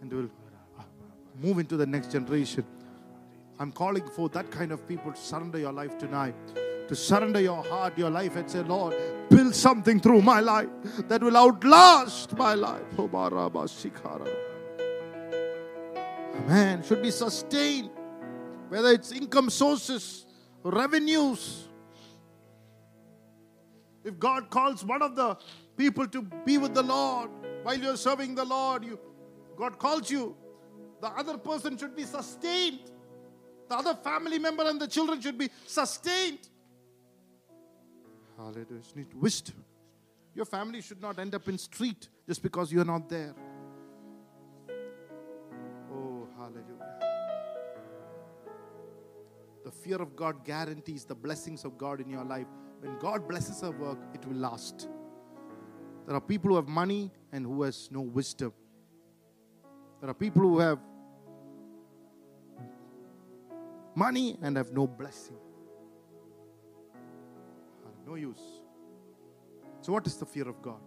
and 0.00 0.12
will 0.12 0.30
move 1.40 1.58
into 1.58 1.76
the 1.76 1.86
next 1.86 2.12
generation. 2.12 2.64
I'm 3.58 3.72
calling 3.72 4.06
for 4.08 4.28
that 4.30 4.50
kind 4.50 4.72
of 4.72 4.86
people 4.88 5.12
to 5.12 5.20
surrender 5.20 5.58
your 5.58 5.72
life 5.72 5.96
tonight, 5.98 6.34
to 6.88 6.94
surrender 6.94 7.40
your 7.40 7.62
heart, 7.64 7.96
your 7.96 8.10
life, 8.10 8.36
and 8.36 8.50
say, 8.50 8.60
Lord, 8.62 8.94
build 9.28 9.54
something 9.54 10.00
through 10.00 10.22
my 10.22 10.40
life 10.40 10.68
that 11.08 11.22
will 11.22 11.36
outlast 11.36 12.36
my 12.36 12.54
life. 12.54 12.82
Oh, 12.98 13.08
Man 16.46 16.82
should 16.82 17.02
be 17.02 17.10
sustained, 17.10 17.90
whether 18.68 18.90
it's 18.90 19.12
income 19.12 19.50
sources, 19.50 20.26
revenues. 20.62 21.68
If 24.04 24.18
God 24.18 24.50
calls 24.50 24.84
one 24.84 25.02
of 25.02 25.16
the 25.16 25.36
people 25.76 26.06
to 26.08 26.22
be 26.44 26.58
with 26.58 26.74
the 26.74 26.82
Lord 26.82 27.30
while 27.62 27.78
you're 27.78 27.96
serving 27.96 28.34
the 28.34 28.44
Lord, 28.44 28.84
you, 28.84 28.98
God 29.56 29.78
calls 29.78 30.10
you, 30.10 30.36
the 31.00 31.08
other 31.08 31.38
person 31.38 31.76
should 31.78 31.96
be 31.96 32.04
sustained. 32.04 32.90
The 33.68 33.76
other 33.76 33.94
family 33.94 34.38
member 34.38 34.64
and 34.68 34.78
the 34.80 34.86
children 34.86 35.20
should 35.20 35.38
be 35.38 35.48
sustained. 35.66 36.50
Hallelujah. 38.36 38.82
Need 38.94 39.14
wisdom. 39.14 39.64
Your 40.34 40.44
family 40.44 40.82
should 40.82 41.00
not 41.00 41.18
end 41.18 41.34
up 41.34 41.48
in 41.48 41.56
street 41.56 42.08
just 42.26 42.42
because 42.42 42.72
you're 42.72 42.84
not 42.84 43.08
there. 43.08 43.34
Oh, 45.92 46.28
hallelujah. 46.36 47.00
The 49.64 49.70
fear 49.70 49.96
of 49.96 50.14
God 50.14 50.44
guarantees 50.44 51.04
the 51.04 51.14
blessings 51.14 51.64
of 51.64 51.78
God 51.78 52.00
in 52.00 52.10
your 52.10 52.24
life. 52.24 52.48
When 52.84 52.98
God 52.98 53.26
blesses 53.26 53.62
a 53.62 53.70
work, 53.70 53.98
it 54.12 54.26
will 54.26 54.36
last. 54.36 54.88
There 56.06 56.14
are 56.14 56.20
people 56.20 56.50
who 56.50 56.56
have 56.56 56.68
money 56.68 57.10
and 57.32 57.46
who 57.46 57.62
has 57.62 57.88
no 57.90 58.02
wisdom. 58.02 58.52
There 60.02 60.10
are 60.10 60.14
people 60.14 60.42
who 60.42 60.58
have 60.58 60.78
money 63.94 64.36
and 64.42 64.58
have 64.58 64.70
no 64.74 64.86
blessing. 64.86 65.38
No 68.06 68.16
use. 68.16 68.42
So, 69.80 69.94
what 69.94 70.06
is 70.06 70.16
the 70.16 70.26
fear 70.26 70.46
of 70.46 70.60
God? 70.60 70.82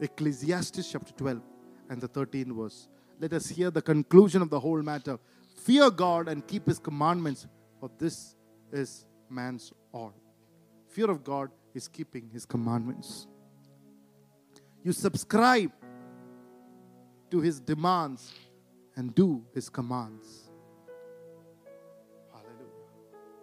Ecclesiastes 0.00 0.90
chapter 0.90 1.12
12 1.12 1.42
and 1.90 2.00
the 2.00 2.08
13th 2.08 2.56
verse. 2.56 2.88
Let 3.20 3.34
us 3.34 3.50
hear 3.50 3.70
the 3.70 3.82
conclusion 3.82 4.40
of 4.40 4.48
the 4.48 4.58
whole 4.58 4.80
matter. 4.80 5.18
Fear 5.54 5.90
God 5.90 6.28
and 6.28 6.46
keep 6.46 6.66
His 6.66 6.78
commandments, 6.78 7.46
for 7.78 7.90
this 7.98 8.36
is 8.72 9.04
man's 9.28 9.70
all. 9.92 10.14
Fear 10.98 11.12
of 11.12 11.22
God 11.22 11.50
is 11.74 11.86
keeping 11.86 12.28
His 12.32 12.44
commandments. 12.44 13.28
You 14.82 14.92
subscribe 14.92 15.70
to 17.30 17.40
His 17.40 17.60
demands 17.60 18.32
and 18.96 19.14
do 19.14 19.44
His 19.54 19.68
commands. 19.68 20.50
Hallelujah. 22.32 22.88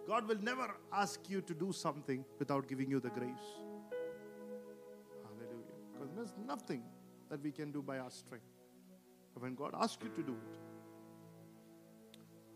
God 0.06 0.28
will 0.28 0.42
never 0.42 0.74
ask 0.92 1.30
you 1.30 1.40
to 1.40 1.54
do 1.54 1.72
something 1.72 2.26
without 2.38 2.68
giving 2.68 2.90
you 2.90 3.00
the 3.00 3.08
grace. 3.08 3.48
Hallelujah. 5.24 5.76
Because 5.94 6.14
there's 6.14 6.34
nothing 6.46 6.82
that 7.30 7.42
we 7.42 7.52
can 7.52 7.72
do 7.72 7.80
by 7.80 8.00
our 8.00 8.10
strength. 8.10 8.52
But 9.32 9.44
when 9.44 9.54
God 9.54 9.74
asks 9.80 10.04
you 10.04 10.10
to 10.10 10.22
do 10.22 10.36
it, 10.52 10.58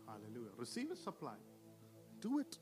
hallelujah, 0.05 0.51
receive 0.57 0.91
His 0.91 0.99
supply, 0.99 1.37
do 2.19 2.37
it. 2.37 2.59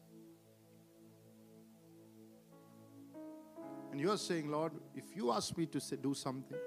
And 3.92 4.00
you're 4.00 4.18
saying, 4.18 4.50
Lord, 4.50 4.74
if 4.96 5.16
you 5.16 5.32
ask 5.32 5.58
me 5.58 5.66
to 5.68 5.80
say, 5.80 5.96
do 5.96 6.14
something, 6.14 6.58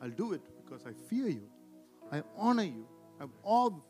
I'll 0.00 0.10
do 0.10 0.32
it 0.32 0.42
because 0.62 0.86
I 0.86 0.92
fear 1.08 1.28
you. 1.28 1.48
I 2.10 2.22
honor 2.36 2.64
you. 2.64 2.86
I'm 3.20 3.32
all. 3.42 3.84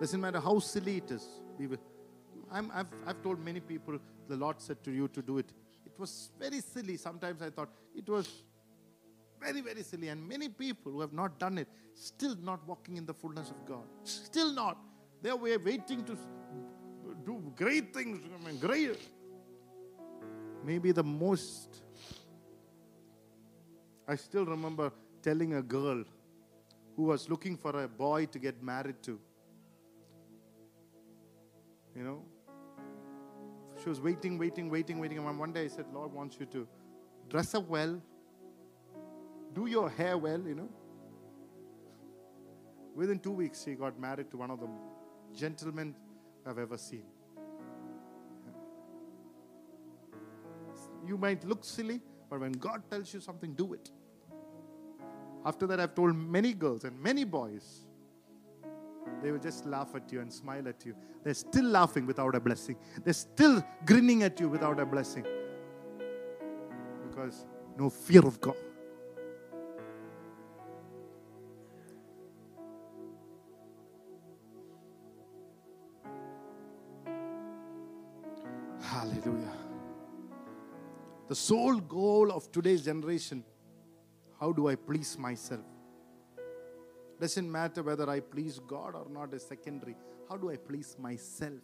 Doesn't 0.00 0.20
matter 0.20 0.40
how 0.40 0.58
silly 0.60 0.98
it 0.98 1.10
is. 1.10 1.26
We 1.58 1.66
will, 1.66 1.78
I'm, 2.50 2.70
I've, 2.74 2.86
I've 3.06 3.22
told 3.22 3.44
many 3.44 3.60
people, 3.60 3.98
the 4.28 4.36
Lord 4.36 4.60
said 4.60 4.82
to 4.84 4.90
you 4.90 5.08
to 5.08 5.20
do 5.20 5.38
it. 5.38 5.52
It 5.84 5.92
was 5.98 6.30
very 6.38 6.60
silly. 6.60 6.96
Sometimes 6.96 7.42
I 7.42 7.50
thought 7.50 7.68
it 7.94 8.08
was 8.08 8.44
very, 9.38 9.60
very 9.60 9.82
silly. 9.82 10.08
And 10.08 10.26
many 10.26 10.48
people 10.48 10.92
who 10.92 11.00
have 11.00 11.12
not 11.12 11.38
done 11.38 11.58
it, 11.58 11.68
still 11.94 12.36
not 12.36 12.66
walking 12.66 12.96
in 12.96 13.04
the 13.04 13.12
fullness 13.12 13.50
of 13.50 13.66
God. 13.66 13.84
Still 14.04 14.52
not. 14.54 14.78
They 15.22 15.30
are 15.30 15.36
waiting 15.36 16.04
to 16.04 16.16
do 17.30 17.52
great 17.56 17.94
things. 17.94 18.20
I 18.34 18.46
mean, 18.46 18.58
great. 18.58 18.98
Maybe 20.64 20.92
the 20.92 21.02
most. 21.02 21.82
I 24.08 24.16
still 24.16 24.44
remember 24.44 24.92
telling 25.22 25.54
a 25.54 25.62
girl 25.62 26.04
who 26.96 27.04
was 27.04 27.28
looking 27.28 27.56
for 27.56 27.84
a 27.84 27.88
boy 27.88 28.26
to 28.26 28.38
get 28.38 28.62
married 28.62 29.02
to. 29.04 29.18
You 31.96 32.04
know, 32.04 32.24
she 33.82 33.88
was 33.88 34.00
waiting, 34.00 34.38
waiting, 34.38 34.68
waiting, 34.70 34.98
waiting. 34.98 35.18
And 35.18 35.38
one 35.38 35.52
day 35.52 35.64
I 35.64 35.68
said, 35.68 35.86
Lord 35.92 36.12
wants 36.12 36.36
you 36.40 36.46
to 36.46 36.66
dress 37.28 37.54
up 37.54 37.68
well, 37.68 38.00
do 39.52 39.66
your 39.66 39.88
hair 39.88 40.18
well, 40.18 40.40
you 40.40 40.54
know. 40.54 40.68
Within 42.94 43.18
two 43.18 43.32
weeks, 43.32 43.62
she 43.64 43.74
got 43.74 43.98
married 43.98 44.30
to 44.32 44.36
one 44.36 44.50
of 44.50 44.60
the 44.60 44.68
gentlemen 45.34 45.94
I've 46.44 46.58
ever 46.58 46.76
seen. 46.76 47.04
You 51.06 51.16
might 51.16 51.44
look 51.44 51.64
silly, 51.64 52.00
but 52.28 52.40
when 52.40 52.52
God 52.52 52.82
tells 52.90 53.12
you 53.12 53.20
something, 53.20 53.54
do 53.54 53.72
it. 53.74 53.90
After 55.44 55.66
that, 55.66 55.80
I've 55.80 55.94
told 55.94 56.14
many 56.14 56.52
girls 56.52 56.84
and 56.84 57.00
many 57.00 57.24
boys, 57.24 57.86
they 59.22 59.30
will 59.30 59.38
just 59.38 59.66
laugh 59.66 59.94
at 59.94 60.12
you 60.12 60.20
and 60.20 60.32
smile 60.32 60.68
at 60.68 60.84
you. 60.84 60.94
They're 61.24 61.34
still 61.34 61.64
laughing 61.64 62.06
without 62.06 62.34
a 62.34 62.40
blessing. 62.40 62.76
They're 63.04 63.12
still 63.12 63.62
grinning 63.86 64.22
at 64.22 64.38
you 64.38 64.48
without 64.48 64.78
a 64.78 64.86
blessing. 64.86 65.26
Because 67.08 67.46
no 67.78 67.90
fear 67.90 68.26
of 68.26 68.40
God. 68.40 68.56
The 81.30 81.36
sole 81.36 81.76
goal 81.78 82.32
of 82.32 82.50
today's 82.50 82.84
generation 82.84 83.44
How 84.40 84.50
do 84.50 84.68
I 84.68 84.74
please 84.74 85.16
myself? 85.16 85.68
Doesn't 87.20 87.48
matter 87.48 87.84
whether 87.84 88.10
I 88.10 88.18
please 88.18 88.58
God 88.58 88.96
or 88.96 89.06
not 89.08 89.32
is 89.32 89.44
secondary. 89.44 89.94
How 90.28 90.36
do 90.36 90.50
I 90.50 90.56
please 90.56 90.96
myself? 90.98 91.60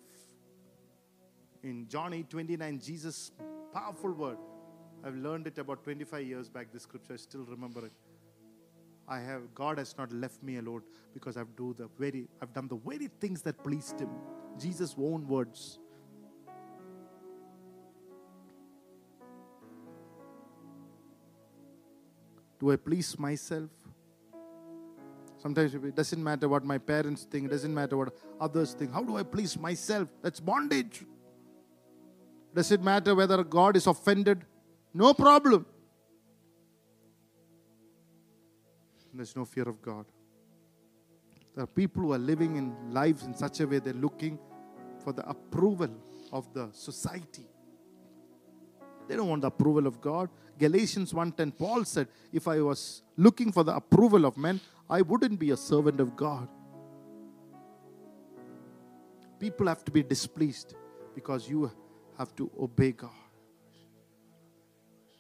In 1.65 1.89
John 1.89 2.13
8 2.13 2.31
29, 2.31 2.79
Jesus' 2.79 3.33
powerful 3.73 4.13
word. 4.13 4.39
I've 5.05 5.17
learned 5.17 5.49
it 5.49 5.59
about 5.59 5.83
25 5.83 6.25
years 6.25 6.49
back, 6.49 6.73
this 6.73 6.85
scripture, 6.85 7.15
I 7.15 7.17
still 7.17 7.45
remember 7.47 7.87
it. 7.87 7.93
I 9.09 9.19
have 9.19 9.53
God 9.53 9.79
has 9.79 9.99
not 9.99 10.13
left 10.13 10.45
me 10.45 10.59
alone 10.59 10.83
because 11.13 11.37
I've 11.37 11.57
do 11.57 11.75
the 11.77 11.89
very 11.99 12.29
I've 12.41 12.53
done 12.53 12.69
the 12.69 12.77
very 12.77 13.09
things 13.19 13.43
that 13.43 13.65
pleased 13.65 13.99
him. 13.99 14.11
Jesus' 14.61 14.95
own 14.97 15.27
words. 15.27 15.81
Do 22.59 22.73
I 22.73 22.77
please 22.77 23.19
myself? 23.19 23.71
Sometimes 25.39 25.75
it 25.75 25.95
doesn't 25.95 26.23
matter 26.23 26.49
what 26.49 26.65
my 26.65 26.79
parents 26.79 27.25
think, 27.25 27.47
it 27.47 27.51
doesn't 27.51 27.75
matter 27.75 27.97
what 27.97 28.17
others 28.41 28.73
think. 28.73 28.93
How 28.93 29.03
do 29.03 29.17
I 29.17 29.23
please 29.23 29.59
myself? 29.59 30.09
That's 30.23 30.41
bondage. 30.41 31.05
Does 32.55 32.73
it 32.73 32.83
matter 32.83 33.15
whether 33.15 33.45
God 33.45 33.77
is 33.77 33.87
offended? 33.87 34.45
No 34.95 35.13
problem. 35.13 35.67
There's 39.13 39.37
no 39.37 39.45
fear 39.45 39.69
of 39.69 39.81
God. 39.81 40.07
There 41.55 41.65
are 41.65 41.67
people 41.67 42.03
who 42.03 42.13
are 42.13 42.19
living 42.19 42.57
in 42.57 42.75
lives 42.93 43.25
in 43.25 43.35
such 43.35 43.61
a 43.61 43.67
way 43.67 43.79
they're 43.79 43.95
looking 43.95 44.39
for 45.03 45.13
the 45.13 45.27
approval 45.29 45.89
of 46.33 46.53
the 46.53 46.69
society. 46.73 47.47
They 49.09 49.17
don't 49.17 49.29
want 49.29 49.43
the 49.43 49.49
approval 49.49 49.87
of 49.87 50.01
God. 50.01 50.29
Galatians 50.59 51.13
1:10 51.13 51.53
Paul 51.53 51.85
said, 51.85 52.09
"If 52.33 52.49
I 52.49 52.61
was 52.61 53.03
looking 53.17 53.53
for 53.53 53.65
the 53.65 53.75
approval 53.75 54.25
of 54.25 54.37
men, 54.37 54.61
I 54.89 55.03
wouldn't 55.03 55.39
be 55.39 55.51
a 55.51 55.57
servant 55.57 56.01
of 56.01 56.17
God." 56.17 56.49
People 59.39 59.67
have 59.67 59.85
to 59.85 59.93
be 59.93 60.03
displeased 60.03 60.75
because 61.15 61.49
you 61.49 61.71
have 62.19 62.35
to 62.37 62.51
obey 62.59 62.93
God. 62.93 63.11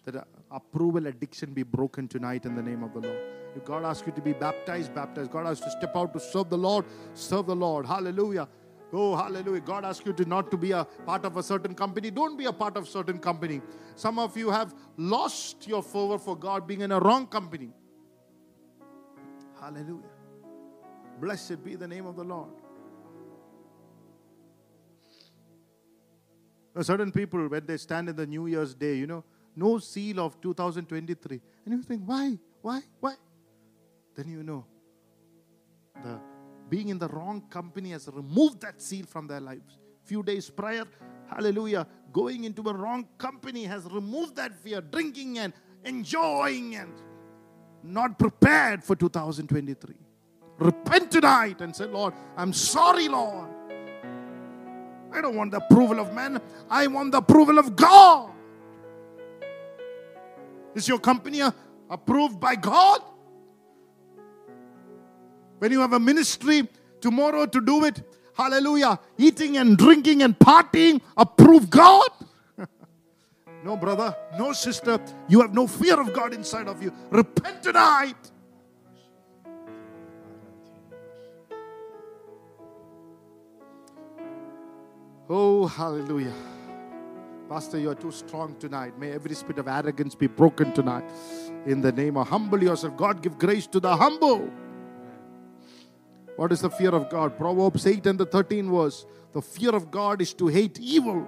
That 0.05 0.17
uh, 0.17 0.25
approval 0.51 1.07
addiction 1.07 1.53
be 1.53 1.65
broken 1.65 2.09
tonight 2.09 2.47
in 2.47 2.55
the 2.55 2.63
name 2.63 2.83
of 2.83 2.95
the 2.95 3.01
Lord. 3.01 3.19
If 3.55 3.65
God 3.65 3.85
asks 3.85 4.07
you 4.07 4.13
to 4.13 4.21
be 4.21 4.33
baptized, 4.33 4.95
baptized. 4.95 5.31
God 5.31 5.47
asks 5.47 5.61
you 5.61 5.73
to 5.73 5.79
step 5.79 5.97
out 5.97 6.13
to 6.13 6.21
serve 6.21 6.49
the 6.49 6.59
Lord, 6.59 6.85
serve 7.15 7.47
the 7.47 7.57
Lord. 7.57 7.87
Hallelujah. 7.87 8.49
Oh, 8.93 9.17
hallelujah. 9.17 9.61
God 9.61 9.85
asks 9.85 10.07
you 10.07 10.13
to 10.13 10.25
not 10.25 10.51
to 10.51 10.57
be 10.57 10.71
a 10.71 10.85
part 10.85 11.25
of 11.25 11.37
a 11.37 11.43
certain 11.43 11.75
company. 11.75 12.11
Don't 12.11 12.37
be 12.39 12.45
a 12.45 12.53
part 12.53 12.77
of 12.77 12.89
certain 12.89 13.19
company. 13.19 13.61
Some 13.97 14.19
of 14.19 14.37
you 14.37 14.51
have 14.51 14.75
lost 14.97 15.67
your 15.67 15.83
fervor 15.83 16.19
for 16.19 16.37
God 16.37 16.67
being 16.67 16.83
in 16.83 16.93
a 16.93 17.01
wrong 17.01 17.27
company. 17.27 17.71
Hallelujah. 19.61 20.03
Blessed 21.21 21.65
be 21.65 21.75
the 21.75 21.89
name 21.89 22.07
of 22.07 22.15
the 22.17 22.25
Lord. 22.25 22.51
Now, 26.75 26.83
certain 26.83 27.11
people, 27.11 27.49
when 27.49 27.65
they 27.67 27.79
stand 27.79 28.09
in 28.09 28.17
the 28.17 28.27
New 28.27 28.47
Year's 28.47 28.75
Day, 28.75 28.95
you 28.95 29.07
know, 29.07 29.25
no 29.57 29.79
seal 29.79 30.21
of 30.21 30.39
2023. 30.43 31.41
And 31.65 31.75
you 31.75 31.83
think, 31.83 32.03
why? 32.05 32.39
Why? 32.61 32.83
Why? 33.01 33.15
Then 34.15 34.29
you 34.29 34.43
know 34.43 34.65
the 36.03 36.21
being 36.69 36.89
in 36.89 36.99
the 36.99 37.09
wrong 37.09 37.43
company 37.51 37.91
has 37.91 38.09
removed 38.13 38.61
that 38.61 38.81
seal 38.81 39.07
from 39.07 39.27
their 39.27 39.41
lives. 39.41 39.79
Few 40.05 40.23
days 40.23 40.51
prior, 40.51 40.85
hallelujah, 41.29 41.87
going 42.13 42.45
into 42.45 42.69
a 42.69 42.75
wrong 42.75 43.07
company 43.19 43.65
has 43.65 43.85
removed 43.85 44.37
that 44.37 44.55
fear, 44.55 44.81
drinking 44.81 45.39
and 45.39 45.53
enjoying 45.85 46.77
and 46.77 46.93
not 47.83 48.19
prepared 48.19 48.83
for 48.83 48.97
2023. 48.97 49.95
Repent 50.59 51.11
tonight 51.11 51.61
and 51.61 51.75
say, 51.75 51.85
Lord, 51.85 52.15
I'm 52.37 52.53
sorry, 52.53 53.09
Lord. 53.09 53.51
I 55.13 55.21
don't 55.21 55.37
want 55.37 55.51
the 55.51 55.59
approval 55.59 56.01
of 56.01 56.13
men, 56.13 56.41
I 56.69 56.87
want 56.87 57.13
the 57.13 57.19
approval 57.19 57.59
of 57.59 57.75
God. 57.77 58.33
Is 60.75 60.87
your 60.87 60.99
company 60.99 61.41
uh, 61.41 61.51
approved 61.89 62.39
by 62.39 62.55
God? 62.55 63.01
When 65.59 65.73
you 65.73 65.81
have 65.81 65.93
a 65.93 66.01
ministry 66.01 66.69
tomorrow 67.01 67.47
to 67.47 67.61
do 67.61 67.85
it, 67.85 68.03
hallelujah, 68.35 68.99
eating 69.17 69.57
and 69.57 69.77
drinking 69.77 70.23
and 70.23 70.39
partying, 70.39 71.01
approve 71.17 71.71
God? 71.71 72.09
no, 73.65 73.77
brother, 73.77 74.15
no, 74.39 74.53
sister, 74.53 75.01
you 75.29 75.41
have 75.41 75.55
no 75.55 75.67
fear 75.67 75.99
of 76.01 76.13
God 76.13 76.35
inside 76.35 76.69
of 76.69 76.83
you. 76.83 76.93
Repent 77.11 77.63
tonight. 77.63 78.17
Oh, 85.29 85.67
hallelujah. 85.67 86.35
Pastor, 87.49 87.79
you 87.79 87.91
are 87.91 87.97
too 87.97 88.13
strong 88.13 88.55
tonight. 88.57 88.99
May 88.99 89.13
every 89.13 89.35
spirit 89.35 89.59
of 89.59 89.67
arrogance 89.69 90.15
be 90.15 90.27
broken 90.27 90.73
tonight. 90.73 91.05
In 91.65 91.81
the 91.81 91.91
name 91.91 92.17
of 92.17 92.29
humble 92.29 92.63
yourself. 92.63 92.97
God 92.97 93.23
give 93.23 93.39
grace 93.39 93.67
to 93.69 93.81
the 93.81 93.97
humble. 93.97 94.49
What 96.37 96.53
is 96.53 96.61
the 96.61 96.71
fear 96.71 96.91
of 96.91 97.09
God? 97.09 97.37
Proverbs 97.37 97.87
8 97.87 98.07
and 98.07 98.21
the 98.21 98.27
13 98.27 98.71
verse. 98.71 99.07
The 99.33 99.41
fear 99.43 99.75
of 99.75 99.91
God 99.91 100.21
is 100.21 100.35
to 100.35 100.47
hate 100.47 100.79
evil, 100.79 101.27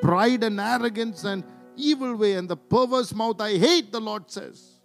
pride 0.00 0.42
and 0.42 0.58
arrogance 0.58 1.24
and 1.24 1.44
evil 1.76 2.16
way 2.16 2.34
and 2.34 2.48
the 2.48 2.56
perverse 2.56 3.14
mouth 3.14 3.40
I 3.40 3.58
hate, 3.58 3.92
the 3.92 4.00
Lord 4.00 4.30
says. 4.30 4.80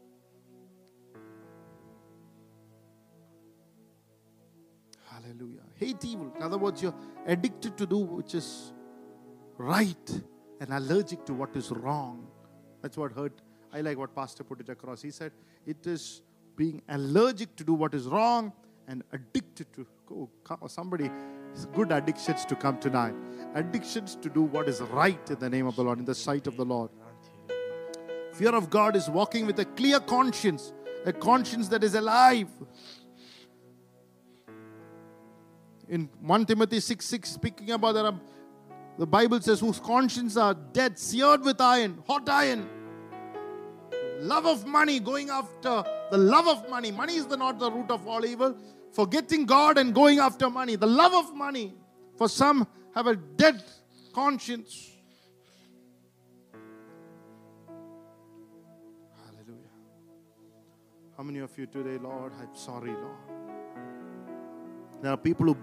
Hallelujah. 5.10 5.62
Hate 5.76 6.04
evil. 6.04 6.34
In 6.36 6.44
other 6.44 6.58
words, 6.58 6.82
you're 6.82 6.96
addicted 7.26 7.78
to 7.78 7.86
do 7.86 7.98
which 7.98 8.36
is 8.36 8.74
right 9.58 10.22
and 10.60 10.74
allergic 10.74 11.26
to 11.26 11.34
what 11.34 11.56
is 11.56 11.72
wrong. 11.72 12.28
That's 12.82 12.98
what 12.98 13.14
hurt. 13.14 13.42
I 13.74 13.82
like 13.82 13.98
what 13.98 14.14
Pastor 14.14 14.44
put 14.44 14.60
it 14.60 14.68
across. 14.68 15.02
He 15.02 15.12
said, 15.12 15.32
It 15.66 15.88
is 15.88 16.22
being 16.58 16.82
allergic 16.90 17.56
to 17.56 17.64
do 17.64 17.74
what 17.74 17.94
is 17.94 18.06
wrong 18.06 18.52
and 18.92 19.04
addicted 19.14 19.72
to. 19.74 19.88
Oh, 20.14 20.68
somebody, 20.68 21.10
good 21.74 21.94
addictions 21.94 22.44
to 22.46 22.56
come 22.56 22.78
tonight. 22.78 23.16
Addictions 23.56 24.18
to 24.18 24.30
do 24.30 24.42
what 24.42 24.68
is 24.68 24.82
right 24.82 25.30
in 25.30 25.40
the 25.40 25.50
name 25.50 25.66
of 25.66 25.78
the 25.78 25.84
Lord, 25.84 26.00
in 26.00 26.06
the 26.06 26.14
sight 26.14 26.48
of 26.48 26.58
the 26.58 26.66
Lord. 26.66 26.90
Fear 28.34 28.54
of 28.54 28.70
God 28.70 28.98
is 28.98 29.10
walking 29.10 29.46
with 29.46 29.58
a 29.60 29.66
clear 29.66 30.02
conscience, 30.02 30.74
a 31.06 31.14
conscience 31.14 31.70
that 31.70 31.86
is 31.86 31.96
alive. 31.96 32.50
In 35.88 36.10
1 36.20 36.46
Timothy 36.46 36.82
6 36.82 37.06
6, 37.06 37.30
speaking 37.30 37.72
about 37.72 37.94
that, 37.94 38.14
the 38.98 39.08
Bible 39.08 39.40
says, 39.40 39.62
whose 39.62 39.80
conscience 39.80 40.36
are 40.36 40.54
dead, 40.54 41.00
seared 41.00 41.44
with 41.44 41.62
iron, 41.62 42.04
hot 42.06 42.28
iron. 42.28 42.68
Love 44.20 44.46
of 44.46 44.68
money, 44.68 45.00
going 45.00 45.30
after 45.30 45.84
the 46.12 46.18
love 46.18 46.48
of 46.48 46.70
money. 46.70 46.92
Money 46.92 47.16
is 47.16 47.26
the, 47.26 47.38
not 47.38 47.58
the 47.58 47.72
root 47.72 47.90
of 47.90 48.06
all 48.06 48.26
evil. 48.26 48.56
Forgetting 48.92 49.46
God 49.46 49.78
and 49.78 49.94
going 49.96 50.20
after 50.20 50.50
money. 50.50 50.76
The 50.76 50.88
love 50.88 51.14
of 51.14 51.36
money. 51.36 51.74
For 52.18 52.28
some 52.28 52.68
have 52.94 53.08
a 53.08 53.16
dead 53.16 53.64
conscience. 54.14 54.92
Hallelujah. 59.26 59.72
How 61.18 61.24
many 61.24 61.40
of 61.40 61.58
you 61.58 61.66
today, 61.66 61.98
Lord, 61.98 62.34
I'm 62.40 62.56
sorry, 62.56 62.92
Lord. 62.92 63.18
There 65.02 65.12
are 65.12 65.18
people 65.18 65.48
who 65.48 65.58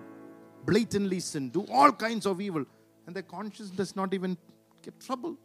blatantly 0.64 1.20
sin, 1.20 1.51
do 1.51 1.64
all 1.70 1.93
kinds 1.93 2.26
of 2.26 2.41
evil, 2.41 2.64
and 3.07 3.14
their 3.14 3.22
conscience 3.22 3.70
does 3.70 3.95
not 3.95 4.12
even 4.14 4.37
get 4.83 4.99
troubled. 5.01 5.39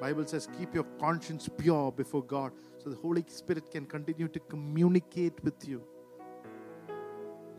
Bible 0.00 0.26
says 0.26 0.48
keep 0.58 0.74
your 0.74 0.84
conscience 1.00 1.48
pure 1.56 1.90
before 1.92 2.22
God 2.22 2.52
so 2.86 2.90
the 2.90 3.00
Holy 3.02 3.24
Spirit 3.26 3.68
can 3.68 3.84
continue 3.84 4.28
to 4.28 4.38
communicate 4.38 5.42
with 5.42 5.66
you. 5.66 5.82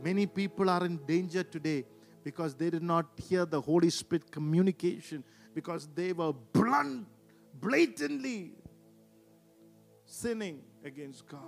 Many 0.02 0.26
people 0.26 0.70
are 0.70 0.86
in 0.86 0.96
danger 1.06 1.44
today 1.44 1.84
because 2.24 2.56
they 2.56 2.70
did 2.70 2.82
not 2.82 3.08
hear 3.28 3.46
the 3.46 3.60
Holy 3.60 3.90
Spirit 3.90 4.32
communication 4.32 5.26
because 5.54 5.90
they 5.94 6.14
were 6.14 6.32
blunt, 6.32 7.08
blatantly 7.60 8.54
sinning 10.06 10.62
against 10.86 11.28
God. 11.28 11.42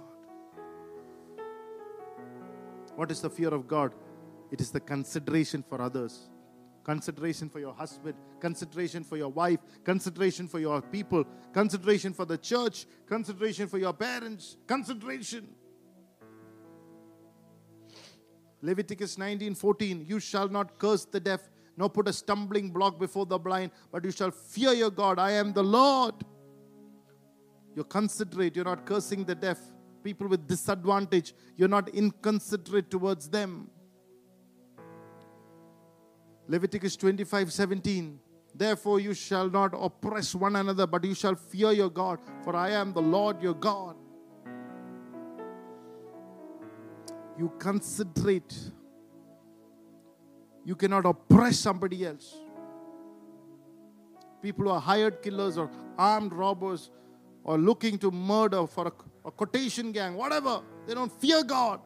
What 2.97 3.11
is 3.11 3.21
the 3.21 3.29
fear 3.29 3.53
of 3.53 3.65
God? 3.65 3.93
It 4.51 4.59
is 4.59 4.71
the 4.71 4.81
consideration 4.81 5.63
for 5.69 5.81
others 5.81 6.27
consideration 6.83 7.49
for 7.49 7.59
your 7.59 7.73
husband, 7.73 8.15
consideration 8.39 9.03
for 9.03 9.17
your 9.17 9.29
wife, 9.29 9.59
consideration 9.83 10.47
for 10.47 10.59
your 10.59 10.81
people, 10.81 11.23
consideration 11.53 12.13
for 12.13 12.25
the 12.25 12.37
church, 12.37 12.85
consideration 13.07 13.67
for 13.67 13.77
your 13.77 13.93
parents, 13.93 14.57
consideration. 14.67 15.47
Leviticus 18.61 19.15
19:14 19.17 20.07
You 20.07 20.19
shall 20.19 20.49
not 20.49 20.77
curse 20.79 21.05
the 21.05 21.19
deaf 21.19 21.49
nor 21.77 21.89
put 21.89 22.09
a 22.09 22.13
stumbling 22.13 22.71
block 22.71 22.99
before 22.99 23.25
the 23.25 23.37
blind 23.37 23.71
but 23.89 24.03
you 24.03 24.11
shall 24.11 24.31
fear 24.31 24.73
your 24.73 24.91
God 24.91 25.17
I 25.17 25.31
am 25.31 25.53
the 25.53 25.63
Lord 25.63 26.15
You're 27.75 27.85
considerate. 27.85 28.57
You're 28.57 28.65
not 28.65 28.85
cursing 28.85 29.23
the 29.23 29.35
deaf. 29.35 29.57
People 30.03 30.27
with 30.27 30.47
disadvantage, 30.47 31.33
you're 31.55 31.69
not 31.69 31.87
inconsiderate 31.89 32.89
towards 32.89 33.29
them. 33.29 33.69
Leviticus 36.49 36.97
25 36.97 37.53
17. 37.53 38.19
Therefore, 38.55 38.99
you 38.99 39.13
shall 39.13 39.47
not 39.47 39.71
oppress 39.79 40.33
one 40.33 40.55
another, 40.55 40.87
but 40.87 41.05
you 41.05 41.13
shall 41.13 41.35
fear 41.35 41.71
your 41.71 41.91
God, 41.91 42.19
for 42.43 42.55
I 42.55 42.71
am 42.71 42.91
the 42.91 43.01
Lord 43.01 43.41
your 43.41 43.53
God. 43.53 43.95
You 47.37 47.53
considerate. 47.59 48.71
You 50.65 50.75
cannot 50.75 51.05
oppress 51.05 51.59
somebody 51.59 52.05
else. 52.05 52.35
People 54.41 54.65
who 54.65 54.71
are 54.71 54.81
hired 54.81 55.21
killers 55.21 55.57
or 55.57 55.69
armed 55.97 56.33
robbers 56.33 56.89
or 57.43 57.59
looking 57.59 57.99
to 57.99 58.09
murder 58.09 58.65
for 58.65 58.87
a, 58.87 59.27
a 59.27 59.31
quotation 59.31 59.91
gang, 59.91 60.15
whatever, 60.15 60.61
they 60.87 60.95
don't 60.95 61.11
fear 61.21 61.43
God. 61.43 61.79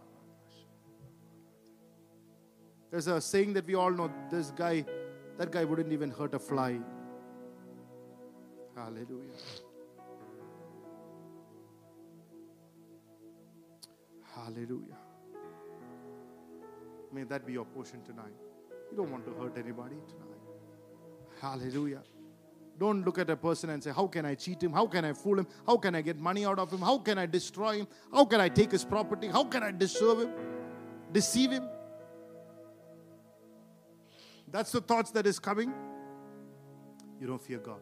There's 2.94 3.08
a 3.08 3.20
saying 3.20 3.54
that 3.54 3.66
we 3.66 3.74
all 3.74 3.90
know 3.90 4.12
this 4.30 4.52
guy, 4.52 4.86
that 5.40 5.52
guy 5.52 5.64
wouldn't 5.64 5.92
even 5.92 6.12
hurt 6.12 6.36
a 6.36 6.38
fly. 6.38 6.78
Hallelujah. 8.76 9.34
Hallelujah. 14.36 15.00
May 17.12 17.24
that 17.24 17.48
be 17.48 17.54
your 17.54 17.66
portion 17.66 18.04
tonight. 18.04 18.36
You 18.92 18.98
don't 18.98 19.10
want 19.10 19.26
to 19.26 19.32
hurt 19.42 19.58
anybody 19.58 19.96
tonight. 20.08 21.42
Hallelujah. 21.42 22.04
Don't 22.78 23.04
look 23.04 23.18
at 23.18 23.28
a 23.28 23.36
person 23.36 23.72
and 23.72 23.84
say, 23.84 23.90
How 23.90 24.06
can 24.06 24.24
I 24.24 24.36
cheat 24.36 24.62
him? 24.62 24.72
How 24.72 24.86
can 24.86 25.04
I 25.04 25.14
fool 25.14 25.40
him? 25.40 25.48
How 25.66 25.78
can 25.78 25.96
I 25.96 26.02
get 26.02 26.20
money 26.20 26.46
out 26.46 26.60
of 26.60 26.72
him? 26.72 26.82
How 26.82 27.00
can 27.00 27.18
I 27.18 27.26
destroy 27.26 27.78
him? 27.80 27.88
How 28.12 28.26
can 28.26 28.40
I 28.40 28.50
take 28.50 28.72
his 28.72 28.86
property? 28.86 29.30
How 29.30 29.46
can 29.46 29.64
I 29.64 29.72
him? 29.72 30.32
Deceive 31.12 31.50
him? 31.50 31.68
That's 34.54 34.72
the 34.72 34.82
thoughts 34.82 35.10
that 35.12 35.26
is 35.26 35.40
coming. 35.40 35.74
You 37.20 37.26
don't 37.26 37.42
fear 37.42 37.58
God. 37.58 37.82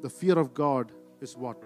The 0.00 0.08
fear 0.08 0.38
of 0.38 0.54
God 0.54 0.92
is 1.20 1.36
what? 1.36 1.60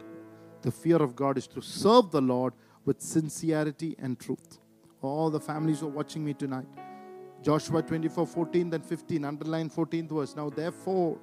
The 0.62 0.70
fear 0.70 0.96
of 0.96 1.14
God 1.14 1.36
is 1.36 1.46
to 1.48 1.60
serve 1.60 2.10
the 2.10 2.22
Lord 2.22 2.54
with 2.86 3.02
sincerity 3.02 3.94
and 3.98 4.18
truth. 4.18 4.58
All 5.02 5.28
the 5.28 5.38
families 5.38 5.80
who 5.80 5.88
are 5.88 5.90
watching 5.90 6.24
me 6.24 6.32
tonight. 6.32 6.64
Joshua 7.42 7.82
24 7.82 8.26
14, 8.26 8.70
then 8.70 8.80
15, 8.80 9.24
underline 9.26 9.68
14th 9.68 10.08
verse. 10.08 10.34
Now, 10.34 10.48
therefore, 10.48 11.18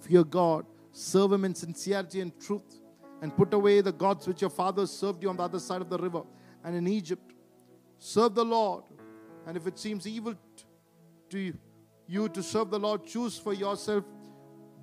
fear 0.00 0.22
God, 0.22 0.66
serve 0.92 1.32
Him 1.32 1.46
in 1.46 1.54
sincerity 1.54 2.20
and 2.20 2.38
truth, 2.38 2.80
and 3.22 3.34
put 3.34 3.54
away 3.54 3.80
the 3.80 3.92
gods 3.92 4.28
which 4.28 4.42
your 4.42 4.50
fathers 4.50 4.90
served 4.90 5.22
you 5.22 5.30
on 5.30 5.38
the 5.38 5.44
other 5.44 5.58
side 5.58 5.80
of 5.80 5.88
the 5.88 5.98
river 5.98 6.24
and 6.62 6.76
in 6.76 6.86
Egypt. 6.86 7.32
Serve 7.98 8.34
the 8.34 8.44
Lord, 8.44 8.84
and 9.46 9.56
if 9.56 9.66
it 9.66 9.78
seems 9.78 10.06
evil 10.06 10.34
to 11.30 11.54
you 12.08 12.28
to 12.28 12.42
serve 12.42 12.70
the 12.70 12.78
Lord, 12.78 13.06
choose 13.06 13.38
for 13.38 13.54
yourself 13.54 14.04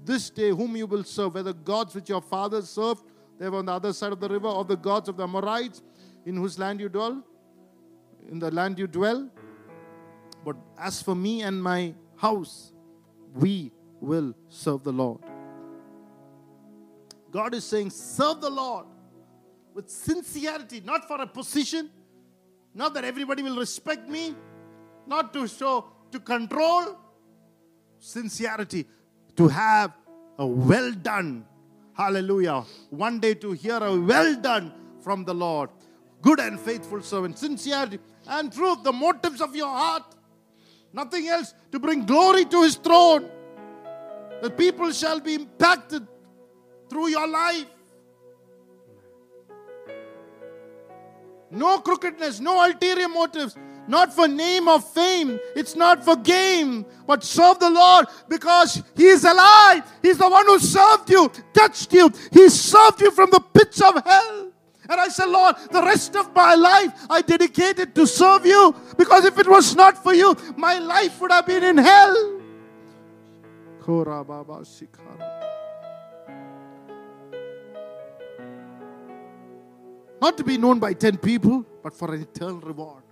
this 0.05 0.29
day 0.29 0.49
whom 0.49 0.75
you 0.75 0.85
will 0.85 1.03
serve, 1.03 1.35
whether 1.35 1.53
gods 1.53 1.93
which 1.95 2.09
your 2.09 2.21
fathers 2.21 2.69
served, 2.69 3.03
they 3.39 3.49
were 3.49 3.59
on 3.59 3.65
the 3.65 3.73
other 3.73 3.93
side 3.93 4.11
of 4.11 4.19
the 4.19 4.29
river, 4.29 4.47
or 4.47 4.63
the 4.63 4.75
gods 4.75 5.09
of 5.09 5.17
the 5.17 5.23
Amorites 5.23 5.81
in 6.25 6.37
whose 6.37 6.57
land 6.57 6.79
you 6.79 6.89
dwell, 6.89 7.23
in 8.29 8.39
the 8.39 8.51
land 8.51 8.79
you 8.79 8.87
dwell. 8.87 9.29
But 10.45 10.55
as 10.77 11.01
for 11.01 11.15
me 11.15 11.41
and 11.41 11.61
my 11.61 11.93
house, 12.17 12.73
we 13.33 13.71
will 13.99 14.33
serve 14.49 14.83
the 14.83 14.91
Lord. 14.91 15.19
God 17.31 17.53
is 17.53 17.63
saying, 17.63 17.89
serve 17.89 18.41
the 18.41 18.49
Lord 18.49 18.85
with 19.73 19.89
sincerity, 19.89 20.81
not 20.85 21.07
for 21.07 21.19
a 21.21 21.27
position, 21.27 21.89
not 22.75 22.93
that 22.93 23.03
everybody 23.03 23.41
will 23.41 23.57
respect 23.57 24.07
me, 24.07 24.35
not 25.07 25.33
to 25.33 25.47
show, 25.47 25.85
to 26.11 26.19
control, 26.19 26.97
sincerity, 27.99 28.85
to 29.35 29.47
have 29.47 29.93
a 30.37 30.45
well 30.45 30.91
done. 30.91 31.45
Hallelujah. 31.93 32.63
One 32.89 33.19
day 33.19 33.33
to 33.35 33.51
hear 33.51 33.77
a 33.77 33.95
well 33.95 34.35
done 34.35 34.73
from 35.01 35.25
the 35.25 35.33
Lord. 35.33 35.69
Good 36.21 36.39
and 36.39 36.59
faithful 36.59 37.01
servant. 37.01 37.37
Sincerity 37.37 37.99
and 38.27 38.51
truth, 38.51 38.83
the 38.83 38.93
motives 38.93 39.41
of 39.41 39.55
your 39.55 39.67
heart. 39.67 40.15
Nothing 40.93 41.27
else 41.27 41.53
to 41.71 41.79
bring 41.79 42.05
glory 42.05 42.45
to 42.45 42.63
his 42.63 42.75
throne. 42.75 43.29
The 44.41 44.49
people 44.49 44.91
shall 44.91 45.19
be 45.19 45.35
impacted 45.35 46.07
through 46.89 47.09
your 47.09 47.27
life. 47.27 47.65
No 51.49 51.79
crookedness, 51.79 52.39
no 52.39 52.63
ulterior 52.65 53.07
motives, 53.07 53.55
not 53.87 54.13
for 54.13 54.27
name 54.27 54.67
or 54.67 54.79
fame. 54.79 55.39
It's 55.55 55.75
not 55.75 56.03
for 56.03 56.15
game. 56.15 56.85
but 57.05 57.23
serve 57.23 57.59
the 57.59 57.69
Lord 57.69 58.07
because 58.29 58.81
He 58.95 59.05
is 59.05 59.23
alive. 59.23 59.83
He's 60.01 60.17
the 60.17 60.29
one 60.29 60.45
who 60.45 60.59
served 60.59 61.09
you, 61.09 61.31
touched 61.53 61.91
you. 61.93 62.09
He 62.31 62.49
served 62.49 63.01
you 63.01 63.11
from 63.11 63.29
the 63.29 63.39
pits 63.39 63.81
of 63.81 64.01
hell. 64.05 64.51
And 64.89 64.99
I 64.99 65.07
said, 65.07 65.29
Lord, 65.29 65.55
the 65.71 65.81
rest 65.81 66.15
of 66.15 66.33
my 66.35 66.55
life 66.55 66.91
I 67.09 67.21
dedicated 67.21 67.95
to 67.95 68.05
serve 68.05 68.45
you 68.45 68.75
because 68.97 69.25
if 69.25 69.37
it 69.39 69.47
was 69.47 69.75
not 69.75 70.01
for 70.01 70.13
you, 70.13 70.35
my 70.57 70.77
life 70.77 71.19
would 71.21 71.31
have 71.31 71.45
been 71.45 71.63
in 71.63 71.77
hell. 71.77 72.41
Not 80.21 80.37
to 80.37 80.43
be 80.43 80.57
known 80.57 80.79
by 80.79 80.93
10 80.93 81.17
people, 81.17 81.65
but 81.81 81.93
for 81.93 82.13
an 82.13 82.21
eternal 82.21 82.59
reward. 82.61 83.03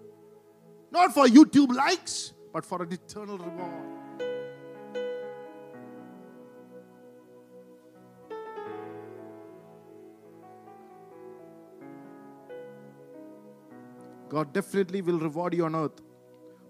Not 0.91 1.13
for 1.13 1.25
YouTube 1.25 1.73
likes, 1.73 2.33
but 2.51 2.65
for 2.65 2.83
an 2.83 2.91
eternal 2.91 3.37
reward. 3.37 3.91
God 14.27 14.53
definitely 14.53 15.01
will 15.01 15.19
reward 15.19 15.53
you 15.53 15.65
on 15.65 15.75
earth, 15.75 16.01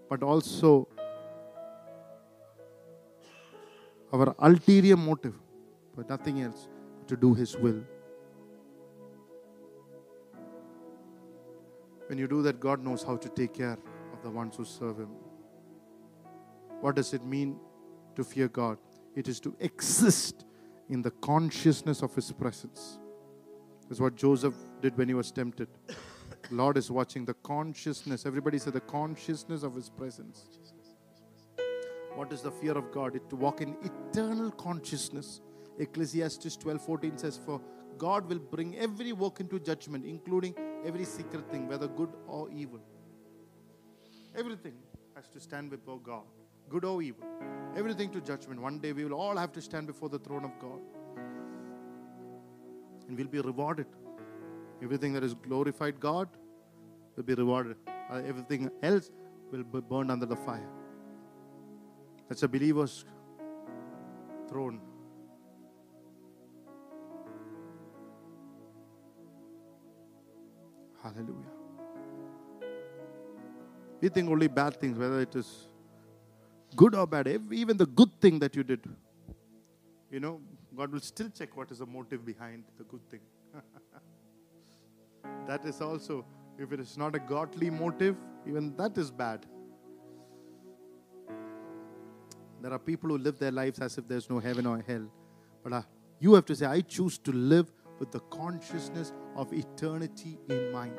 but 0.08 0.22
also 0.22 0.88
our 4.12 4.34
ulterior 4.38 4.96
motive, 4.96 5.34
but 5.96 6.08
nothing 6.08 6.42
else, 6.42 6.68
to 7.06 7.16
do 7.16 7.34
His 7.34 7.56
will. 7.56 7.80
When 12.08 12.18
you 12.18 12.28
do 12.28 12.42
that, 12.42 12.60
God 12.60 12.84
knows 12.84 13.02
how 13.02 13.16
to 13.16 13.28
take 13.28 13.54
care 13.54 13.78
the 14.22 14.30
ones 14.30 14.56
who 14.56 14.64
serve 14.64 14.98
Him. 14.98 15.10
What 16.80 16.96
does 16.96 17.12
it 17.14 17.24
mean 17.24 17.58
to 18.16 18.24
fear 18.24 18.48
God? 18.48 18.78
It 19.14 19.28
is 19.28 19.40
to 19.40 19.54
exist 19.60 20.44
in 20.88 21.02
the 21.02 21.10
consciousness 21.10 22.02
of 22.02 22.14
His 22.14 22.32
presence. 22.32 22.98
That's 23.88 24.00
what 24.00 24.16
Joseph 24.16 24.54
did 24.80 24.96
when 24.96 25.08
he 25.08 25.14
was 25.14 25.30
tempted. 25.30 25.68
Lord 26.50 26.76
is 26.76 26.90
watching 26.90 27.24
the 27.24 27.34
consciousness. 27.34 28.26
Everybody 28.26 28.58
said 28.58 28.72
the 28.72 28.80
consciousness 28.80 29.62
of 29.62 29.74
His 29.74 29.90
presence. 29.90 30.46
What 32.14 32.32
is 32.32 32.42
the 32.42 32.50
fear 32.50 32.72
of 32.72 32.92
God? 32.92 33.16
It 33.16 33.28
to 33.30 33.36
walk 33.36 33.60
in 33.60 33.76
eternal 33.82 34.50
consciousness. 34.50 35.40
Ecclesiastes 35.78 36.56
12:14 36.58 37.18
says, 37.18 37.38
For 37.44 37.60
God 37.96 38.28
will 38.28 38.38
bring 38.38 38.76
every 38.76 39.12
work 39.12 39.40
into 39.40 39.58
judgment, 39.58 40.04
including 40.04 40.54
every 40.84 41.04
secret 41.04 41.50
thing, 41.50 41.68
whether 41.68 41.88
good 41.88 42.10
or 42.26 42.50
evil. 42.50 42.80
Everything 44.34 44.74
has 45.14 45.28
to 45.28 45.40
stand 45.40 45.70
before 45.70 46.00
God, 46.00 46.24
good 46.68 46.84
or 46.84 47.02
evil. 47.02 47.26
Everything 47.76 48.10
to 48.10 48.20
judgment. 48.20 48.60
One 48.60 48.78
day 48.78 48.92
we 48.92 49.04
will 49.04 49.14
all 49.14 49.36
have 49.36 49.52
to 49.52 49.60
stand 49.60 49.86
before 49.86 50.08
the 50.08 50.18
throne 50.18 50.44
of 50.44 50.58
God. 50.58 50.80
And 53.08 53.16
we'll 53.16 53.26
be 53.26 53.40
rewarded. 53.40 53.86
Everything 54.82 55.12
that 55.12 55.22
is 55.22 55.34
glorified 55.34 56.00
God 56.00 56.28
will 57.16 57.24
be 57.24 57.34
rewarded. 57.34 57.76
Uh, 58.10 58.22
everything 58.26 58.70
else 58.82 59.10
will 59.50 59.64
be 59.64 59.80
burned 59.80 60.10
under 60.10 60.26
the 60.26 60.36
fire. 60.36 60.68
That's 62.28 62.42
a 62.42 62.48
believer's 62.48 63.04
throne. 64.48 64.80
Hallelujah. 71.02 71.51
We 74.02 74.08
think 74.08 74.28
only 74.28 74.48
bad 74.48 74.80
things, 74.80 74.98
whether 74.98 75.20
it 75.20 75.36
is 75.36 75.68
good 76.74 76.94
or 76.96 77.06
bad, 77.06 77.28
even 77.52 77.76
the 77.76 77.86
good 77.86 78.10
thing 78.20 78.40
that 78.40 78.56
you 78.56 78.64
did, 78.64 78.80
you 80.10 80.18
know, 80.18 80.40
God 80.76 80.92
will 80.92 81.00
still 81.00 81.28
check 81.30 81.56
what 81.56 81.70
is 81.70 81.78
the 81.78 81.86
motive 81.86 82.26
behind 82.26 82.64
the 82.78 82.84
good 82.84 83.08
thing. 83.08 83.20
that 85.46 85.64
is 85.64 85.80
also, 85.80 86.24
if 86.58 86.72
it 86.72 86.80
is 86.80 86.98
not 86.98 87.14
a 87.14 87.20
godly 87.20 87.70
motive, 87.70 88.16
even 88.46 88.74
that 88.76 88.98
is 88.98 89.12
bad. 89.12 89.46
There 92.60 92.72
are 92.72 92.78
people 92.80 93.10
who 93.10 93.18
live 93.18 93.38
their 93.38 93.52
lives 93.52 93.78
as 93.78 93.98
if 93.98 94.08
there's 94.08 94.28
no 94.28 94.40
heaven 94.40 94.66
or 94.66 94.82
hell. 94.84 95.06
But 95.62 95.72
uh, 95.72 95.82
You 96.18 96.34
have 96.34 96.44
to 96.46 96.56
say, 96.56 96.66
I 96.66 96.80
choose 96.80 97.18
to 97.18 97.32
live 97.32 97.72
with 98.00 98.10
the 98.10 98.20
consciousness 98.20 99.12
of 99.36 99.52
eternity 99.52 100.38
in 100.48 100.72
mind. 100.72 100.94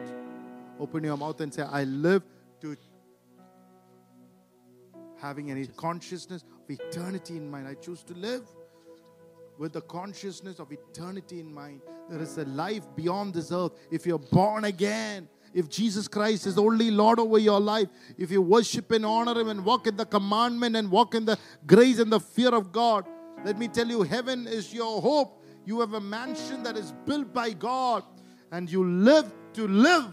Open 0.80 1.04
your 1.04 1.18
mouth 1.18 1.40
and 1.42 1.54
say, 1.54 1.64
I 1.64 1.84
live 1.84 2.24
to 2.62 2.72
having 5.24 5.50
any 5.50 5.66
consciousness 5.66 6.44
of 6.44 6.70
eternity 6.70 7.38
in 7.38 7.50
mind. 7.50 7.66
I 7.66 7.76
choose 7.76 8.04
to 8.04 8.14
live 8.14 8.44
with 9.58 9.72
the 9.72 9.82
consciousness 9.82 10.60
of 10.60 10.70
eternity 10.72 11.40
in 11.40 11.52
mind. 11.52 11.82
There 12.10 12.22
is 12.22 12.38
a 12.38 12.44
life 12.44 12.84
beyond 12.96 13.34
this 13.34 13.50
earth. 13.52 13.72
If 13.90 14.06
you're 14.06 14.20
born 14.20 14.66
again, 14.66 15.30
if 15.54 15.70
Jesus 15.70 16.10
Christ 16.10 16.46
is 16.46 16.58
only 16.58 16.92
Lord 16.92 17.20
over 17.20 17.38
your 17.38 17.62
life, 17.62 17.88
if 18.18 18.32
you 18.32 18.42
worship 18.42 18.92
and 18.92 19.06
honor 19.06 19.40
Him 19.40 19.48
and 19.48 19.64
walk 19.64 19.88
in 19.88 19.96
the 19.96 20.06
commandment 20.06 20.76
and 20.76 20.92
walk 20.92 21.16
in 21.16 21.24
the 21.24 21.38
grace 21.66 22.00
and 22.00 22.12
the 22.12 22.20
fear 22.20 22.54
of 22.54 22.74
God, 22.74 23.06
let 23.46 23.58
me 23.58 23.70
tell 23.70 23.88
you, 23.88 24.04
heaven 24.04 24.46
is 24.46 24.74
your 24.74 25.02
hope. 25.02 25.42
You 25.66 25.80
have 25.80 25.94
a 25.94 26.02
mansion 26.02 26.64
that 26.64 26.76
is 26.76 26.92
built 27.06 27.34
by 27.34 27.52
God, 27.52 28.04
and 28.52 28.70
you 28.70 28.86
live 28.86 29.32
to 29.54 29.68
live 29.70 30.12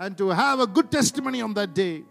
and 0.00 0.16
to 0.16 0.30
have 0.30 0.60
a 0.60 0.66
good 0.66 0.90
testimony 0.90 1.42
on 1.42 1.52
that 1.54 1.74
day. 1.74 2.04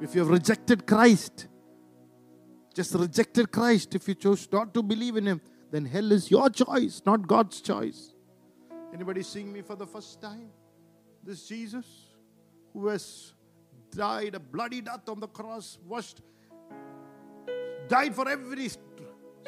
If 0.00 0.14
you 0.14 0.22
have 0.22 0.30
rejected 0.30 0.86
Christ, 0.86 1.48
just 2.74 2.94
rejected 2.94 3.50
Christ, 3.52 3.94
if 3.94 4.08
you 4.08 4.14
chose 4.14 4.48
not 4.50 4.72
to 4.74 4.82
believe 4.82 5.16
in 5.16 5.26
Him, 5.26 5.40
then 5.70 5.84
hell 5.84 6.10
is 6.12 6.30
your 6.30 6.48
choice, 6.48 7.02
not 7.04 7.26
God's 7.26 7.60
choice. 7.60 8.14
Anybody 8.94 9.22
seeing 9.22 9.52
me 9.52 9.62
for 9.62 9.76
the 9.76 9.86
first 9.86 10.20
time? 10.20 10.50
This 11.22 11.46
Jesus 11.46 11.86
who 12.72 12.88
has 12.88 13.34
died 13.90 14.34
a 14.34 14.40
bloody 14.40 14.80
death 14.80 15.08
on 15.08 15.20
the 15.20 15.28
cross, 15.28 15.78
washed, 15.86 16.22
died 17.88 18.14
for 18.14 18.28
every 18.28 18.70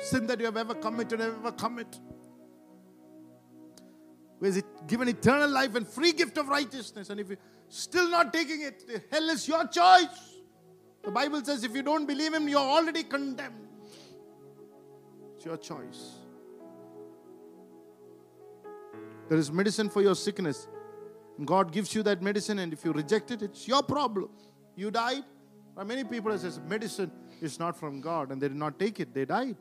sin 0.00 0.26
that 0.26 0.38
you 0.38 0.46
have 0.46 0.56
ever 0.56 0.74
committed, 0.74 1.20
ever 1.20 1.52
commit. 1.52 1.98
Who 4.38 4.46
has 4.46 4.62
given 4.86 5.08
eternal 5.08 5.48
life 5.48 5.74
and 5.76 5.86
free 5.86 6.12
gift 6.12 6.36
of 6.36 6.48
righteousness. 6.48 7.10
And 7.10 7.20
if 7.20 7.28
you're 7.28 7.38
still 7.68 8.10
not 8.10 8.32
taking 8.32 8.62
it, 8.62 8.84
hell 9.10 9.30
is 9.30 9.46
your 9.46 9.66
choice. 9.68 10.31
The 11.04 11.10
Bible 11.10 11.44
says 11.44 11.64
if 11.64 11.74
you 11.74 11.82
don't 11.82 12.06
believe 12.06 12.32
Him, 12.32 12.48
you're 12.48 12.60
already 12.60 13.02
condemned. 13.02 13.68
It's 15.36 15.44
your 15.44 15.56
choice. 15.56 16.12
There 19.28 19.38
is 19.38 19.50
medicine 19.50 19.88
for 19.88 20.02
your 20.02 20.14
sickness. 20.14 20.68
God 21.44 21.72
gives 21.72 21.94
you 21.94 22.02
that 22.04 22.22
medicine, 22.22 22.58
and 22.58 22.72
if 22.72 22.84
you 22.84 22.92
reject 22.92 23.30
it, 23.30 23.42
it's 23.42 23.66
your 23.66 23.82
problem. 23.82 24.28
You 24.76 24.90
died. 24.90 25.24
There 25.74 25.84
many 25.84 26.04
people 26.04 26.36
says 26.38 26.60
medicine 26.68 27.10
is 27.40 27.58
not 27.58 27.76
from 27.78 28.00
God, 28.00 28.30
and 28.30 28.40
they 28.40 28.48
did 28.48 28.56
not 28.56 28.78
take 28.78 29.00
it. 29.00 29.14
They 29.14 29.24
died. 29.24 29.56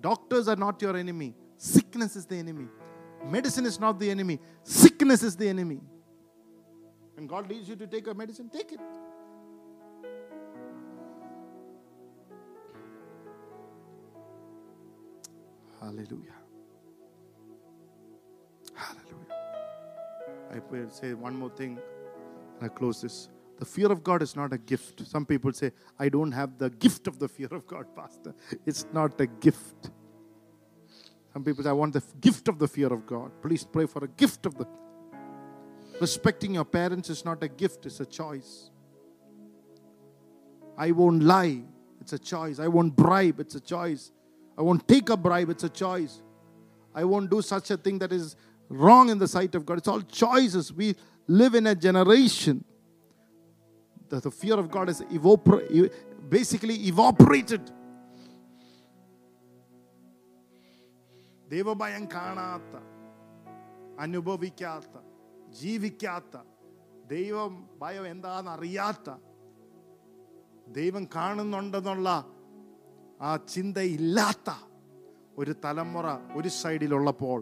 Doctors 0.00 0.48
are 0.48 0.56
not 0.56 0.80
your 0.80 0.96
enemy. 0.96 1.34
Sickness 1.56 2.16
is 2.16 2.26
the 2.26 2.36
enemy. 2.36 2.66
Medicine 3.26 3.66
is 3.66 3.78
not 3.80 3.98
the 3.98 4.10
enemy. 4.10 4.38
Sickness 4.62 5.22
is 5.22 5.36
the 5.36 5.48
enemy. 5.48 5.80
And 7.16 7.28
God 7.28 7.48
leads 7.50 7.68
you 7.68 7.76
to 7.76 7.86
take 7.86 8.06
a 8.06 8.14
medicine, 8.14 8.48
take 8.48 8.72
it. 8.72 8.80
Hallelujah. 15.80 16.34
Hallelujah. 18.74 19.20
I 20.52 20.58
will 20.70 20.90
say 20.90 21.14
one 21.14 21.36
more 21.36 21.50
thing 21.50 21.78
and 22.60 22.70
I 22.70 22.72
close 22.72 23.00
this. 23.02 23.28
The 23.58 23.64
fear 23.64 23.92
of 23.92 24.02
God 24.02 24.22
is 24.22 24.36
not 24.36 24.52
a 24.52 24.58
gift. 24.58 25.06
Some 25.06 25.26
people 25.26 25.52
say, 25.52 25.72
I 25.98 26.08
don't 26.08 26.32
have 26.32 26.58
the 26.58 26.70
gift 26.70 27.06
of 27.06 27.18
the 27.18 27.28
fear 27.28 27.48
of 27.50 27.66
God, 27.66 27.86
Pastor. 27.94 28.34
It's 28.64 28.86
not 28.92 29.20
a 29.20 29.26
gift. 29.26 29.90
Some 31.32 31.44
people 31.44 31.62
say, 31.62 31.70
I 31.70 31.74
want 31.74 31.92
the 31.92 32.02
gift 32.20 32.48
of 32.48 32.58
the 32.58 32.66
fear 32.66 32.92
of 32.92 33.06
God. 33.06 33.30
Please 33.42 33.64
pray 33.64 33.86
for 33.86 34.04
a 34.04 34.08
gift 34.08 34.46
of 34.46 34.56
the. 34.56 34.66
Respecting 36.00 36.54
your 36.54 36.64
parents 36.64 37.10
is 37.10 37.24
not 37.24 37.42
a 37.42 37.48
gift, 37.48 37.84
it's 37.84 38.00
a 38.00 38.06
choice. 38.06 38.70
I 40.78 40.92
won't 40.92 41.22
lie, 41.22 41.62
it's 42.00 42.14
a 42.14 42.18
choice. 42.18 42.58
I 42.58 42.68
won't 42.68 42.96
bribe, 42.96 43.38
it's 43.40 43.54
a 43.54 43.60
choice. 43.60 44.10
I 44.59 44.61
won't 44.61 44.87
take 44.87 45.09
a 45.09 45.17
bribe, 45.17 45.49
it's 45.49 45.63
a 45.63 45.69
choice. 45.69 46.21
I 46.93 47.03
won't 47.03 47.29
do 47.29 47.41
such 47.41 47.71
a 47.71 47.77
thing 47.77 47.99
that 47.99 48.11
is 48.11 48.35
wrong 48.69 49.09
in 49.09 49.17
the 49.17 49.27
sight 49.27 49.53
of 49.55 49.65
God. 49.65 49.77
It's 49.77 49.87
all 49.87 50.01
choices. 50.01 50.73
We 50.73 50.95
live 51.27 51.55
in 51.55 51.67
a 51.67 51.75
generation 51.75 52.63
that 54.09 54.23
the 54.23 54.31
fear 54.31 54.55
of 54.55 54.71
God 54.71 54.89
is 54.89 55.01
evapor- 55.01 55.91
basically 56.29 56.75
evaporated. 56.87 57.71
ദൈവഭയം 61.49 62.05
കാണാത്ത 62.13 62.75
അനുഭവിക്കാത്ത 63.99 64.95
ജീവിക്കാത്ത 65.61 66.35
ദൈവം 67.07 67.69
ഭയം 67.81 68.07
എന്താണെന്ന് 68.07 68.51
അറിയാത്ത 68.51 69.09
ദൈവം 70.67 71.09
കാണുന്നുണ്ടെന്നുള്ള 71.15 72.09
ആ 73.27 73.31
ചിന്തയില്ലാത്ത 73.53 74.49
ഒരു 75.41 75.53
തലമുറ 75.65 76.07
ഒരു 76.39 76.49
സൈഡിലുള്ളപ്പോൾ 76.61 77.39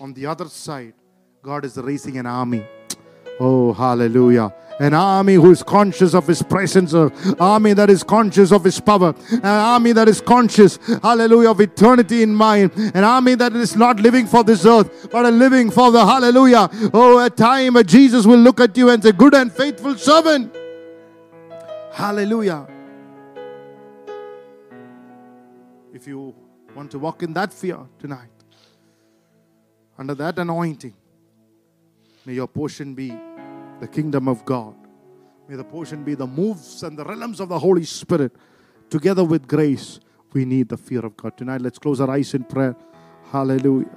on 0.00 0.12
the 0.12 0.26
other 0.26 0.46
side, 0.46 0.94
God 1.42 1.64
is 1.64 1.76
raising 1.76 2.18
an 2.18 2.26
army. 2.26 2.64
Oh, 3.38 3.72
hallelujah. 3.72 4.52
An 4.80 4.92
army 4.92 5.34
who 5.34 5.50
is 5.52 5.62
conscious 5.62 6.14
of 6.14 6.26
his 6.26 6.42
presence, 6.42 6.92
an 6.94 7.12
army 7.38 7.74
that 7.74 7.90
is 7.90 8.02
conscious 8.02 8.50
of 8.50 8.64
his 8.64 8.80
power, 8.80 9.14
an 9.30 9.44
army 9.44 9.92
that 9.92 10.08
is 10.08 10.20
conscious, 10.20 10.78
hallelujah, 11.02 11.50
of 11.50 11.60
eternity 11.60 12.22
in 12.22 12.34
mind, 12.34 12.72
an 12.92 13.04
army 13.04 13.36
that 13.36 13.54
is 13.54 13.76
not 13.76 14.00
living 14.00 14.26
for 14.26 14.42
this 14.42 14.66
earth, 14.66 15.08
but 15.12 15.24
a 15.26 15.30
living 15.30 15.70
for 15.70 15.92
the 15.92 16.04
hallelujah. 16.04 16.68
Oh, 16.92 17.24
a 17.24 17.30
time 17.30 17.74
where 17.74 17.84
Jesus 17.84 18.26
will 18.26 18.38
look 18.38 18.60
at 18.60 18.76
you 18.76 18.88
and 18.90 19.02
say, 19.02 19.12
Good 19.12 19.34
and 19.34 19.52
faithful 19.52 19.96
servant. 19.96 20.52
Hallelujah. 21.92 22.66
If 25.93 26.07
you 26.07 26.35
want 26.75 26.91
to 26.91 26.99
walk 26.99 27.23
in 27.23 27.33
that 27.33 27.51
fear 27.51 27.79
tonight, 27.97 28.29
under 29.97 30.15
that 30.15 30.39
anointing, 30.39 30.93
may 32.25 32.33
your 32.33 32.47
portion 32.47 32.93
be 32.93 33.09
the 33.79 33.87
kingdom 33.87 34.27
of 34.27 34.45
God. 34.45 34.75
May 35.47 35.55
the 35.55 35.63
portion 35.63 36.03
be 36.03 36.13
the 36.13 36.27
moves 36.27 36.83
and 36.83 36.97
the 36.97 37.03
realms 37.03 37.39
of 37.39 37.49
the 37.49 37.57
Holy 37.57 37.83
Spirit. 37.83 38.31
Together 38.89 39.23
with 39.23 39.47
grace, 39.47 39.99
we 40.31 40.45
need 40.45 40.69
the 40.69 40.77
fear 40.77 41.05
of 41.05 41.17
God. 41.17 41.35
Tonight, 41.37 41.61
let's 41.61 41.79
close 41.79 41.99
our 41.99 42.09
eyes 42.09 42.33
in 42.33 42.43
prayer. 42.43 42.75
Hallelujah. 43.31 43.89